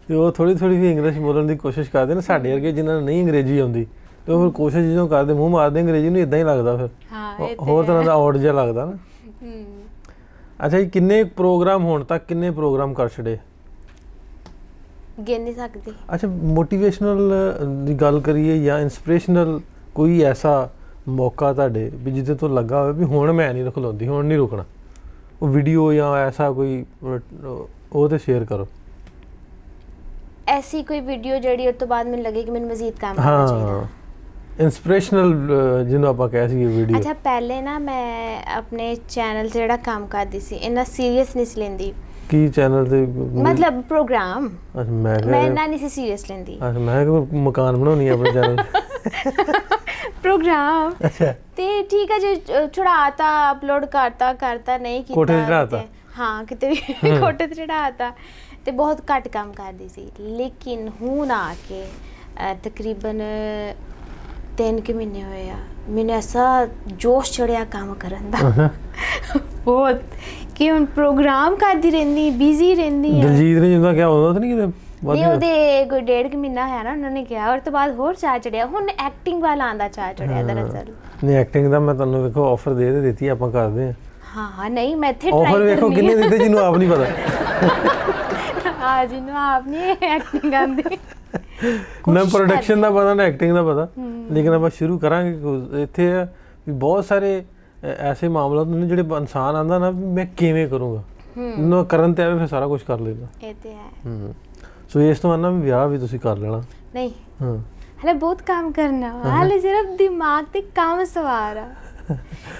ਤੇ 0.08 0.14
ਉਹ 0.14 0.30
ਥੋੜੀ 0.32 0.54
ਥੋੜੀ 0.54 0.76
ਵੀ 0.78 0.90
ਇੰਗਲਿਸ਼ 0.90 1.18
ਬੋਲਣ 1.18 1.46
ਦੀ 1.46 1.56
ਕੋਸ਼ਿਸ਼ 1.56 1.90
ਕਰਦੇ 1.90 2.14
ਨੇ 2.14 2.20
ਸਾਡੇ 2.20 2.52
ਵਰਗੇ 2.52 2.72
ਜਿਨ੍ਹਾਂ 2.72 2.94
ਨੂੰ 2.96 3.04
ਨਹੀਂ 3.04 3.22
ਅੰਗਰੇਜ਼ੀ 3.22 3.58
ਆਉਂਦੀ 3.58 3.86
ਤੇ 4.26 4.32
ਉਹ 4.32 4.42
ਫਿਰ 4.42 4.50
ਕੋਸ਼ਿਸ਼ 4.56 4.86
ਜਦੋਂ 4.86 5.08
ਕਰਦੇ 5.08 5.34
ਮੂੰਹ 5.34 5.50
ਮਾਰਦੇ 5.50 5.80
ਅੰਗਰੇਜ਼ੀ 5.80 6.08
ਨੂੰ 6.10 6.20
ਇਦਾਂ 6.20 6.38
ਹੀ 6.38 6.44
ਲੱਗਦਾ 6.44 6.76
ਫਿਰ। 6.76 6.88
ਹਾਂ 7.12 7.46
ਇਹ 7.46 7.56
ਹੋਰ 7.66 7.84
ਤਰ੍ਹਾਂ 7.84 8.02
ਦਾ 8.04 8.12
ਆਊਟ 8.12 8.36
ਜਿਹਾ 8.36 8.52
ਲੱਗਦਾ 8.52 8.84
ਨਾ। 8.84 8.92
ਅੱਛਾ 10.66 10.78
ਜੀ 10.80 10.88
ਕਿੰਨੇ 10.90 11.22
ਪ੍ਰੋਗਰਾਮ 11.36 11.84
ਹੋਣ 11.84 12.04
ਤੱਕ 12.04 12.24
ਕਿੰਨੇ 12.28 12.50
ਪ੍ਰੋਗਰਾਮ 12.50 12.94
ਕਰ 12.94 13.08
ਛੜੇ 13.16 13.36
ਗਿਣ 15.26 15.42
ਨਹੀਂ 15.42 15.54
ਸਕਦੀ। 15.54 15.92
ਅੱਛਾ 16.14 16.28
ਮੋਟੀਵੇਸ਼ਨਲ 16.28 17.32
ਦੀ 17.84 17.94
ਗੱਲ 17.94 18.20
ਕਰੀਏ 18.20 18.58
ਜਾਂ 18.64 18.78
ਇਨਸਪੀਰੇਸ਼ਨਲ 18.80 19.60
ਕੋਈ 19.94 20.22
ਐਸਾ 20.22 20.68
ਮੌਕਾ 21.08 21.52
ਤੁਹਾਡੇ 21.52 21.90
ਵੀ 21.94 22.10
ਜਿੱਦੇ 22.12 22.34
ਤੋਂ 22.34 22.48
ਲੱਗਾ 22.48 22.82
ਹੋਵੇ 22.82 22.92
ਵੀ 22.92 23.04
ਹੁਣ 23.04 23.32
ਮੈਂ 23.32 23.52
ਨਹੀਂ 23.54 23.64
ਰੁਕਲਾਉਂਦੀ 23.64 24.08
ਹੁਣ 24.08 24.24
ਨਹੀਂ 24.26 24.38
ਰੁਕਣਾ? 24.38 24.64
ਉਹ 25.42 25.48
ਵੀਡੀਓ 25.48 25.92
ਜਾਂ 25.92 26.14
ਐਸਾ 26.18 26.50
ਕੋਈ 26.52 26.84
ਉਹ 27.92 28.08
ਤੇ 28.08 28.18
ਸ਼ੇਅਰ 28.18 28.44
ਕਰੋ। 28.44 28.66
ਐਸੀ 30.48 30.82
ਕੋਈ 30.82 31.00
ਵੀਡੀਓ 31.00 31.38
ਜਿਹੜੀ 31.38 31.66
ਉਸ 31.68 31.74
ਤੋਂ 31.78 31.86
ਬਾਅਦ 31.88 32.06
ਮੈਨੂੰ 32.06 32.24
ਲੱਗੇ 32.24 32.42
ਕਿ 32.42 32.50
ਮੈਨੂੰ 32.50 32.68
ਮਜ਼ੀਦ 32.70 32.94
ਕੰਮ 33.00 33.14
ਕਰਨਾ 33.14 33.30
ਹਾਂ। 33.30 33.46
ਚਾਹੀਦਾ। 33.48 33.86
ਇਨਸਪੀਰੇਸ਼ਨਲ 34.60 35.32
ਜਿਹਨੂੰ 35.88 36.08
ਆਪਾਂ 36.08 36.28
ਕਹਿ 36.28 36.48
ਸਕੀਏ 36.48 36.66
ਵੀਡੀਓ 36.66 36.98
ਅੱਛਾ 36.98 37.12
ਪਹਿਲੇ 37.24 37.60
ਨਾ 37.62 37.78
ਮੈਂ 37.78 38.40
ਆਪਣੇ 38.56 38.94
ਚੈਨਲ 39.08 39.48
ਤੇ 39.48 39.58
ਜਿਹੜਾ 39.58 39.76
ਕੰਮ 39.84 40.06
ਕਰਦੀ 40.06 40.40
ਸੀ 40.40 40.56
ਇੰਨਾ 40.58 40.84
ਸੀਰੀਅਸ 40.86 41.34
ਨਹੀਂ 41.36 41.46
ਸੀ 41.46 41.60
ਲੈਂਦੀ। 41.60 41.92
ਕੀ 42.30 42.46
ਚੈਨਲ 42.48 42.86
ਤੇ 42.86 43.04
ਮਤਲਬ 43.42 43.80
ਪ੍ਰੋਗਰਾਮ 43.82 44.48
ਅੱਛਾ 44.80 44.90
ਮੈਂ 44.92 45.18
ਮੈਂ 45.26 45.42
ਇੰਨਾ 45.42 45.66
ਨਹੀਂ 45.66 45.78
ਸੀ 45.78 45.88
ਸੀਰੀਅਸ 45.88 46.24
ਲੈਂਦੀ। 46.30 46.56
ਅੱਛਾ 46.58 46.78
ਮੈਂ 46.78 47.04
ਮਕਾਨ 47.40 47.76
ਬਣਾਉਣੀ 47.76 48.08
ਆ 48.08 48.12
ਆਪਣੇ 48.14 48.32
ਚੈਨਲ 48.32 48.56
ਪ੍ਰੋਗਰਾਮ। 50.26 50.92
ਅੱਛਾ। 51.06 51.32
ਤੇ 51.56 51.66
ਠੀਕ 51.82 52.10
ਹੈ 52.10 52.18
ਜੀ 52.18 52.34
ਚੜਾਤਾ 52.72 53.26
ਅਪਲੋਡ 53.50 53.84
ਕਰਤਾ 53.84 54.32
ਕਰਤਾ 54.32 54.76
ਨਹੀਂ 54.78 55.02
ਕੀਤਾ 55.02 55.14
ਕੋਠੇ 55.14 55.32
ਤੇ 55.34 55.44
ਚੜ੍ਹਾਤਾ? 55.46 55.76
ਕਿਤੇ- 55.76 56.18
ਹਾਂ 56.18 56.44
ਕਿਤੇ 56.44 56.68
ਵੀ 56.70 56.76
ਕੋਟੇ 57.20 57.46
ਤੇ 57.46 57.54
ਚੜਾਤਾ 57.54 58.10
ਤੇ 58.64 58.70
ਬਹੁਤ 58.72 59.00
ਘੱਟ 59.10 59.28
ਕੰਮ 59.28 59.52
ਕਰਦੀ 59.52 59.88
ਸੀ। 59.88 60.06
ਲੇਕਿਨ 60.20 60.88
ਹੁਣ 61.02 61.30
ਆ 61.30 61.54
ਕੇ 61.68 61.84
ਤਕਰੀਬਨ 62.62 63.20
3 64.58 64.80
ਕਿ 64.80 64.92
ਮਹੀਨੇ 64.92 65.22
ਹੋਏ 65.24 65.48
ਆ। 65.50 65.56
ਮੈਨੂੰ 65.88 66.14
ਐਸਾ 66.14 66.44
ਜੋਸ਼ 66.96 67.32
ਚੜਿਆ 67.32 67.64
ਕੰਮ 67.64 67.94
ਕਰਨ 67.94 68.30
ਦਾ। 68.30 68.68
ਬਹੁਤ। 69.64 70.00
ਕਿ 70.56 70.70
ਹੁਣ 70.70 70.84
ਪ੍ਰੋਗਰਾਮ 70.84 71.56
ਕਰਦੀ 71.56 71.90
ਰਹਿੰਦੀ 71.90 72.30
ਬਿਜ਼ੀ 72.30 72.74
ਰਹਿੰਦੀ 72.74 73.20
ਆ। 73.20 73.22
ਦਲਜੀਤ 73.22 73.58
ਨੇ 73.58 73.68
ਜਿੰਦਾ 73.70 73.92
ਕਿਹਾ 73.92 74.06
ਉਹਦਾ 74.08 74.32
ਤਾਂ 74.32 74.40
ਨਹੀਂ 74.40 74.54
ਕਿਤੇ 74.56 74.66
ਨਹੀਂ? 75.14 75.26
ਉਹਦੇ 75.26 75.84
ਕੋਈ 75.90 76.00
ਡੇਢ 76.02 76.30
ਕੁ 76.32 76.38
ਮਹੀਨਾ 76.38 76.66
ਹੈ 76.68 76.82
ਨਾ 76.82 76.90
ਉਹਨਾਂ 76.92 77.10
ਨੇ 77.10 77.24
ਕਿਹਾ 77.24 77.50
ਔਰ 77.52 77.60
ਤੋਂ 77.60 77.72
ਬਾਅਦ 77.72 77.94
ਹੋਰ 77.98 78.14
ਚਾਹ 78.14 78.38
ਚੜਿਆ। 78.38 78.66
ਹੁਣ 78.66 78.88
ਐਕਟਿੰਗ 78.88 79.42
ਵਾਲਾ 79.42 79.64
ਆਂਦਾ 79.70 79.88
ਚਾਹ 79.88 80.12
ਚੜਿਆ 80.14 80.42
ਦਰਅਸਲ। 80.42 80.92
ਨਹੀਂ 81.24 81.36
ਐਕਟਿੰਗ 81.36 81.70
ਦਾ 81.72 81.78
ਮੈਂ 81.80 81.94
ਤੁਹਾਨੂੰ 81.94 82.22
ਵੇਖੋ 82.24 82.44
ਆਫਰ 82.52 82.74
ਦੇ 82.74 82.90
ਦੇ 82.92 83.00
ਦਿੱਤੀ 83.00 83.28
ਆਪਾਂ 83.28 83.50
ਕਰਦੇ 83.50 83.88
ਆ 83.88 83.92
ਹਾਂ 84.36 84.48
ਹਾਂ 84.58 84.70
ਨਹੀਂ 84.70 84.96
ਮੈਂ 84.96 85.10
ਇੱਥੇ 85.10 85.30
ਆਫਰ 85.30 85.44
ਟਰਾਈ 85.44 85.62
ਵੇਖੋ 85.66 85.88
ਕਿੰਨੇ 85.90 86.14
ਦਿੱਤੇ 86.16 86.38
ਜਿਹਨੂੰ 86.38 86.58
ਆਪ 86.60 86.76
ਨਹੀਂ 86.76 86.90
ਪਤਾ। 86.90 87.04
ਆ 88.86 89.04
ਜਿਹਨੂੰ 89.04 89.36
ਆਪ 89.38 89.66
ਨਹੀਂ 89.68 89.94
ਐਕਟਿੰਗ 90.08 90.54
ਆਂਦੀ 90.54 90.96
ਨਾ 92.08 92.22
ਪ੍ਰੋਡਕਸ਼ਨ 92.24 92.80
ਦਾ 92.80 92.90
ਪਤਾ 92.90 93.14
ਨਾ 93.14 93.22
ਐਕਟਿੰਗ 93.22 93.54
ਦਾ 93.54 93.62
ਪਤਾ। 93.62 93.88
ਲੇਕਿਨ 94.32 94.52
ਆਪਾਂ 94.54 94.70
ਸ਼ੁਰੂ 94.70 94.98
ਕਰਾਂਗੇ 94.98 95.82
ਇੱਥੇ 95.82 96.10
ਵੀ 96.66 96.72
ਬਹੁਤ 96.72 97.04
ਸਾਰੇ 97.04 97.42
ਐਸੇ 97.82 98.28
ਮਾਮਲੇ 98.28 98.60
ਹੁੰਦੇ 98.60 98.78
ਨੇ 98.78 98.86
ਜਿਹੜੇ 98.86 99.02
ਇਨਸਾਨ 99.16 99.56
ਆਂਦਾ 99.56 99.78
ਨਾ 99.78 99.90
ਮੈਂ 99.90 100.26
ਕਿਵੇਂ 100.36 100.66
ਕਰੂੰਗਾ? 100.68 101.02
ਨਾ 101.58 101.82
ਕਰਨ 101.88 102.14
ਤੇ 102.14 102.22
ਆਵੇ 102.22 102.38
ਫਿਰ 102.38 102.46
ਸਾਰਾ 102.46 102.66
ਕੁਝ 102.68 102.80
ਕਰ 102.82 103.00
ਲੈਂਦਾ 103.00 103.26
ਇਹ 103.42 103.54
ਤੇ 103.62 103.72
ਹੈ। 103.72 103.88
ਹੂੰ। 104.06 104.34
ਸੋ 104.92 105.00
ਇਸ 105.00 105.18
ਤੋਂ 105.18 105.36
ਨਾ 105.38 105.50
ਵਿਆਹ 105.50 105.88
ਵੀ 105.88 105.98
ਤੁਸੀਂ 105.98 106.18
ਕਰ 106.20 106.36
ਲੈਣਾ। 106.36 106.62
ਨਹੀਂ। 106.94 107.10
ਹਾਂ। 107.42 107.56
ਹਲੇ 108.04 108.12
ਬਹੁਤ 108.12 108.42
ਕੰਮ 108.42 108.70
ਕਰਨਾ। 108.72 109.12
ਵਾ 109.14 109.42
ਹਲੇ 109.42 109.60
ਸਿਰਫ 109.60 109.86
ਦਿਮਾਗ 109.98 110.44
ਤੇ 110.52 110.60
ਕੰਮ 110.74 111.04
ਸਵਾਰ 111.04 111.56
ਆ। 111.56 111.66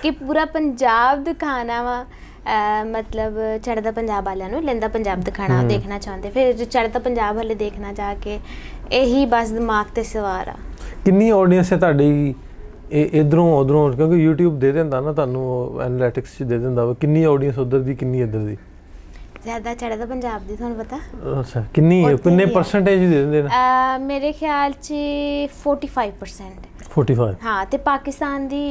ਕਿ 0.03 0.11
ਪੂਰਾ 0.11 0.45
ਪੰਜਾਬ 0.45 1.25
ਦਿਖਾਣਾ 1.25 1.83
ਵਾ। 1.83 2.05
ਮਤਲਬ 2.87 3.35
ਚੜਦਾ 3.63 3.91
ਪੰਜਾਬ 3.91 4.25
ਵਾਲਿਆਂ 4.25 4.49
ਨੂੰ 4.51 4.63
ਲੈਂਦਾ 4.65 4.89
ਪੰਜਾਬ 4.89 5.21
ਦਿਖਾਣਾ 5.21 5.63
ਦੇਖਣਾ 5.63 5.99
ਚਾਹੁੰਦੇ। 5.99 6.31
ਫਿਰ 6.31 6.65
ਚੜਦਾ 6.65 6.99
ਪੰਜਾਬ 6.99 7.39
ਹਲੇ 7.41 7.55
ਦੇਖਣਾ 7.55 7.93
ਜਾ 7.93 8.15
ਕੇ 8.15 8.39
ਇਹੀ 8.93 9.25
ਬਸ 9.27 9.51
ਦਿਮਾਗ 9.51 9.87
ਤੇ 9.95 10.03
ਸਵਾਰ 10.03 10.49
ਆ। 10.49 10.55
ਕਿੰਨੀ 11.05 11.31
ਆਡੀਅנס 11.31 11.73
ਹੈ 11.73 11.77
ਤੁਹਾਡੀ? 11.77 12.35
ਇਹ 12.93 13.21
ਇਧਰੋਂ 13.21 13.47
ਉਧਰੋਂ? 13.59 13.93
ਕਿਉਂਕਿ 13.93 14.29
YouTube 14.29 14.59
ਦੇ 14.61 14.73
ਦਿੰਦਾ 14.73 15.01
ਨਾ 15.01 15.13
ਤੁਹਾਨੂੰ 15.13 15.81
ਐਨਾਲਿਟਿਕਸ 15.83 16.39
ਚ 16.39 16.43
ਦੇ 16.43 16.59
ਦਿੰਦਾ 16.59 16.85
ਵਾ। 16.85 16.95
ਕਿੰਨੀ 16.95 17.25
ਆਡੀਅנס 17.25 17.61
ਉਧਰ 17.61 17.81
ਦੀ 17.81 17.95
ਕਿੰਨੀ 17.95 18.21
ਇਧਰ 18.23 18.39
ਦੀ? 18.39 18.57
ਜ਼ਿਆਦਾ 19.47 19.73
ਚੜ੍ਹਦਾ 19.75 20.07
ਪੰਜਾਬ 20.07 20.47
ਦੀ 20.47 20.55
ਤੁਹਾਨੂੰ 20.57 20.77
ਪਤਾ? 20.77 20.97
ਅੱਛਾ 21.41 21.65
ਕਿੰਨੀ 21.75 22.05
ਕਿੰਨੇ। 22.25 22.45
ਪਰਸੈਂਟੇਜ 22.47 23.01
ਦੇ 23.01 23.09
ਦਿੰਦੇ 23.09 23.43
ਨੇ? 23.43 23.49
ਮੇਰੇ 24.05 24.31
ਖਿਆਲ 24.33 24.73
'ਚ 24.73 24.95
45% 25.57 26.65
45 26.95 27.37
ਹਾਂ। 27.45 27.65
ਤੇ 27.67 27.79
ਪਾਕਿਸਤਾਨ 27.85 28.49
ਦੀ 28.49 28.63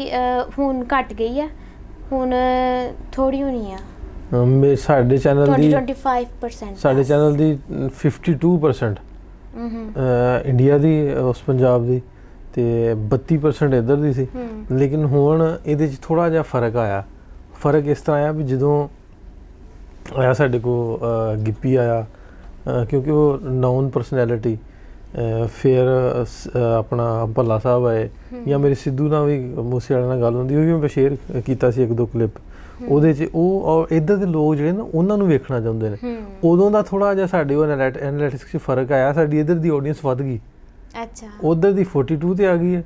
ਹੁਣ 0.58 0.84
ਘਟ 0.94 1.14
ਗਈ 1.14 1.40
ਆ। 1.42 1.48
ਹੁਣ 2.12 2.34
ਥੋੜੀ 3.12 3.42
ਹੋਣੀ 3.44 3.72
ਆ। 3.74 3.78
ਮੇ 4.46 4.76
ਸਾਡੇ 4.76 5.18
ਚੈਨਲ 5.18 5.54
20 5.54 5.86
ਦੀ 5.86 5.94
25% 6.02 6.82
ਸਾਡੇ 6.82 7.04
ਚੈਨਲ 7.04 7.36
ਦੀ 7.36 7.48
52% 8.02 9.00
ਹਮਮ 9.56 9.92
ਇੰਡੀਆ 10.46 10.78
ਦੀ 10.78 10.94
ਉਸ 11.24 11.42
ਪੰਜਾਬ 11.48 11.88
ਦੀ। 11.88 12.02
ਤੇ 12.54 12.66
32% 13.14 13.78
ਇੱਧਰ 13.78 13.96
ਦੀ 13.96 14.14
ਸੀ। 14.14 14.28
ਲੇਕਿਨ 14.72 15.06
ਹੁਣ 15.06 15.46
ਇਹਦੇ 15.66 15.88
'ਚ 15.88 16.00
ਥੋੜਾ 16.02 16.30
ਜਿਹਾ 16.30 16.42
ਫ਼ਰਕ 16.52 16.76
ਆਇਆ। 16.84 17.04
ਫ਼ਰਕ 17.62 17.88
ਇਸ 17.88 18.02
ਤਰ੍ਹਾਂ 18.02 18.22
ਆਇਆ 18.22 18.32
ਵੀ 18.32 18.44
ਜਦੋਂ 18.44 18.76
ਆਇਆ 20.14 20.34
ਸਾਡੇ 20.34 20.60
ਕੋ 20.60 21.00
ਗਿੱਪੀ 21.46 21.76
ਆਇਆ 21.76 22.06
ਕਿਉਂਕਿ 22.90 23.12
ਉਹ 23.12 23.40
ਨਾਊਨ 23.44 23.90
ਪਰਸਨੈਲਿਟੀ 23.90 24.58
ਫਿਰ 25.58 25.88
ਆਪਣਾ 26.78 27.26
ਭੱਲਾ 27.26 27.58
ਸਾਹਿਬ 27.60 27.86
ਆਏ 27.86 28.10
ਜਾਂ 28.48 28.60
ਮੇਰੀ 28.60 28.76
ਸਿੱਧੂ 28.76 29.08
ਨਾਲ 29.08 29.26
ਵੀ 29.26 29.40
ਮੂਸੇ 29.64 29.94
ਵਾਲੇ 29.94 30.08
ਨਾਲ 30.08 30.22
ਗੱਲ 30.22 30.36
ਹੁੰਦੀ 30.36 30.56
ਉਹ 30.56 30.62
ਵੀ 30.62 30.74
ਮੈਂ 30.74 30.90
ਸ਼ੇਅਰ 30.90 31.42
ਕੀਤਾ 31.46 31.72
ਸੀ 31.72 31.84
ਇੱਕ 31.84 31.92
ਦੋ 31.92 32.06
ਕਲਿੱਪ 32.06 32.40
ਉਹਦੇ 32.90 33.14
'ਚ 33.14 33.28
ਉਹ 33.34 33.64
ਔਰ 33.66 33.88
ਇੱਧਰ 33.92 34.16
ਦੇ 34.16 34.26
ਲੋਕ 34.26 34.56
ਜਿਹੜੇ 34.56 34.72
ਨਾ 34.72 34.84
ਉਹਨਾਂ 34.84 35.18
ਨੂੰ 35.18 35.28
ਵੇਖਣਾ 35.28 35.60
ਚਾਹੁੰਦੇ 35.62 35.90
ਨੇ। 35.90 36.16
ਉਦੋਂ 36.44 36.70
ਦਾ 36.72 36.82
ਥੋੜਾ 36.82 37.14
ਜਿਹਾ 37.14 37.28
ਸਾਡੇ 37.28 37.56
ਉਹ 37.56 37.66
ਐਨਾਲਿਟਿਕਸ 37.66 38.52
'ਚ 38.52 38.58
ਫ਼ਰਕ 38.58 38.92
ਆਇਆ 38.92 39.14
ਸਾਡੀ 39.14 39.40
ਇੱਧਰ 39.40 39.56
ਦੀ 39.56 39.70
ਆਡੀਅנס 39.70 40.00
ਵੱਧ 40.04 40.22
ਗਈ। 40.22 40.40
ਅੱਛਾ। 41.04 41.28
ਉਧਰ 41.44 41.72
ਦੀ 41.72 41.86
42 41.96 42.34
ਤੇ 42.38 42.48
ਆ 42.48 42.56
ਗਈ 42.56 42.76
ਹੈ। 42.76 42.84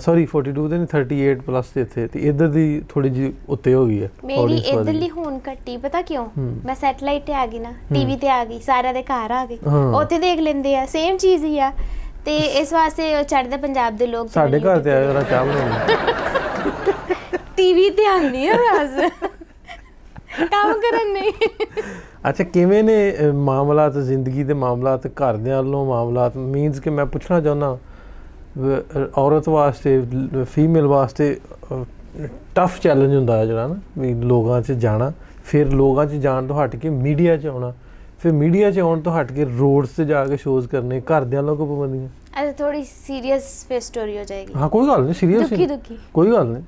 ਸੌਰੀ 0.00 0.26
42 0.36 0.68
ਤੇ 0.70 0.76
ਨਹੀਂ 0.78 0.86
38 0.94 1.34
ਪਲੱਸ 1.46 1.66
ਤੇ 1.66 1.80
ਇੱਥੇ 1.80 2.06
ਤੇ 2.06 2.20
ਇੱਧਰ 2.20 2.48
ਦੀ 2.48 2.64
ਥੋੜੀ 2.88 3.08
ਜੀ 3.10 3.32
ਉੱਤੇ 3.48 3.74
ਹੋ 3.74 3.86
ਗਈ 3.86 4.02
ਹੈ 4.02 4.08
ਮੇਰੀ। 4.24 4.56
ਇਧਰਲੀ 4.56 5.08
ਹੁਣ 5.10 5.38
ਕੱਟੀ 5.38 5.76
ਪਤਾ 5.76 6.02
ਕਿਉਂ। 6.02 6.26
ਮੈਂ 6.66 6.74
ਸੈਟਲਾਈਟ 6.74 7.24
ਤੇ 7.26 7.34
ਆ 7.34 7.46
ਗਈ 7.46 7.58
ਨਾ 7.58 7.72
ਟੀਵੀ 7.94 8.16
ਤੇ 8.16 8.28
ਆ 8.28 8.44
ਗਈ 8.44 8.58
ਸਾਰਿਆਂ 8.60 8.94
ਦੇ 8.94 9.02
ਘਰ 9.02 9.30
ਆ 9.30 9.44
ਗਈ 9.46 9.58
ਹਾਂ। 9.66 9.84
ਉੱਥੇ 9.94 10.18
ਦੇਖ 10.18 10.40
ਲੈਂਦੇ 10.40 10.76
ਆ 10.76 10.84
ਸੇਮ 10.86 11.16
ਚੀਜ਼ 11.16 11.44
ਹੀ 11.44 11.58
ਆ। 11.58 11.72
ਤੇ 12.24 12.36
ਇਸ 12.36 12.72
ਵਾਸਤੇ 12.72 13.22
ਚੜ੍ਹਦੇ 13.24 13.56
ਪੰਜਾਬ 13.56 13.96
ਦੇ 13.96 14.06
ਲੋਕ 14.06 14.28
ਸਾਡੇ 14.30 14.60
ਘਰ 14.60 14.78
ਤੇ 14.78 14.90
ਆਇਆ 14.90 15.12
ਜਰਾ 15.12 15.22
ਚਾਹ 15.22 15.44
ਬਣਾਉਣੀ 15.46 15.96
ਟੀਵੀ 17.56 17.88
ਤੇ 17.90 18.06
ਆਉਂਦੀ 18.06 18.46
ਆ 18.48 18.54
ਬਸ। 18.54 19.10
ਕੰਮ 20.40 20.72
ਕਰਨ 20.72 21.12
ਨਹੀਂ। 21.12 21.32
ਅੱਛਾ 22.28 22.44
ਕਿਵੇਂ 22.44 22.82
ਨੇ 22.84 23.12
ਮਾਮਲਾਤ 23.34 23.96
ਜ਼ਿੰਦਗੀ 23.98 24.44
ਦੇ 24.44 24.54
ਮਾਮਲਾਤ 24.54 25.06
ਘਰਦਿਆਂ 25.06 25.62
ਵੱਲੋਂ 25.62 25.84
ਮਾਮਲਾਤ? 25.86 26.36
ਮੀਨਸ 26.36 26.80
ਕਿ 26.80 26.90
ਮੈਂ 26.90 27.06
ਪੁੱਛਣਾ 27.06 27.40
ਚਾਹੁੰਦਾ 27.40 27.78
ਔਰਤ 29.18 29.48
ਵਾਸਤੇ 29.48 30.00
ਫੀਮੇਲ 30.52 30.86
ਵਾਸਤੇ 30.86 31.36
ਟਫ 32.54 32.78
ਚੈਲੰਜ 32.80 33.14
ਹੁੰਦਾ 33.14 33.36
ਹੈ 33.36 33.46
ਜਿਹੜਾ 33.46 33.66
ਨਾ 33.66 33.76
ਵੀ 33.98 34.12
ਲੋਕਾਂ 34.14 34.60
'ਚ 34.62 34.72
ਜਾਣਾ 34.72 35.12
ਫਿਰ 35.44 35.72
ਲੋਕਾਂ 35.72 36.06
'ਚ 36.06 36.14
ਜਾਣ 36.22 36.46
ਤੋਂ 36.46 36.64
ਹਟ 36.64 36.76
ਕੇ 36.76 36.88
ਮੀਡੀਆ 36.88 37.36
'ਚ 37.36 37.46
ਆਉਣਾ 37.46 37.72
ਫਿਰ 38.18 38.32
ਮੀਡੀਆ 38.32 38.70
'ਚ 38.70 38.78
ਆਉਣ 38.78 39.00
ਤੋਂ 39.00 39.12
ਹਟ 39.12 39.32
ਕੇ 39.32 39.44
ਰੋਡਸ 39.58 39.90
ਤੇ 39.96 40.04
ਜਾ 40.04 40.24
ਕੇ 40.26 40.36
ਸ਼ੋਜ਼ 40.36 40.66
ਕਰਨੇ 40.68 41.00
ਘਰਦਿਆਂ 41.00 41.42
ਲੋਕੋ 41.42 41.66
ਪਾਬੰਦੀਆਂ। 41.66 42.08
ਅੱਜ 42.42 42.54
ਥੋੜੀ 42.58 42.82
ਸੀਰੀਅਸ 42.84 43.44
ਫੇਸ 43.68 43.86
ਸਟੋਰੀ 43.86 44.18
ਹੋ 44.18 44.24
ਜਾਏਗੀ। 44.24 44.54
ਹਾਂ 44.56 44.68
ਕੋਈ 44.68 44.86
ਗੱਲ 44.88 45.02
ਨਹੀਂ 45.02 45.14
ਸੀਰੀਅਸ 45.14 45.50
ਦੁਖੀ 45.50 45.66
ਦੁਖੀ। 45.66 45.98
ਕੋਈ 46.14 46.32
ਗੱਲ 46.32 46.46
ਨਹੀਂ। 46.46 46.62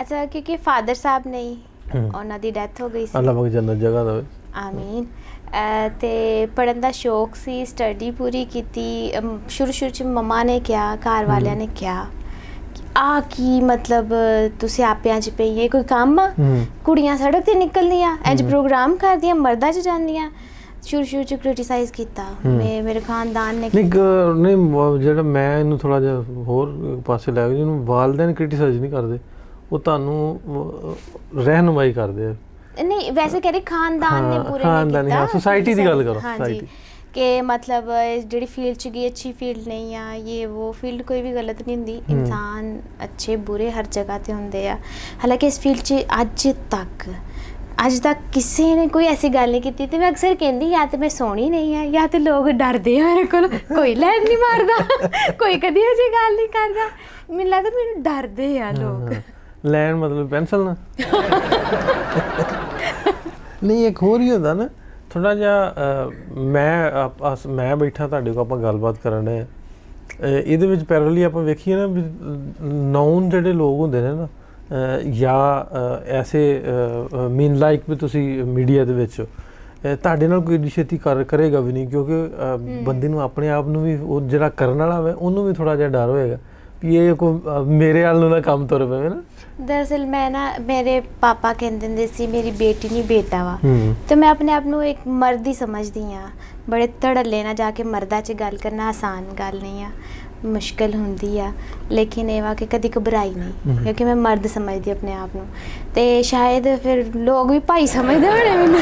ਅੱਛਾ 0.00 0.24
ਕਿਉਂਕਿ 0.26 0.56
ਫਾਦਰ 0.56 0.94
ਸਾਹਿਬ 0.94 1.26
ਨਹੀਂ। 1.26 1.56
ਉਹਨਾਂ 2.14 2.38
ਦੀ 2.38 2.50
ਡੈਥ 2.50 2.80
ਹੋ 2.80 2.88
ਗਈ 2.88 3.06
ਸੀ। 3.06 3.18
ਅੱਲਾਹ 3.18 3.34
ਪਾਕ 3.34 3.48
ਜੰਨਤ 3.48 3.78
ਜਗ੍ਹਾ 3.78 4.04
ਦੇਵੇ। 4.04 4.22
ਆਮੀਨ 4.56 5.04
ਤੇ 6.00 6.46
ਪੜਨ 6.46 6.80
ਦਾ 6.80 6.90
ਸ਼ੌਕ 6.90 7.34
ਸੀ 7.34 7.64
ਸਟੱਡੀ 7.64 8.10
ਪੂਰੀ 8.10 8.44
ਕੀਤੀ 8.44 9.12
ਸ਼ੁਰੂ 9.48 9.72
ਸ਼ੁਰੂ 9.72 9.90
ਚ 9.90 10.02
ਮਮਾ 10.02 10.42
ਨੇ 10.42 10.60
ਕਿਹਾ 10.60 10.94
ਘਰ 10.96 11.24
ਵਾਲਿਆਂ 11.26 11.56
ਨੇ 11.56 11.68
ਕਿਹਾ 11.76 12.06
ਆ 12.96 13.20
ਕੀ 13.30 13.60
ਮਤਲਬ 13.60 14.12
ਤੁਸੀਂ 14.60 14.84
ਆਪਿਆਂ 14.84 15.20
ਚ 15.20 15.30
ਪਈਏ 15.30 15.68
ਕੋਈ 15.68 15.82
ਕੰਮ? 15.82 16.18
ਆ 16.20 16.30
ਕੁੜੀਆਂ 16.84 17.16
ਸੜਕ 17.16 17.44
ਤੇ 17.44 17.54
ਨਿਕਲਦੀਆਂ 17.54 18.16
ਇੰਜ 18.30 18.42
ਪ੍ਰੋਗਰਾਮ 18.42 18.96
ਕਰਦੀਆਂ 18.96 19.34
ਮਰਦਾਂ 19.34 19.72
ਚ 19.72 19.78
ਜਾਂਦੀਆਂ। 19.78 20.30
ਸ਼ੁਰੂ 20.82 21.04
ਸ਼ੁਰੂ 21.04 21.22
ਚ 21.22 21.34
ਕ੍ਰਿਟਿਸਾਈਜ਼ 21.34 21.92
ਕੀਤਾ। 21.92 22.24
ਮੇ 22.46 22.80
ਮੇਰੇ 22.82 23.00
ਖਾਨਦਾਨ 23.00 23.54
ਨੇ 23.54 23.70
ਨਹੀਂ 23.74 23.84
ਨਹੀਂ 24.36 24.98
ਜਿਹੜਾ 25.00 25.22
ਮੈਂ 25.22 25.58
ਇਹਨੂੰ 25.58 25.78
ਥੋੜਾ 25.78 26.00
ਜਿਹਾ 26.00 26.22
ਹੋਰ 26.46 27.00
ਪਾਸੇ 27.06 27.32
ਲੈ 27.32 27.48
ਗਿਆ 27.48 27.56
ਜਿਹਨੂੰ 27.56 27.84
ਵਾਲਦੈਨ 27.86 28.32
ਕ੍ਰਿਟਿਸਾਈਜ਼ 28.34 28.80
ਨਹੀਂ 28.80 28.90
ਕਰਦੇ 28.90 29.18
ਉਹ 29.72 29.78
ਤੁਹਾਨੂੰ 29.78 30.40
ਰਹਿਨੁਮਾਈ 31.36 31.92
ਕਰਦੇ 31.92 32.26
ਆ। 32.26 32.34
ਨਹੀਂ 32.82 33.12
ਵੈਸੇ 33.12 33.40
ਕਹ 33.40 33.50
ਰਹੀ 33.50 33.60
ਖਾਨਦਾਨ 33.60 34.24
ਨੇ 34.24 34.38
ਪੂਰੇ 34.38 34.62
ਖਾਨਦਾਨੀ, 34.62 35.10
ਹਾਂ, 35.10 35.26
society 35.26 35.74
ਦੀ 35.76 35.84
ਗੱਲ 35.86 36.02
ਕਰੋ, 36.02 36.20
society। 36.20 36.66
ਕਿ 37.14 37.40
ਮਤਲਬ 37.42 37.90
ਇਹ 37.90 38.22
ਜਿਹੜੀ 38.22 38.46
ਫੀਲਡ 38.46 38.76
ਚ 38.76 38.88
ਗਈ 38.88 39.06
ਅੱਛੀ 39.08 39.32
ਫੀਲਡ 39.32 39.68
ਨਹੀਂ 39.68 39.96
ਆ 39.96 40.14
ਇਹ 40.14 40.46
ਉਹ 40.46 40.72
ਫੀਲਡ 40.72 41.02
ਕੋਈ 41.02 41.20
ਵੀ 41.22 41.32
ਗਲਤ 41.34 41.62
ਨਹੀਂ 41.62 41.76
ਹੁੰਦੀ। 41.76 42.00
ਇਨਸਾਨ 42.10 42.80
ਅੱਛੇ 43.04 43.36
ਬੁਰੇ 43.36 43.70
ਹਰ 43.70 43.84
ਜਗ੍ਹਾ 43.90 44.18
ਤੇ 44.18 44.32
ਹੁੰਦੇ 44.32 44.68
ਆ। 44.68 44.74
ਹਾਲਾਂਕਿ 45.24 45.46
ਇਸ 45.46 45.60
ਫੀਲਡ 45.60 45.80
'ਚ 45.80 45.94
ਅੱਜ 46.20 46.48
ਤੱਕ 46.70 47.08
ਅੱਜ 47.86 47.98
ਤੱਕ 47.98 48.18
ਕਿਸੇ 48.32 48.74
ਨੇ 48.74 48.86
ਕੋਈ 48.88 49.06
ਐਸੀ 49.06 49.28
ਗੱਲ 49.28 49.50
ਨਹੀਂ 49.50 49.62
ਕੀਤੀ 49.62 49.86
ਤੇ 49.86 49.98
ਮੈਂ 49.98 50.10
ਅਕਸਰ 50.10 50.34
ਕਹਿੰਦੀ 50.34 50.70
ਜਾਂ 50.70 50.86
ਤੇ 50.86 50.96
ਮੈਂ 50.96 51.08
ਸੋਹਣੀ 51.08 51.48
ਨਹੀਂ 51.50 51.76
ਆ 51.76 51.84
ਜਾਂ 51.86 52.06
ਤੇ 52.08 52.18
ਲੋਕ 52.18 52.48
ਡਰਦੇ 52.50 52.98
ਆ 53.00 53.04
ਮੇਰੇ 53.04 53.24
ਕੋਲ 53.24 53.48
ਕੋਈ 53.48 53.94
ਲੈਣ 53.94 54.24
ਨਹੀਂ 54.24 54.36
ਮਾਰਦਾ 54.38 54.76
ਕੋਈ 55.38 55.58
ਕਦੀ 55.58 55.80
ਐਸੀ 55.80 56.08
ਗੱਲ 56.12 56.34
ਨਹੀਂ 56.36 56.48
ਕਰਦਾ। 56.48 56.88
ਮੈਨੂੰ 57.30 57.50
ਲੱਗਦਾ 57.50 57.70
ਮੈਨੂੰ 57.70 58.02
ਡਰਦੇ 58.02 58.58
ਆ 58.60 58.70
ਲੋਕ। 58.70 59.14
ਲੈਣ 59.66 59.94
ਮਤਲਬ 59.96 60.28
ਪੈਨਸਲ 60.28 60.64
ਨਾ? 60.64 60.74
ਨਹੀਂ 63.64 63.86
ਇੱਕ 63.86 64.02
ਹੋਰ 64.02 64.20
ਹੀ 64.20 64.30
ਹੁੰਦਾ 64.30 64.54
ਨਾ 64.54 64.68
ਥੋੜਾ 65.10 65.34
ਜਿਹਾ 65.34 65.74
ਮੈਂ 66.36 67.08
ਮੈਂ 67.48 67.76
ਬੈਠਾ 67.76 68.08
ਤੁਹਾਡੇ 68.08 68.32
ਕੋਲ 68.32 68.40
ਆਪਾਂ 68.40 68.58
ਗੱਲਬਾਤ 68.58 68.96
ਕਰਨ 69.04 69.24
ਦੇ 69.24 69.44
ਇਹਦੇ 70.44 70.66
ਵਿੱਚ 70.66 70.84
ਪੈਰਲਲੀ 70.84 71.22
ਆਪਾਂ 71.22 71.42
ਵੇਖੀਏ 71.42 71.76
ਨਾ 71.76 71.86
ਨਾਉਨ 72.64 73.30
ਜਿਹੜੇ 73.30 73.52
ਲੋਕ 73.52 73.80
ਹੁੰਦੇ 73.80 74.00
ਨੇ 74.00 74.12
ਨਾ 74.12 74.28
ਜਾਂ 75.10 75.64
ਐਸੇ 76.06 76.62
ਮੀਨ 77.30 77.56
ਲਾਈਕ 77.58 77.82
ਵੀ 77.90 77.96
ਤੁਸੀਂ 77.96 78.44
ਮੀਡੀਆ 78.44 78.84
ਦੇ 78.84 78.92
ਵਿੱਚ 78.92 79.22
ਤੁਹਾਡੇ 80.02 80.28
ਨਾਲ 80.28 80.40
ਕੋਈ 80.40 80.68
ਛੇਤੀ 80.68 80.98
ਕਰ 80.98 81.24
ਕਰੇਗਾ 81.24 81.60
ਵੀ 81.60 81.72
ਨਹੀਂ 81.72 81.88
ਕਿਉਂਕਿ 81.88 82.28
ਬੰਦੇ 82.84 83.08
ਨੂੰ 83.08 83.22
ਆਪਣੇ 83.22 83.48
ਆਪ 83.48 83.66
ਨੂੰ 83.66 83.82
ਵੀ 83.82 83.96
ਉਹ 83.96 84.20
ਜਿਹੜਾ 84.20 84.48
ਕਰਨ 84.48 84.78
ਵਾਲਾ 84.78 84.96
ਹੋਵੇ 84.98 85.12
ਉਹਨੂੰ 85.12 85.46
ਵੀ 85.46 85.52
ਥੋੜਾ 85.52 85.76
ਜਿਹਾ 85.76 85.88
ਡਰ 85.88 86.08
ਹੋਏਗਾ। 86.08 86.38
ਇਹ 86.84 87.14
ਕੋ 87.14 87.30
ਮੇਰੇ 87.66 88.02
ਵੱਲ 88.04 88.18
ਨੂੰ 88.20 88.30
ਨਾ 88.30 88.40
ਕੰਮ 88.40 88.66
ਤੁਰ 88.66 88.84
ਪਵੇ 88.86 89.08
ਨਾ। 89.08 89.22
ਦਰਅਸਲ 89.60 90.06
ਮੈਂ 90.06 90.30
ਨਾ 90.30 90.52
ਮੇਰੇ 90.60 91.00
ਪਾਪਾ 91.20 91.52
ਕਹਿੰਦੇ 91.52 91.86
ਹੁੰਦੇ 91.86 92.06
ਸੀ 92.06 92.26
ਮੇਰੀ 92.26 92.50
ਬੇਟੀ 92.50 92.88
ਨਹੀਂ 92.88 93.02
ਬੇਟਾ 93.04 93.42
ਵਾ। 93.44 93.58
ਤੇ 94.08 94.14
ਮੈਂ 94.14 94.28
ਆਪਣੇ 94.28 94.52
ਆਪ 94.52 94.66
ਨੂੰ 94.66 94.84
ਇੱਕ 94.86 94.98
ਮਰਦ 95.08 95.46
ਹੀ 95.46 95.54
ਸਮਝਦੀ 95.54 96.02
ਆ 96.14 96.20
ਬੜੇ 96.70 96.86
ਧੜੱਲੇ 97.00 97.42
ਨਾਲ 97.44 97.54
ਜਾ 97.54 97.70
ਕੇ 97.70 97.82
ਮਰਦਾਂ 97.82 98.20
'ਚ 98.22 98.32
ਗੱਲ 98.32 98.56
ਕਰਨਾ 98.56 98.88
ਆਸਾਨ 98.88 99.24
ਗੱਲ 99.38 99.60
ਨਹੀਂ 99.60 99.84
ਆ। 99.84 99.90
ਮੁਸ਼ਕਲ 100.44 100.94
ਹੁੰਦੀ 100.94 101.38
ਆ। 101.40 101.52
ਲੇਕਿਨ 101.90 102.30
ਇਹ 102.30 102.42
ਵਾ 102.42 102.54
ਕਿ 102.54 102.66
ਕਦੀ 102.66 102.90
ਘਬਰਾਈ 102.98 103.34
ਨਹੀਂ। 103.34 103.76
ਕਿਉਂਕਿ 103.82 104.04
ਮੈਂ 104.04 104.16
ਮਰਦ 104.16 104.46
ਸਮਝਦੀ 104.46 104.90
ਆਪਣੇ 104.90 105.12
ਆਪ 105.14 105.36
ਨੂੰ। 105.36 105.46
ਤੇ 105.94 106.22
ਸ਼ਾਇਦ 106.22 106.64
ਫਿਰ 106.76 107.04
ਲੋਕ 107.16 107.50
ਵੀ 107.50 107.58
ਭਾਈ 107.58 107.86
ਸਮਝਦੇ 107.86 108.28
ਹੋਣੇ 108.30 108.56
ਮੈਨੂੰ। 108.56 108.80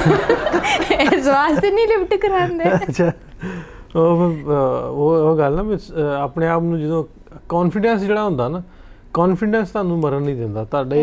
ਇਸ 1.14 1.26
ਵਾਸਤੇ 1.26 1.70
ਨਹੀਂ 1.70 1.86
ਲਿਫਟ 1.88 2.14
ਕਰਾਉਂਦੇ। 2.14 2.74
ਅੱਛਾ। 2.74 3.12
ਉਹ 3.96 4.22
ਉਹ 4.90 5.36
ਗੱਲ 5.38 5.56
ਨਾ 5.56 5.64
ਆਪਣੇ 6.22 6.46
ਆਪ 6.48 6.62
ਨੂੰ 6.62 6.80
ਜਦੋਂ 6.80 7.04
ਕੌਨਫੀਡੈਂਸ 7.52 8.00
ਜਿਹੜਾ 8.02 8.24
ਹੁੰਦਾ 8.24 8.48
ਨਾ 8.48 8.62
ਕੌਨਫੀਡੈਂਸ 9.14 9.70
ਤੁਹਾਨੂੰ 9.70 9.98
ਮਰਨ 9.98 10.22
ਨਹੀਂ 10.22 10.36
ਦਿੰਦਾ 10.36 10.64
ਤੁਹਾਡੇ 10.64 11.00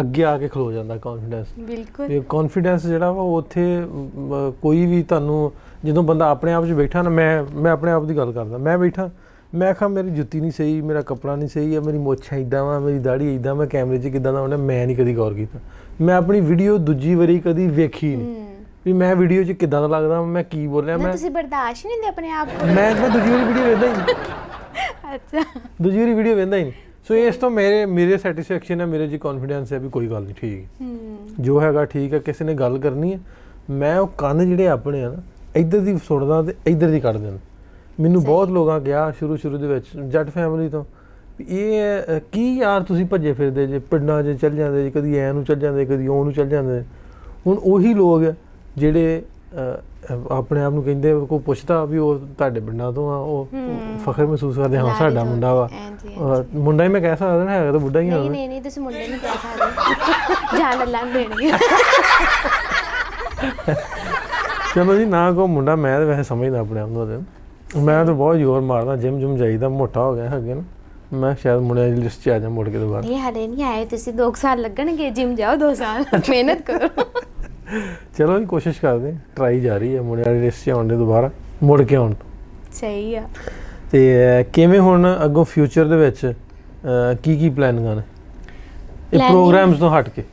ਅੱਗੇ 0.00 0.24
ਆ 0.24 0.36
ਕੇ 0.38 0.48
ਖਲੋ 0.48 0.70
ਜਾਂਦਾ 0.72 0.96
ਕੌਨਫੀਡੈਂਸ 0.98 1.46
ਬਿਲਕੁਲ। 1.60 2.10
ਇਹ 2.10 2.20
ਕੌਨਫੀਡੈਂਸ 2.28 2.86
ਜਿਹੜਾ 2.86 3.10
ਵਾ 3.12 3.22
ਉਹ 3.22 3.36
ਉੱਥੇ 3.36 3.64
ਕੋਈ 4.62 4.84
ਵੀ 4.86 5.02
ਤੁਹਾਨੂੰ 5.02 5.50
ਜਦੋਂ 5.84 6.02
ਬੰਦਾ 6.02 6.28
ਆਪਣੇ 6.30 6.52
ਆਪ 6.52 6.66
'ਚ 6.66 6.72
ਬੈਠਾ 6.72 7.02
ਨਾ 7.02 7.10
ਮੈਂ 7.10 7.42
ਮੈਂ 7.54 7.72
ਆਪਣੇ 7.72 7.92
ਆਪ 7.92 8.04
ਦੀ 8.04 8.16
ਗੱਲ 8.16 8.32
ਕਰਦਾ 8.32 8.58
ਮੈਂ 8.58 8.78
ਬੈਠਾ 8.78 9.08
ਮੈਂ 9.52 9.72
ਕਿਹਾ 9.74 9.88
ਮੇਰੀ 9.88 10.10
ਜੁੱਤੀ 10.10 10.40
ਨਹੀਂ 10.40 10.50
ਸਹੀ 10.50 10.80
ਮੇਰਾ 10.82 11.00
ਕੱਪੜਾ 11.02 11.34
ਨਹੀਂ 11.36 11.48
ਸਹੀ 11.48 11.74
ਹੈ 11.74 11.80
ਮੇਰੀ 11.80 11.98
ਮੁੱਛ 11.98 12.32
ਇਦਾਂ 12.32 12.64
ਵਾ 12.64 12.78
ਮੇਰੀ 12.78 12.98
ਦਾੜੀ 12.98 13.34
ਇਦਾਂ 13.34 13.54
ਮੈਂ 13.54 13.66
ਕੈਮਰੇ 13.66 13.98
'ਚ 13.98 14.08
ਕਿਦਾਂ 14.08 14.32
ਦਾ 14.32 14.38
ਆਉਣਾ 14.38 14.56
ਮੈਂ 14.58 14.86
ਨਹੀਂ 14.86 14.96
ਕਦੀ 14.96 15.14
ਗੌਰ 15.16 15.34
ਕੀਤਾ। 15.34 15.58
ਮੈਂ 16.00 16.14
ਆਪਣੀ 16.16 16.40
ਵੀਡੀਓ 16.42 16.76
ਦੂਜੀ 16.80 17.14
ਵਾਰੀ 17.14 17.38
ਕਦੀ 17.40 17.66
ਵੇਖੀ 17.70 18.14
ਨਹੀਂ। 18.16 18.46
ਵੀ 18.84 18.92
ਮੈਂ 18.92 19.14
ਵੀਡੀਓ 19.16 19.42
'ਚ 19.44 19.52
ਕਿਦਾਂ 19.54 19.80
ਦਾ 19.80 19.86
ਲੱਗਦਾ 19.88 20.22
ਮੈਂ 20.28 20.42
ਕੀ 20.44 20.66
ਬੋਲਿਆ 20.66 20.96
ਮੈਂ 20.96 21.12
ਤੁਸੀਂ 21.12 21.30
ਬਰਦਾਸ਼ਤ 21.30 21.86
ਨਹੀਂ 21.86 21.96
ਹੁੰਦੇ 21.96 22.08
ਆਪਣੇ 22.08 22.30
ਆਪ 22.32 22.48
ਨੂੰ 22.56 22.74
ਮੈਂ 22.74 22.94
ਮੈਂ 22.94 23.10
ਦੂਜੀ 23.10 23.30
ਵਾਰੀ 23.30 23.44
ਵੀਡੀਓ 23.44 23.64
ਵੇਖਦਾ 23.64 23.86
ਹੀ 23.86 24.14
ਅੱਛਾ। 25.14 25.42
ਦੂਜੀ 25.82 25.98
ਵਾਰੀ 25.98 26.14
ਵੀਡੀਓ 26.14 26.34
ਵੇਖਦਾ 26.36 26.56
ਹੀ 26.56 26.62
ਨਹੀਂ। 26.62 26.72
ਸੋ 27.08 27.14
ਇਸ 27.14 27.36
ਤੋਂ 27.36 27.50
ਮੇਰੇ 27.50 27.84
ਮੇਰੇ 27.86 28.16
ਸੈਟੀਸਫੈਕਸ਼ਨ 28.18 28.80
ਹੈ 28.80 28.86
ਮੇਰੇ 28.86 29.06
'ਚ 29.08 29.16
ਕੌਨਫੀਡੈਂਸ 29.20 29.72
ਹੈ 29.72 29.78
ਵੀ 29.78 29.88
ਕੋਈ 29.88 30.08
ਗੱਲ 30.08 30.22
ਨਹੀਂ 30.22 30.34
ਠੀਕ 30.34 31.40
ਜੋ 31.40 31.60
ਹੈਗਾ 31.60 31.84
ਠੀਕ 31.84 32.12
ਹੈ 32.14 32.18
ਕਿਸੇ 32.18 32.44
ਨੇ 32.44 32.54
ਗੱਲ 32.54 32.78
ਕਰਨੀ 32.78 33.12
ਹੈ 33.12 33.18
ਮੈਂ 33.70 33.98
ਉਹ 34.00 34.06
ਕੰਨ 34.18 34.46
ਜਿਹੜੇ 34.48 34.66
ਆਪਣੇ 34.68 35.02
ਆ 35.04 35.08
ਨਾ 35.10 35.22
ਇੱਧਰ 35.56 35.78
ਦੀ 35.80 35.96
ਸੁਣਦਾ 36.08 36.42
ਤੇ 36.42 36.54
ਇੱਧਰ 36.66 36.90
ਦੀ 36.90 37.00
ਕੱਢ 37.00 37.16
ਦੇਣਾ 37.16 37.38
ਮੈਨੂੰ। 38.00 38.22
ਬਹੁਤ 38.24 38.50
ਲੋਕਾਂ 38.50 38.80
ਕਿਹਾ 38.80 39.10
ਸ਼ੁਰੂ 39.18 39.36
ਸ਼ੁਰੂ 39.36 39.58
ਦੇ 39.58 39.66
ਵਿੱਚ 39.66 39.86
ਜੱਟ 40.10 40.30
ਫੈਮਿਲੀ 40.30 40.68
ਤੋਂ 40.68 40.84
ਇਹ 41.40 42.20
ਕੀ 42.32 42.44
ਯਾਰ 42.58 42.82
ਤੁਸੀਂ 42.82 43.04
ਭੱਜੇ 43.06 43.32
ਫਿਰਦੇ 43.32 43.66
ਜੇ 43.66 43.78
ਪਿੰਡਾਂ 43.90 44.22
'ਚ 44.22 44.36
ਚੱਲ 44.40 44.54
ਜਾਂਦੇ 44.56 44.82
ਜੇ 44.84 44.90
ਕਦੀ 44.90 45.18
ਐ 45.18 45.32
ਨੂੰ 45.32 45.44
ਚੱਲ 45.44 45.58
ਜਾਂਦੇ 45.58 45.84
ਕਦੀ 45.86 46.06
ਉਹ 46.06 46.24
ਨੂੰ 46.24 46.32
ਚੱਲ 46.32 46.48
ਜਾਂਦੇ। 46.48 46.82
ਹੁਣ 47.46 47.58
ਉਹੀ 47.58 47.94
ਲੋਕ 47.94 48.22
ਜਿਹੜੇ 48.76 49.22
ਆਪਣੇ 50.30 50.62
ਆਪ 50.62 50.72
ਨੂੰ 50.72 50.82
ਕਹਿੰਦੇ 50.84 51.12
ਕੋਈ 51.28 51.38
ਪੁੱਛਦਾ 51.38 51.84
ਵੀ 51.84 51.98
ਉਹ 51.98 52.18
ਤੁਹਾਡੇ 52.38 52.60
ਪਿੰਡਾਂ 52.60 52.92
ਤੋਂ 52.92 53.08
ਆ 53.12 53.16
ਉਹ। 53.16 53.48
ਫਖਰ 54.06 54.26
ਮਹਿਸੂਸ 54.26 54.56
ਕਰਦੇ 54.56 54.78
ਹਾਂ 54.78 54.94
ਸਾਡਾ। 54.94 55.24
ਮੁੰਡਾ 55.24 55.52
ਵਾ। 55.54 55.68
ਮੁੰਡਾ 56.54 56.84
ਹੀ 56.84 56.88
ਮੈਂ 56.88 57.00
ਕਹਿ 57.00 57.16
ਸਕਦਾ 57.16 57.44
ਨਾ 57.44 57.50
ਹੈਗਾ 57.50 57.72
ਤਾਂ 57.72 57.80
ਬੁੱਢਾ 57.80 58.00
ਹੀ 58.00 58.08
ਨਹੀਂ 58.08 58.18
ਹੋਣਾ 58.18 58.30
ਨਹੀਂ 58.30 58.48
ਨਹੀਂ 58.48 58.62
ਤੁਸੀਂ 58.62 58.82
ਮੁੰਡੇ 58.82 59.06
ਨੂੰ 59.08 59.18
ਕਹਿ 59.18 59.36
ਸਕਦੇ 59.38 60.58
ਜਾਨ 60.58 60.82
ਅੱਲਾ 60.82 61.02
ਨੂੰ 61.02 61.12
ਦੇਣਗੇ 61.12 61.50
ਚਲੋ 64.74 64.96
ਜੀ 64.96 65.04
ਨਾ 65.04 65.30
ਕੋ 65.32 65.46
ਮੁੰਡਾ 65.46 65.76
ਮੈਂ 65.76 65.98
ਤਾਂ 65.98 66.06
ਵੈਸੇ 66.06 66.22
ਸਮਝਦਾ 66.22 66.60
ਆਪਣੇ 66.60 66.80
ਆਪ 66.80 66.88
ਨੂੰ 66.88 67.24
ਮੈਂ 67.76 68.04
ਤਾਂ 68.04 68.14
ਬਹੁਤ 68.14 68.36
ਜ਼ੋਰ 68.36 68.60
ਮਾਰਦਾ 68.60 68.96
ਜਿਮ 68.96 69.18
ਜੁਮ 69.20 69.36
ਜਾਈਦਾ 69.36 69.68
ਮੋਟਾ 69.68 70.00
ਹੋ 70.00 70.14
ਗਿਆ 70.14 70.28
ਹੈਗੇ 70.28 70.54
ਨਾ। 70.54 70.62
ਮੈਂ 71.18 71.34
ਸ਼ਾਇਦ 71.34 71.60
ਮੁੰਡਿਆਂ 71.60 71.88
ਦੀ 71.88 72.00
ਲਿਸਟ 72.02 72.22
'ਚ 72.24 72.28
ਆ 72.28 72.38
ਜਾ 72.38 72.48
ਮੁੜ 72.48 72.68
ਕੇ 72.68 72.78
ਦੁਬਾਰਾ। 72.78 73.00
ਨਹੀਂ 73.00 73.18
ਹਲੇ 73.20 73.46
ਨਹੀਂ 73.48 73.64
ਆਏ 73.64 73.84
ਤੁਸੀਂ 73.84 74.12
2 74.12 74.30
ਸਾਲ 74.36 74.60
ਲੱਗਣਗੇ 74.60 75.10
ਜਿਮ 75.10 75.34
ਜਾਓ 75.34 75.54
2 75.56 75.72
ਸਾਲ। 75.74 76.04
ਮਿਹਨਤ 76.30 76.62
ਕਰੋ। 76.62 76.88
ਚਲੋ 78.18 78.38
ਜੀ 78.38 78.46
ਕੋਸ਼ਿਸ਼ 78.46 78.80
ਕਰਦੇ 78.80 79.14
ਟਰਾਈ 79.36 79.60
ਜਾਰੀ 79.60 79.96
ਹੈ। 79.96 80.00
ਮੁੰਡਿਆਂ 80.02 80.34
ਦੀ 80.34 80.40
ਲਿਸਟ 80.40 80.64
'ਚ 80.66 80.70
ਆਉਣ 80.70 80.88
ਦੇ 80.88 80.96
ਦੁਬਾਰਾ। 80.96 81.30
ਮੁੜ 81.62 81.82
ਕੇ 81.82 81.96
ਆਉਣ। 81.96 82.14
ਸਹੀ 82.72 83.14
ਆ। 83.14 83.22
ਤੇ 83.92 84.14
ਕਿਵੇਂ 84.52 84.80
ਹੁਣ 84.80 85.18
ਅੱਗੋਂ 85.24 85.44
ਫਿਊਚਰ 85.44 85.84
ਦੇ 85.84 85.96
ਵਿੱਚ 85.96 86.32
ਕੀ 87.22 87.36
ਕੀ 87.38 87.50
ਪਲਾਨਿੰਗਾਂ 87.50 87.96
ਨੇ 87.96 88.02
ਇਹ 89.12 89.18
ਪ੍ਰੋਗਰਾਮਸ 89.18 89.78
ਤੋਂ 89.78 89.90
ਹਟ 89.90 90.08
ਕੇ। 90.08 90.24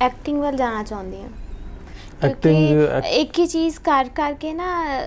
ਐਕਟਿੰਗ 0.00 0.40
ਵੱਲ 0.40 0.56
ਜਾਣਾ 0.56 0.82
ਚਾਹੁੰਦੀ 0.82 1.22
ਹਾਂ। 1.22 1.28
Act- 2.28 3.04
ਇੱਕ 3.04 3.38
ਹੀ 3.38 3.46
ਚੀਜ਼ 3.46 3.78
ਕਰ 3.78 4.08
ਕਰਕੇ 4.14 4.52
ਨਾ 4.52 5.00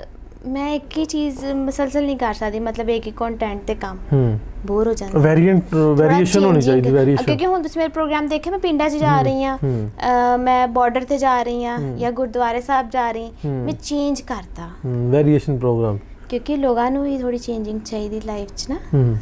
ਮੈਂ 0.47 0.73
ਇੱਕ 0.73 0.97
ਹੀ 0.97 1.05
ਚੀਜ਼ 1.05 1.45
ਮਸਲਸਲ 1.45 2.05
ਨਹੀਂ 2.05 2.17
ਕਰ 2.17 2.33
ਸਕਦੀ 2.33 2.59
ਮਤਲਬ 2.59 2.89
ਇੱਕ 2.89 3.07
ਹੀ 3.07 3.11
ਕੰਟੈਂਟ 3.17 3.61
ਤੇ 3.67 3.75
ਕੰਮ। 3.75 3.97
ਹੂੰ। 4.13 4.39
ਬੋਰ 4.65 4.87
ਹੋ 4.87 4.93
ਜਾਂਦਾ। 4.93 5.19
ਵੇਰੀਐਂਟ 5.19 5.75
ਵੇਰੀਏਸ਼ਨ 5.75 6.43
ਹੋਣੀ 6.43 6.61
ਚਾਹੀਦੀ 6.61 6.91
ਵੇਰੀਏਸ਼ਨ 6.91 7.25
ਕਿਉਂਕਿ 7.25 7.45
ਹੁਣ 7.45 7.61
ਤੁਸੀਂ 7.61 7.79
ਮੇਰੇ 7.81 7.91
ਪ੍ਰੋਗਰਾਮ 7.91 8.27
ਦੇਖੇ 8.27 8.49
ਮੈਂ 8.49 8.59
ਪਿੰਡਾਂ 8.59 8.89
'ਚ 8.89 8.93
ਜਾ 8.93 9.21
ਰਹੀ 9.21 9.45
ਅਹ 9.45 10.37
ਮੈਂ 10.37 10.67
ਬਾਰਡਰ 10.67 11.03
ਤੇ 11.03 11.17
ਜਾ 11.17 11.41
ਰਹੀ 11.43 11.65
ਹਮ। 11.65 11.95
ਜਾਂ 11.97 12.11
ਗੁਰਦੁਆਰੇ 12.11 12.61
ਸਾਹਿਬ 12.61 12.89
ਜਾ 12.89 13.11
ਰਹੀ। 13.11 13.31
ਮੈਂ 13.45 13.73
ਚੇਂਜ 13.83 14.21
ਕਰਤਾ। 14.21 14.69
ਵੇਰੀਏਸ਼ਨ 14.85 15.57
ਪ੍ਰੋਗਰਾਮ 15.57 15.97
ਕਿਉਂਕਿ 16.29 16.55
ਲੋਕਾਂ 16.57 16.91
ਨੂੰ 16.91 17.03
ਵੀ 17.03 17.17
ਥੋੜੀ 17.17 17.37
ਚੇਂਜਿੰਗ 17.37 17.79
ਚਾਹੀਦੀ 17.85 18.21
ਲਾਈਫ 18.25 18.49
'ਚ 18.57 18.65
ਨਾ। 18.69 18.77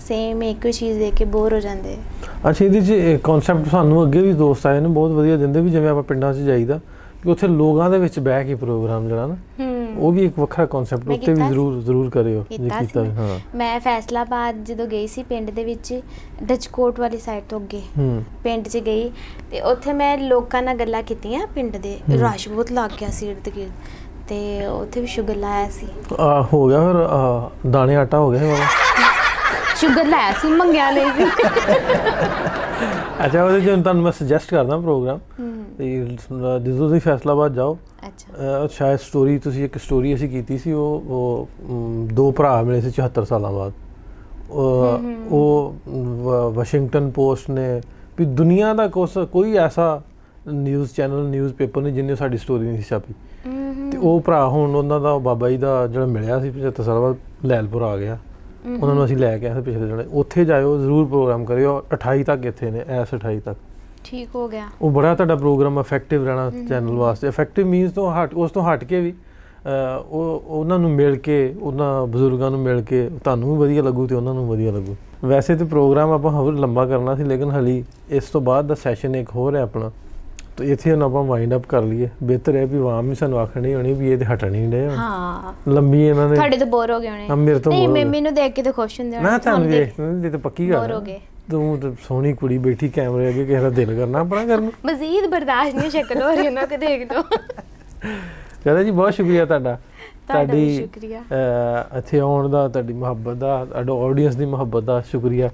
ਸੇਮ 0.07 0.43
ਇੱਕ 0.43 0.65
ਹੀ 0.65 0.71
ਚੀਜ਼ 0.71 0.99
ਦੇਖ 0.99 1.15
ਕੇ 1.15 1.25
ਬੋਰ 1.25 1.53
ਹੋ 1.53 1.59
ਜਾਂਦੇ। 1.59 1.97
ਅੱਛਾ 2.49 2.65
ਇਹਦੇ 2.65 2.81
ਚ 2.81 3.19
ਕਨਸੈਪਟ 3.23 3.67
ਸਾਨੂੰ 3.67 4.03
ਅੱਗੇ 4.03 4.21
ਵੀ 4.21 4.33
ਦੋਸਤ 4.33 4.67
ਆਏ 4.67 4.79
ਨੇ 4.79 4.87
ਬਹੁਤ 4.87 5.11
ਵਧੀਆ 5.11 5.37
ਦਿੰਦੇ 5.37 5.61
ਵੀ 5.61 5.69
ਜਿਵੇਂ 5.69 5.89
ਆਪਾਂ 5.89 6.03
ਪਿੰਡਾਂ 6.03 6.33
'ਚ 6.33 6.37
ਜਾਈਦਾ 6.37 6.79
ਕਿ 7.23 7.29
ਉੱਥੇ 7.29 7.47
ਲੋਕਾਂ 7.47 7.89
ਦੇ 7.89 7.97
ਵਿੱਚ 7.97 8.19
ਬਹਿ 8.19 8.45
ਕੇ 8.45 8.55
ਪ੍ਰੋਗਰਾਮ 8.55 9.07
ਜਿਹੜਾ 9.07 9.27
ਨਾ 9.27 9.35
ਉਹ 9.97 10.11
ਵੀ 10.11 10.25
ਇੱਕ 10.25 10.39
ਵੱਖਰਾ 10.39 10.65
ਕਨਸੈਪਟ 10.65 11.09
ਉੱਤੇ 11.09 11.33
ਵੀ। 11.33 11.41
ਜ਼ਰੂਰ 11.41 11.79
ਜ਼ਰੂਰ 11.81 12.09
ਕਰਿਓ 12.09 12.43
ਜੇ 12.51 12.69
ਕੀਤਾ। 12.69 13.03
ਹਾਂ 13.15 13.39
ਮੈਂ 13.55 13.79
ਫੈਸਲਾਬਾਦ 13.79 14.63
ਜਦੋਂ 14.63 14.87
ਗਈ 14.87 15.07
ਸੀ 15.07 15.23
ਪਿੰਡ 15.23 15.49
ਦੇ 15.51 15.63
ਵਿੱਚ 15.63 15.93
ਡਚਕੋਟ 16.43 16.99
ਵਾਲੀ 16.99 17.17
ਸਾਈਡ 17.17 17.43
ਤੋਂ 17.49 17.59
ਅੱਗੇ 17.59 17.81
ਪਿੰਡ 18.43 18.67
'ਚ 18.67 18.77
ਗਈ 18.77 19.09
ਤੇ 19.51 19.61
ਉੱਥੇ 19.61 19.93
ਮੈਂ 19.93 20.17
ਲੋਕਾਂ 20.17 20.61
ਨਾਲ 20.63 20.77
ਗੱਲਾਂ 20.77 21.03
ਕੀਤੀਆਂ 21.03 21.47
ਪਿੰਡ 21.47 21.77
ਦੇ। 21.77 21.97
ਰਸ਼ 22.11 22.47
ਬਹੁਤ 22.49 22.71
ਲੱਗ 22.71 22.91
ਗਿਆ 22.99 23.09
ਸੀ 23.09 23.29
ਇਰਦ 23.29 23.49
ਗਿਰਦ 23.55 23.71
ਤੇ 24.29 24.65
ਉੱਥੇ 24.65 25.01
ਵੀ 25.01 25.07
ਸ਼ੂਗਰ 25.07 25.35
ਲਾਇਆ 25.35 25.69
ਸੀ 25.69 25.87
ਆ 26.19 26.41
ਹੋ 26.53 26.67
ਗਿਆ 26.67 26.79
ਫਿਰ 26.81 27.69
ਦਾਣੇ 27.71 27.95
ਆਟਾ 27.95 28.17
ਹੋ 28.19 28.31
ਗਿਆ 28.31 28.47
ਵਾਲਾ 28.47 28.65
ਸ਼ੂਗਰ 29.75 30.05
ਲਾਇਆ 30.05 30.31
ਸੀ 30.31 30.47
ਮੰਗਿਆ 30.49 30.89
ਲਈ 30.91 31.09
ਸੀ 31.17 31.25
ਅੱਛਾ 33.25 33.43
ਉਹਦੇ 33.43 33.61
ਚ 33.61 33.81
ਤੁਹਾਨੂੰ 33.81 34.03
ਮੈਂ 34.03 34.11
ਸੁਜੈਸਟ 34.11 34.49
ਕਰਦਾ 34.49 34.77
ਪ੍ਰੋਗਰਾਮ 34.77 35.19
ਤੇ 35.77 35.99
ਜਦੋਂ 36.59 36.89
ਤੁਸੀਂ 36.89 36.99
ਫੈਸਲਾਬਾਦ 36.99 37.53
ਜਾਓ। 37.53 37.77
ਅੱਛਾ। 38.07 38.67
ਸ਼ਾਇਦ 38.67 38.99
ਸਟੋਰੀ 38.99 39.39
ਤੁਸੀਂ 39.39 39.65
ਇੱਕ 39.65 39.77
ਸਟੋਰੀ 39.77 40.15
ਅਸੀਂ 40.15 40.29
ਕੀਤੀ 40.29 40.57
ਸੀ 40.57 40.71
ਉਹ 40.71 41.47
ਦੋ 42.13 42.31
ਭਰਾ 42.31 42.61
ਮਿਲੇ 42.61 42.81
ਸੀ 42.81 42.91
74 42.91 43.25
ਸਾਲਾਂ 43.25 43.51
ਬਾਅਦ। 43.51 43.73
ਉਹ- 45.31 46.51
ਵਾਸ਼ਿੰਗਟਨ 46.53 47.09
ਪੋਸਟ 47.09 47.49
ਨੇ 47.49 47.81
ਵੀ 48.17 48.25
ਦੁਨੀਆ 48.25 48.73
ਦਾ 48.73 48.87
ਕੋਈ 49.31 49.55
ਐਸਾ 49.55 50.01
ਨਿਊਜ਼ 50.53 50.91
ਚੈਨਲ 50.91 51.25
ਨਿਊਜ਼ 51.25 51.53
ਪੇਪਰ 51.53 51.81
ਨਹੀਂ 51.81 51.93
ਜਿੰਨੇ 51.93 52.15
ਸਾਡੀ 52.15 52.37
ਸਟੋਰੀ 52.37 52.67
ਨਹੀਂ 52.67 52.83
ਛਾਪੀ। 52.89 53.13
ਤੇ 53.91 53.97
ਉਹ 53.97 54.21
ਭਰਾ 54.21 54.47
ਹੁਣ 54.47 54.75
ਉਹਨਾਂ 54.75 54.99
ਦਾ 54.99 55.17
ਬਾਬਾ 55.17 55.49
ਜੀ 55.49 55.57
ਦਾ 55.57 55.87
ਜਿਹੜਾ 55.87 56.05
ਮਿਲਿਆ 56.05 56.39
ਸੀ 56.39 56.49
75 56.49 56.83
ਸਾਲ 56.83 56.99
ਬਾਅਦ 56.99 57.15
ਲੈਲਪੁਰ 57.45 57.81
ਆ 57.81 57.97
ਗਿਆ। 57.97 58.17
ਉਹਨਾਂ 58.65 58.95
ਨੂੰ 58.95 59.05
ਅਸੀਂ 59.05 59.17
ਲੈ 59.17 59.37
ਕੇ 59.37 59.47
ਆਏ 59.47 59.53
ਸੀ 59.53 59.61
ਪਿਛਲੇ 59.61 59.87
ਦਿਨ। 59.87 60.03
ਉੱਥੇ 60.11 60.45
ਜਾਇਓ 60.45 60.77
ਜ਼ਰੂਰ 60.77 61.05
ਪ੍ਰੋਗਰਾਮ 61.07 61.45
ਕਰਿਓ। 61.45 61.81
28 61.93 62.23
ਤੱਕ 62.23 62.45
ਇੱਥੇ 62.45 62.71
ਨੇ 62.71 62.83
ਐਸ 62.89 63.13
28 63.13 63.39
ਤੱਕ। 63.45 63.57
ਠੀਕ 64.03 64.35
ਹੋ 64.35 64.47
ਗਿਆ। 64.47 64.67
ਉਹ 64.81 64.91
ਬੜਾ 64.91 65.13
ਤੁਹਾਡਾ 65.15 65.35
ਪ੍ਰੋਗਰਾਮ 65.35 65.79
ਇਫੈਕਟਿਵ 65.79 66.25
ਰਹਿਣਾ। 66.25 66.49
ਚੈਨਲ 66.69 66.95
ਵਾਸਤੇ। 66.95 67.27
ਇਫੈਕਟਿਵ 67.27 67.67
ਮੀਨਸ 67.67 67.91
ਤੋਂ 67.91 68.11
ਹਟ 68.13 68.33
ਉਸ 68.33 68.51
ਤੋਂ 68.51 68.63
ਹਟ 68.63 68.83
ਕੇ 68.83 69.01
ਵੀ 69.01 69.13
ਉਹ 69.67 70.43
ਉਹਨਾਂ 70.47 70.77
ਨੂੰ 70.79 70.89
ਮਿਲ 70.91 71.15
ਕੇ 71.17 71.37
ਉਹਨਾਂ 71.59 72.05
ਬਜ਼ੁਰਗਾਂ 72.07 72.49
ਨੂੰ 72.51 72.59
ਮਿਲ 72.59 72.81
ਕੇ 72.81 73.09
ਤੁਹਾਨੂੰ 73.23 73.51
ਵੀ 73.51 73.57
ਵਧੀਆ 73.61 73.83
ਲੱਗੂ 73.83 74.05
ਤੇ 74.07 74.15
ਉਹਨਾਂ 74.15 74.33
ਨੂੰ 74.33 74.47
ਵਧੀਆ 74.49 74.71
ਲੱਗੂ। 74.71 74.95
ਵੈਸੇ 75.25 75.55
ਤੇ 75.55 75.65
ਪ੍ਰੋਗਰਾਮ 75.65 76.11
ਆਪਾਂ 76.11 76.31
ਹੋਰ 76.31 76.53
ਲੰਬਾ 76.53 76.85
ਕਰਨਾ 76.85 77.15
ਸੀ 77.15 77.23
ਲੇਕਿਨ 77.23 77.51
ਹਲੀ 77.51 77.83
ਇਸ 78.09 78.29
ਤੋਂ 78.29 78.41
ਬਾਅਦ 78.41 78.67
ਦਾ 78.67 78.75
ਸੈਸ਼ਨ 78.75 79.15
ਇੱਕ 79.15 79.29
ਹੋਰ 79.35 79.55
ਹੈ 79.55 79.61
ਆਪਣਾ। 79.61 79.91
ਤੇ 80.57 80.71
ਇੱਥੇ 80.71 80.91
ਹੁਣ 80.91 81.01
ਆਪਾਂ 81.03 81.23
ਵਾਈਂਡ 81.23 81.55
ਅਪ 81.55 81.65
ਕਰ 81.65 81.81
ਲਈਏ। 81.81 82.09
ਬਿਹਤਰ 82.23 82.55
ਹੈ 82.55 82.65
ਵੀ 82.65 82.77
ਆਵਾਮ 82.77 83.09
ਵੀ 83.09 83.15
ਸਾਨੂੰ 83.15 83.39
ਆਖਣ 83.39 83.61
ਨਹੀਂ 83.61 83.75
ਹੋਣੀ 83.75 83.93
ਵੀ 83.93 84.11
ਇਹ 84.11 84.17
ਤੇ 84.17 84.25
ਹਟਣ 84.25 84.51
ਨਹੀਂ 84.51 84.89
ਹਾਂ। 84.89 85.53
ਲੰਬੀ 85.71 86.07
ਇਹਨਾਂ 86.07 86.29
ਨੇ 86.29 86.35
ਤੁਹਾਡੇ 86.35 86.57
ਤੋਂ 86.57 86.67
ਬੋਰ 86.67 86.91
ਹੋ 86.91 86.99
ਗਏ 86.99 87.09
ਹੋਣੇ। 87.09 87.27
ਹਾਂ, 87.29 87.37
ਮੇਰੇ 87.37 87.59
ਤੋਂ 87.59 87.71
ਨਹੀਂ 87.71 87.87
ਹੋ। 87.87 88.09
ਮੈਨੂੰ 88.09 88.33
ਦੇਖ 88.33 88.53
ਕੇ 88.53 88.63
ਤਾਂ 88.63 88.73
ਖੁਸ਼ 88.73 89.01
ਹੁੰਦੇ 89.01 89.19
ਮੈਂ 89.19 89.39
ਤੁਹਾਨੂੰ 89.39 89.61
ਹੁਣ 89.61 89.71
ਦੇਖ- 89.71 90.25
ਇਹ 90.25 90.31
ਤੇ 90.31 90.37
ਪੱਕੀ 90.37 90.69
ਗੱਲ 90.69 90.79
ਬੋਰ 90.79 90.91
ਹੋ 90.91 90.99
ਹੈ। 90.99 91.05
ਗਏ। 91.05 91.19
ਤੂੰ 91.51 91.79
ਤੇ 91.79 91.91
ਸੋਹਣੀ 92.07 92.33
ਕੁੜੀ 92.33 92.57
ਬੈਠੀ 92.57 92.89
ਕੈਮਰੇ 92.89 93.29
ਅੱਗੇ 93.29 93.55
ਦਾ 93.55 93.69
ਦਿਲ 93.69 93.95
ਕਰਨਾ 93.95 94.19
ਆਪਣਾ 94.19 94.45
ਕਰਨ 94.45 94.71
ਮਜ਼ੀਦ 94.85 95.29
ਬਰਦਾਸ਼ਤ 95.29 95.75
ਨਹੀਂ 95.75 95.91
ਸ਼ਕਲ 95.91 96.21
ਹੋ 96.21 96.35
ਰਹੀ 96.35 96.47
ਉਹਨਾਂ 96.47 96.67
ਕੋ 96.67 96.77
ਦੇਖ 96.77 97.13
ਲਓ। 97.13 97.21
ਚਲੋ 98.65 98.83
ਜੀ 98.83 98.91
ਬਹੁਤ 98.91 99.13
ਸ਼ੁਕਰੀਆ 99.13 99.45
ਤੁਹਾਡਾ। 99.45 99.79
ਤੁਹਾਡਾ 100.27 100.53
ਸ਼ੁਕਰੀਆ। 100.53 101.21
ਇੱਥੇ 101.97 102.19
ਆਉਣ 102.19 102.49
ਦਾ 102.49 102.67
ਤੁਹਾਡੀ 102.67 102.93
ਮੁਹੱਬਤ 102.93 103.35
ਦਾ 103.35 103.67
ਆਡੀਅנס 104.05 104.35
ਦੀ 104.35 104.45
ਮੁਹੱਬਤ 104.45 104.83
ਦਾ 104.83 105.01
ਸ਼ੁਕਰੀਆ। 105.01 105.49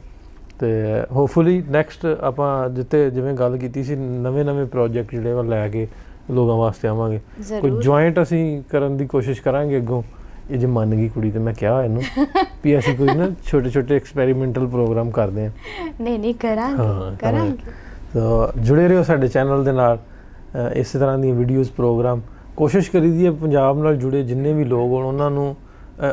ਤੇ 0.63 0.71
ਹੋਪਫੁਲੀ 1.11 1.61
ਨੈਕਸਟ 1.71 2.05
ਆਪਾਂ 2.21 2.69
ਜਿੱਤੇ 2.69 3.09
ਜਿਵੇਂ 3.09 3.33
ਗੱਲ 3.33 3.57
ਕੀਤੀ 3.57 3.83
ਸੀ 3.83 3.95
ਨਵੇਂ 3.95 4.43
ਨਵੇਂ 4.45 4.65
ਪ੍ਰੋਜੈਕਟ 4.65 5.11
ਜਿਹੜੇ 5.11 5.33
ਵਾ 5.33 5.41
ਲੈ 5.43 5.67
ਕੇ 5.69 5.87
ਲੋਕਾਂ 6.31 6.55
ਵਾਸਤੇ 6.57 6.87
ਆਵਾਂਗੇ। 6.87 7.19
ਕੋਈ 7.61 7.71
ਜੁਆਇੰਟ 7.81 8.21
ਅਸੀਂ 8.21 8.61
ਕਰਨ 8.69 8.95
ਦੀ 8.97 9.05
ਕੋਸ਼ਿਸ਼ 9.05 9.41
ਕਰਾਂਗੇ 9.41 9.77
ਅੱਗੋਂ। 9.77 10.01
ਇਹ 10.51 10.57
ਜੇ 10.59 10.67
ਮੰਨ 10.67 10.95
ਗਈ 10.95 11.07
ਕੁੜੀ 11.09 11.31
ਤੇ 11.31 11.39
ਮੈਂ 11.39 11.53
ਕਿਹਾ 11.53 11.83
ਇਹਨੂੰ 11.83 12.01
ਵੀ 12.63 12.77
ਅਸੀਂ 12.79 12.95
ਕੋਈ 12.97 13.15
ਨਾ 13.17 13.29
ਛੋਟੇ 13.45 13.69
ਛੋਟੇ 13.69 13.95
ਐਕਸਪੈਰੀਮੈਂਟਲ 13.95 14.67
ਪ੍ਰੋਗਰਾਮ 14.67 15.11
ਕਰਦੇ 15.11 15.45
ਹਾਂ। 15.45 15.51
ਨਹੀਂ 16.01 16.19
ਨਹੀਂ 16.19 16.33
ਕਰਾਂਗੇ 16.35 17.15
ਕਰਾਂਗੇ। 17.19 17.71
ਸੋ 18.13 18.51
ਜੁੜੇ 18.57 18.87
ਰਹੋ 18.87 19.03
ਸਾਡੇ 19.03 19.27
ਚੈਨਲ 19.27 19.63
ਦੇ 19.63 19.71
ਨਾਲ। 19.71 19.99
ਇਸੇ 20.75 20.99
ਤਰ੍ਹਾਂ 20.99 21.17
ਦੀਆਂ 21.17 21.35
ਵੀਡੀਓਜ਼ 21.35 21.71
ਪ੍ਰੋਗਰਾਮ 21.71 22.21
ਕੋਸ਼ਿਸ਼ 22.57 22.91
ਕਰੀਦੀ 22.91 23.25
ਹੈ 23.25 23.31
ਪੰਜਾਬ 23.31 23.83
ਨਾਲ 23.83 23.95
ਜੁੜੇ 23.97 24.23
ਜਿੰਨੇ 24.23 24.53
ਵੀ 24.53 24.63
ਲੋਕ 24.63 24.91
ਹੋਣ 24.91 25.05
ਉਹਨਾਂ 25.05 25.29
ਨੂੰ 25.31 25.55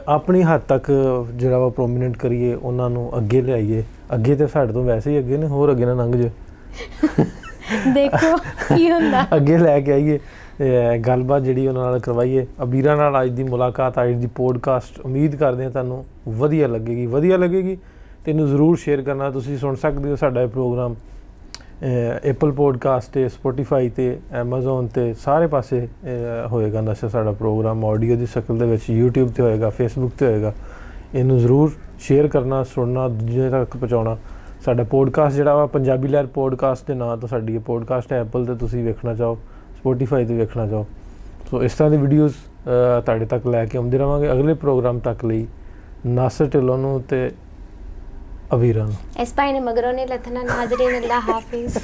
ਆਪਣੀ 0.08 0.42
ਹੱਦ 0.42 0.60
ਤੱਕ 0.68 0.90
ਜਿਹੜਾ 1.34 1.58
ਵਾ 1.58 1.68
ਪ੍ਰੋਮਿਨੈਂਟ 1.68 2.16
ਕਰੀਏ 2.16 2.54
ਉਹਨਾਂ 2.54 2.88
ਨੂੰ 2.90 3.10
ਅੱਗੇ 3.18 3.40
ਲਿਆਈਏ। 3.42 3.82
ਅੱਗੇ 4.14 4.34
ਤੇ 4.36 4.46
ਸਾਡੇ 4.46 4.72
ਤੋਂ 4.72 4.84
ਵੈਸੇ 4.84 5.10
ਹੀ 5.10 5.18
ਅੱਗੇ 5.18 5.36
ਨੇ 5.36 5.46
ਹੋਰ 5.46 5.70
ਅੱਗੇ 5.72 5.84
ਨਾ 5.84 5.94
ਲੰਘ 5.94 6.16
ਜੇ। 6.16 6.30
ਦੇਖੋ 7.94 8.36
ਕੀ 8.76 8.90
ਹੁੰਦਾ। 8.90 9.24
ਅੱਗੇ 9.36 9.58
ਲੈ 9.58 9.80
ਕੇ 9.80 9.92
ਆਈਏ 9.92 10.18
ਗੱਲਬਾਤ 11.06 11.42
ਜਿਹੜੀ 11.42 11.66
ਉਹਨਾਂ 11.66 11.84
ਨਾਲ 11.84 11.98
ਕਰਵਾਈਏ। 11.98 12.46
ਅਬੀਰਾ 12.62 12.94
ਨਾਲ 12.94 13.22
ਅੱਜ 13.22 13.30
ਦੀ 13.30 13.42
ਮੁਲਾਕਾਤ 13.42 14.02
ਅੱਜ 14.02 14.14
ਦੀ 14.14 14.26
ਪੋਡਕਾਸਟ 14.34 15.00
ਉਮੀਦ 15.00 15.36
ਕਰਦੇ 15.36 15.64
ਹਾਂ 15.64 15.70
ਤੁਹਾਨੂੰ 15.70 16.04
ਵਧੀਆ 16.28 16.68
ਲੱਗੇਗੀ। 16.68 17.06
ਵਧੀਆ 17.06 17.36
ਲੱਗੇਗੀ 17.36 17.76
ਤੇ 18.24 18.30
ਇਹਨੂੰ 18.30 18.48
ਜ਼ਰੂਰ 18.48 18.76
ਸ਼ੇਅਰ 18.76 19.02
ਕਰਨਾ। 19.02 19.30
ਤੁਸੀਂ 19.30 19.58
ਸੁਣ 19.58 19.74
ਸਕਦੇ 19.74 20.10
ਹੋ 20.10 20.16
ਸਾਡਾ 20.16 20.42
ਇਹ 20.42 20.48
ਪ੍ਰੋਗਰਾਮ 20.48 20.94
ਐਪਲ 22.24 22.50
ਪੋਡਕਾਸਟ 22.52 23.12
ਤੇ 23.12 23.28
ਸਪੋਟੀਫਾਈ 23.28 23.88
ਤੇ 23.88 24.18
Amazon 24.40 24.88
ਤੇ 24.94 25.14
ਸਾਰੇ 25.14 25.46
ਪਾਸੇ 25.46 25.78
ਅਹ, 25.84 26.48
ਹੋਏਗਾ 26.48 26.80
ਨਸ਼ਾ 26.80 27.08
ਸਾਡਾ 27.08 27.32
ਪ੍ਰੋਗਰਾਮ 27.32 27.84
ਆਡੀਓ 27.84 28.16
ਦੀ 28.16 28.26
ਸ਼ਕਲ 28.26 28.58
ਦੇ 28.58 28.66
ਵਿੱਚ 28.66 28.82
YouTube 28.90 29.32
ਤੇ 29.36 29.42
ਹੋਏਗਾ 29.42 29.68
Facebook 29.68 30.10
ਤੇ 30.18 30.26
ਹੋਏਗਾ। 30.26 30.52
ਇਹਨੂੰ 31.14 31.38
ਜ਼ਰੂਰ 31.38 31.72
ਸ਼ੇਅਰ 32.00 32.28
ਕਰਨਾ 32.28 32.62
ਸੁਣਨਾ 32.64 33.08
ਦੂਜੇ 33.08 33.48
ਤੱਕ 33.50 33.76
ਪਹੁੰਚਾਉਣਾ। 33.76 34.16
ਸਾਡਾ 34.64 34.84
ਪੋਡਕਾਸਟ 34.84 35.36
ਜਿਹੜਾ 35.36 35.54
ਵਾ 35.56 35.66
ਪੰਜਾਬੀ 35.66 36.08
ਲਹਿਰ 36.08 36.26
ਪੋਡਕਾਸਟ 36.26 36.86
ਦੇ 36.88 36.94
ਨਾਂ 36.94 37.16
ਤੋਂ 37.16 37.28
ਸਾਡੀ 37.28 37.54
ਇਹ 37.54 37.60
ਪੋਡਕਾਸਟ 37.60 38.12
ਹੈ 38.12 38.20
ਐਪਲ 38.20 38.44
ਤੇ 38.46 38.54
ਤੁਸੀਂ 38.54 38.84
ਵੇਖਣਾ 38.84 39.14
ਚਾਹੋ 39.14 39.38
ਸਪੋਟੀਫਾਈ 39.78 40.24
ਤੇ 40.26 40.34
ਵੇਖਣਾ 40.36 40.66
ਚਾਹੋ। 40.66 40.86
ਸੋ 41.50 41.62
ਇਸ 41.62 41.72
ਤਰ੍ਹਾਂ 41.72 41.90
ਦੀ 41.90 41.96
ਵੀਡੀਓਜ਼ 41.96 42.34
ਤੁਹਾਡੇ 43.04 43.26
ਤੱਕ 43.26 43.46
ਲੈ 43.46 43.64
ਕੇ 43.66 43.78
ਆਉਂਦੇ 43.78 43.98
ਰਵਾਂਗੇ। 43.98 44.32
ਅਗਲੇ 44.32 44.54
ਪ੍ਰੋਗਰਾਮ 44.54 44.98
ਤੱਕ 44.98 45.24
ਲਈ 45.24 45.46
ਨਾਸਰ 46.06 46.48
ਢਿੱਲੋਂ 46.54 46.78
ਨੂੰ 46.78 47.00
ਤੇ 47.08 47.30
ਅਵੀਰਾ 48.54 48.84
ਨੂੰ 48.84 48.94
ਇਸ 49.20 49.32
ਭਾਈ 49.34 49.52
ਨੇ 49.52 49.60
ਮਗਰੋਂ 49.60 49.92
ਨੇ 49.92 50.06
ਲੱਥਣਾ 50.06 50.42
ਨਾਜ਼ਰੀਨ 50.42 50.96
ਅੱਲਾ 50.98 51.18
ਹਾਫਿਜ਼ 51.28 51.78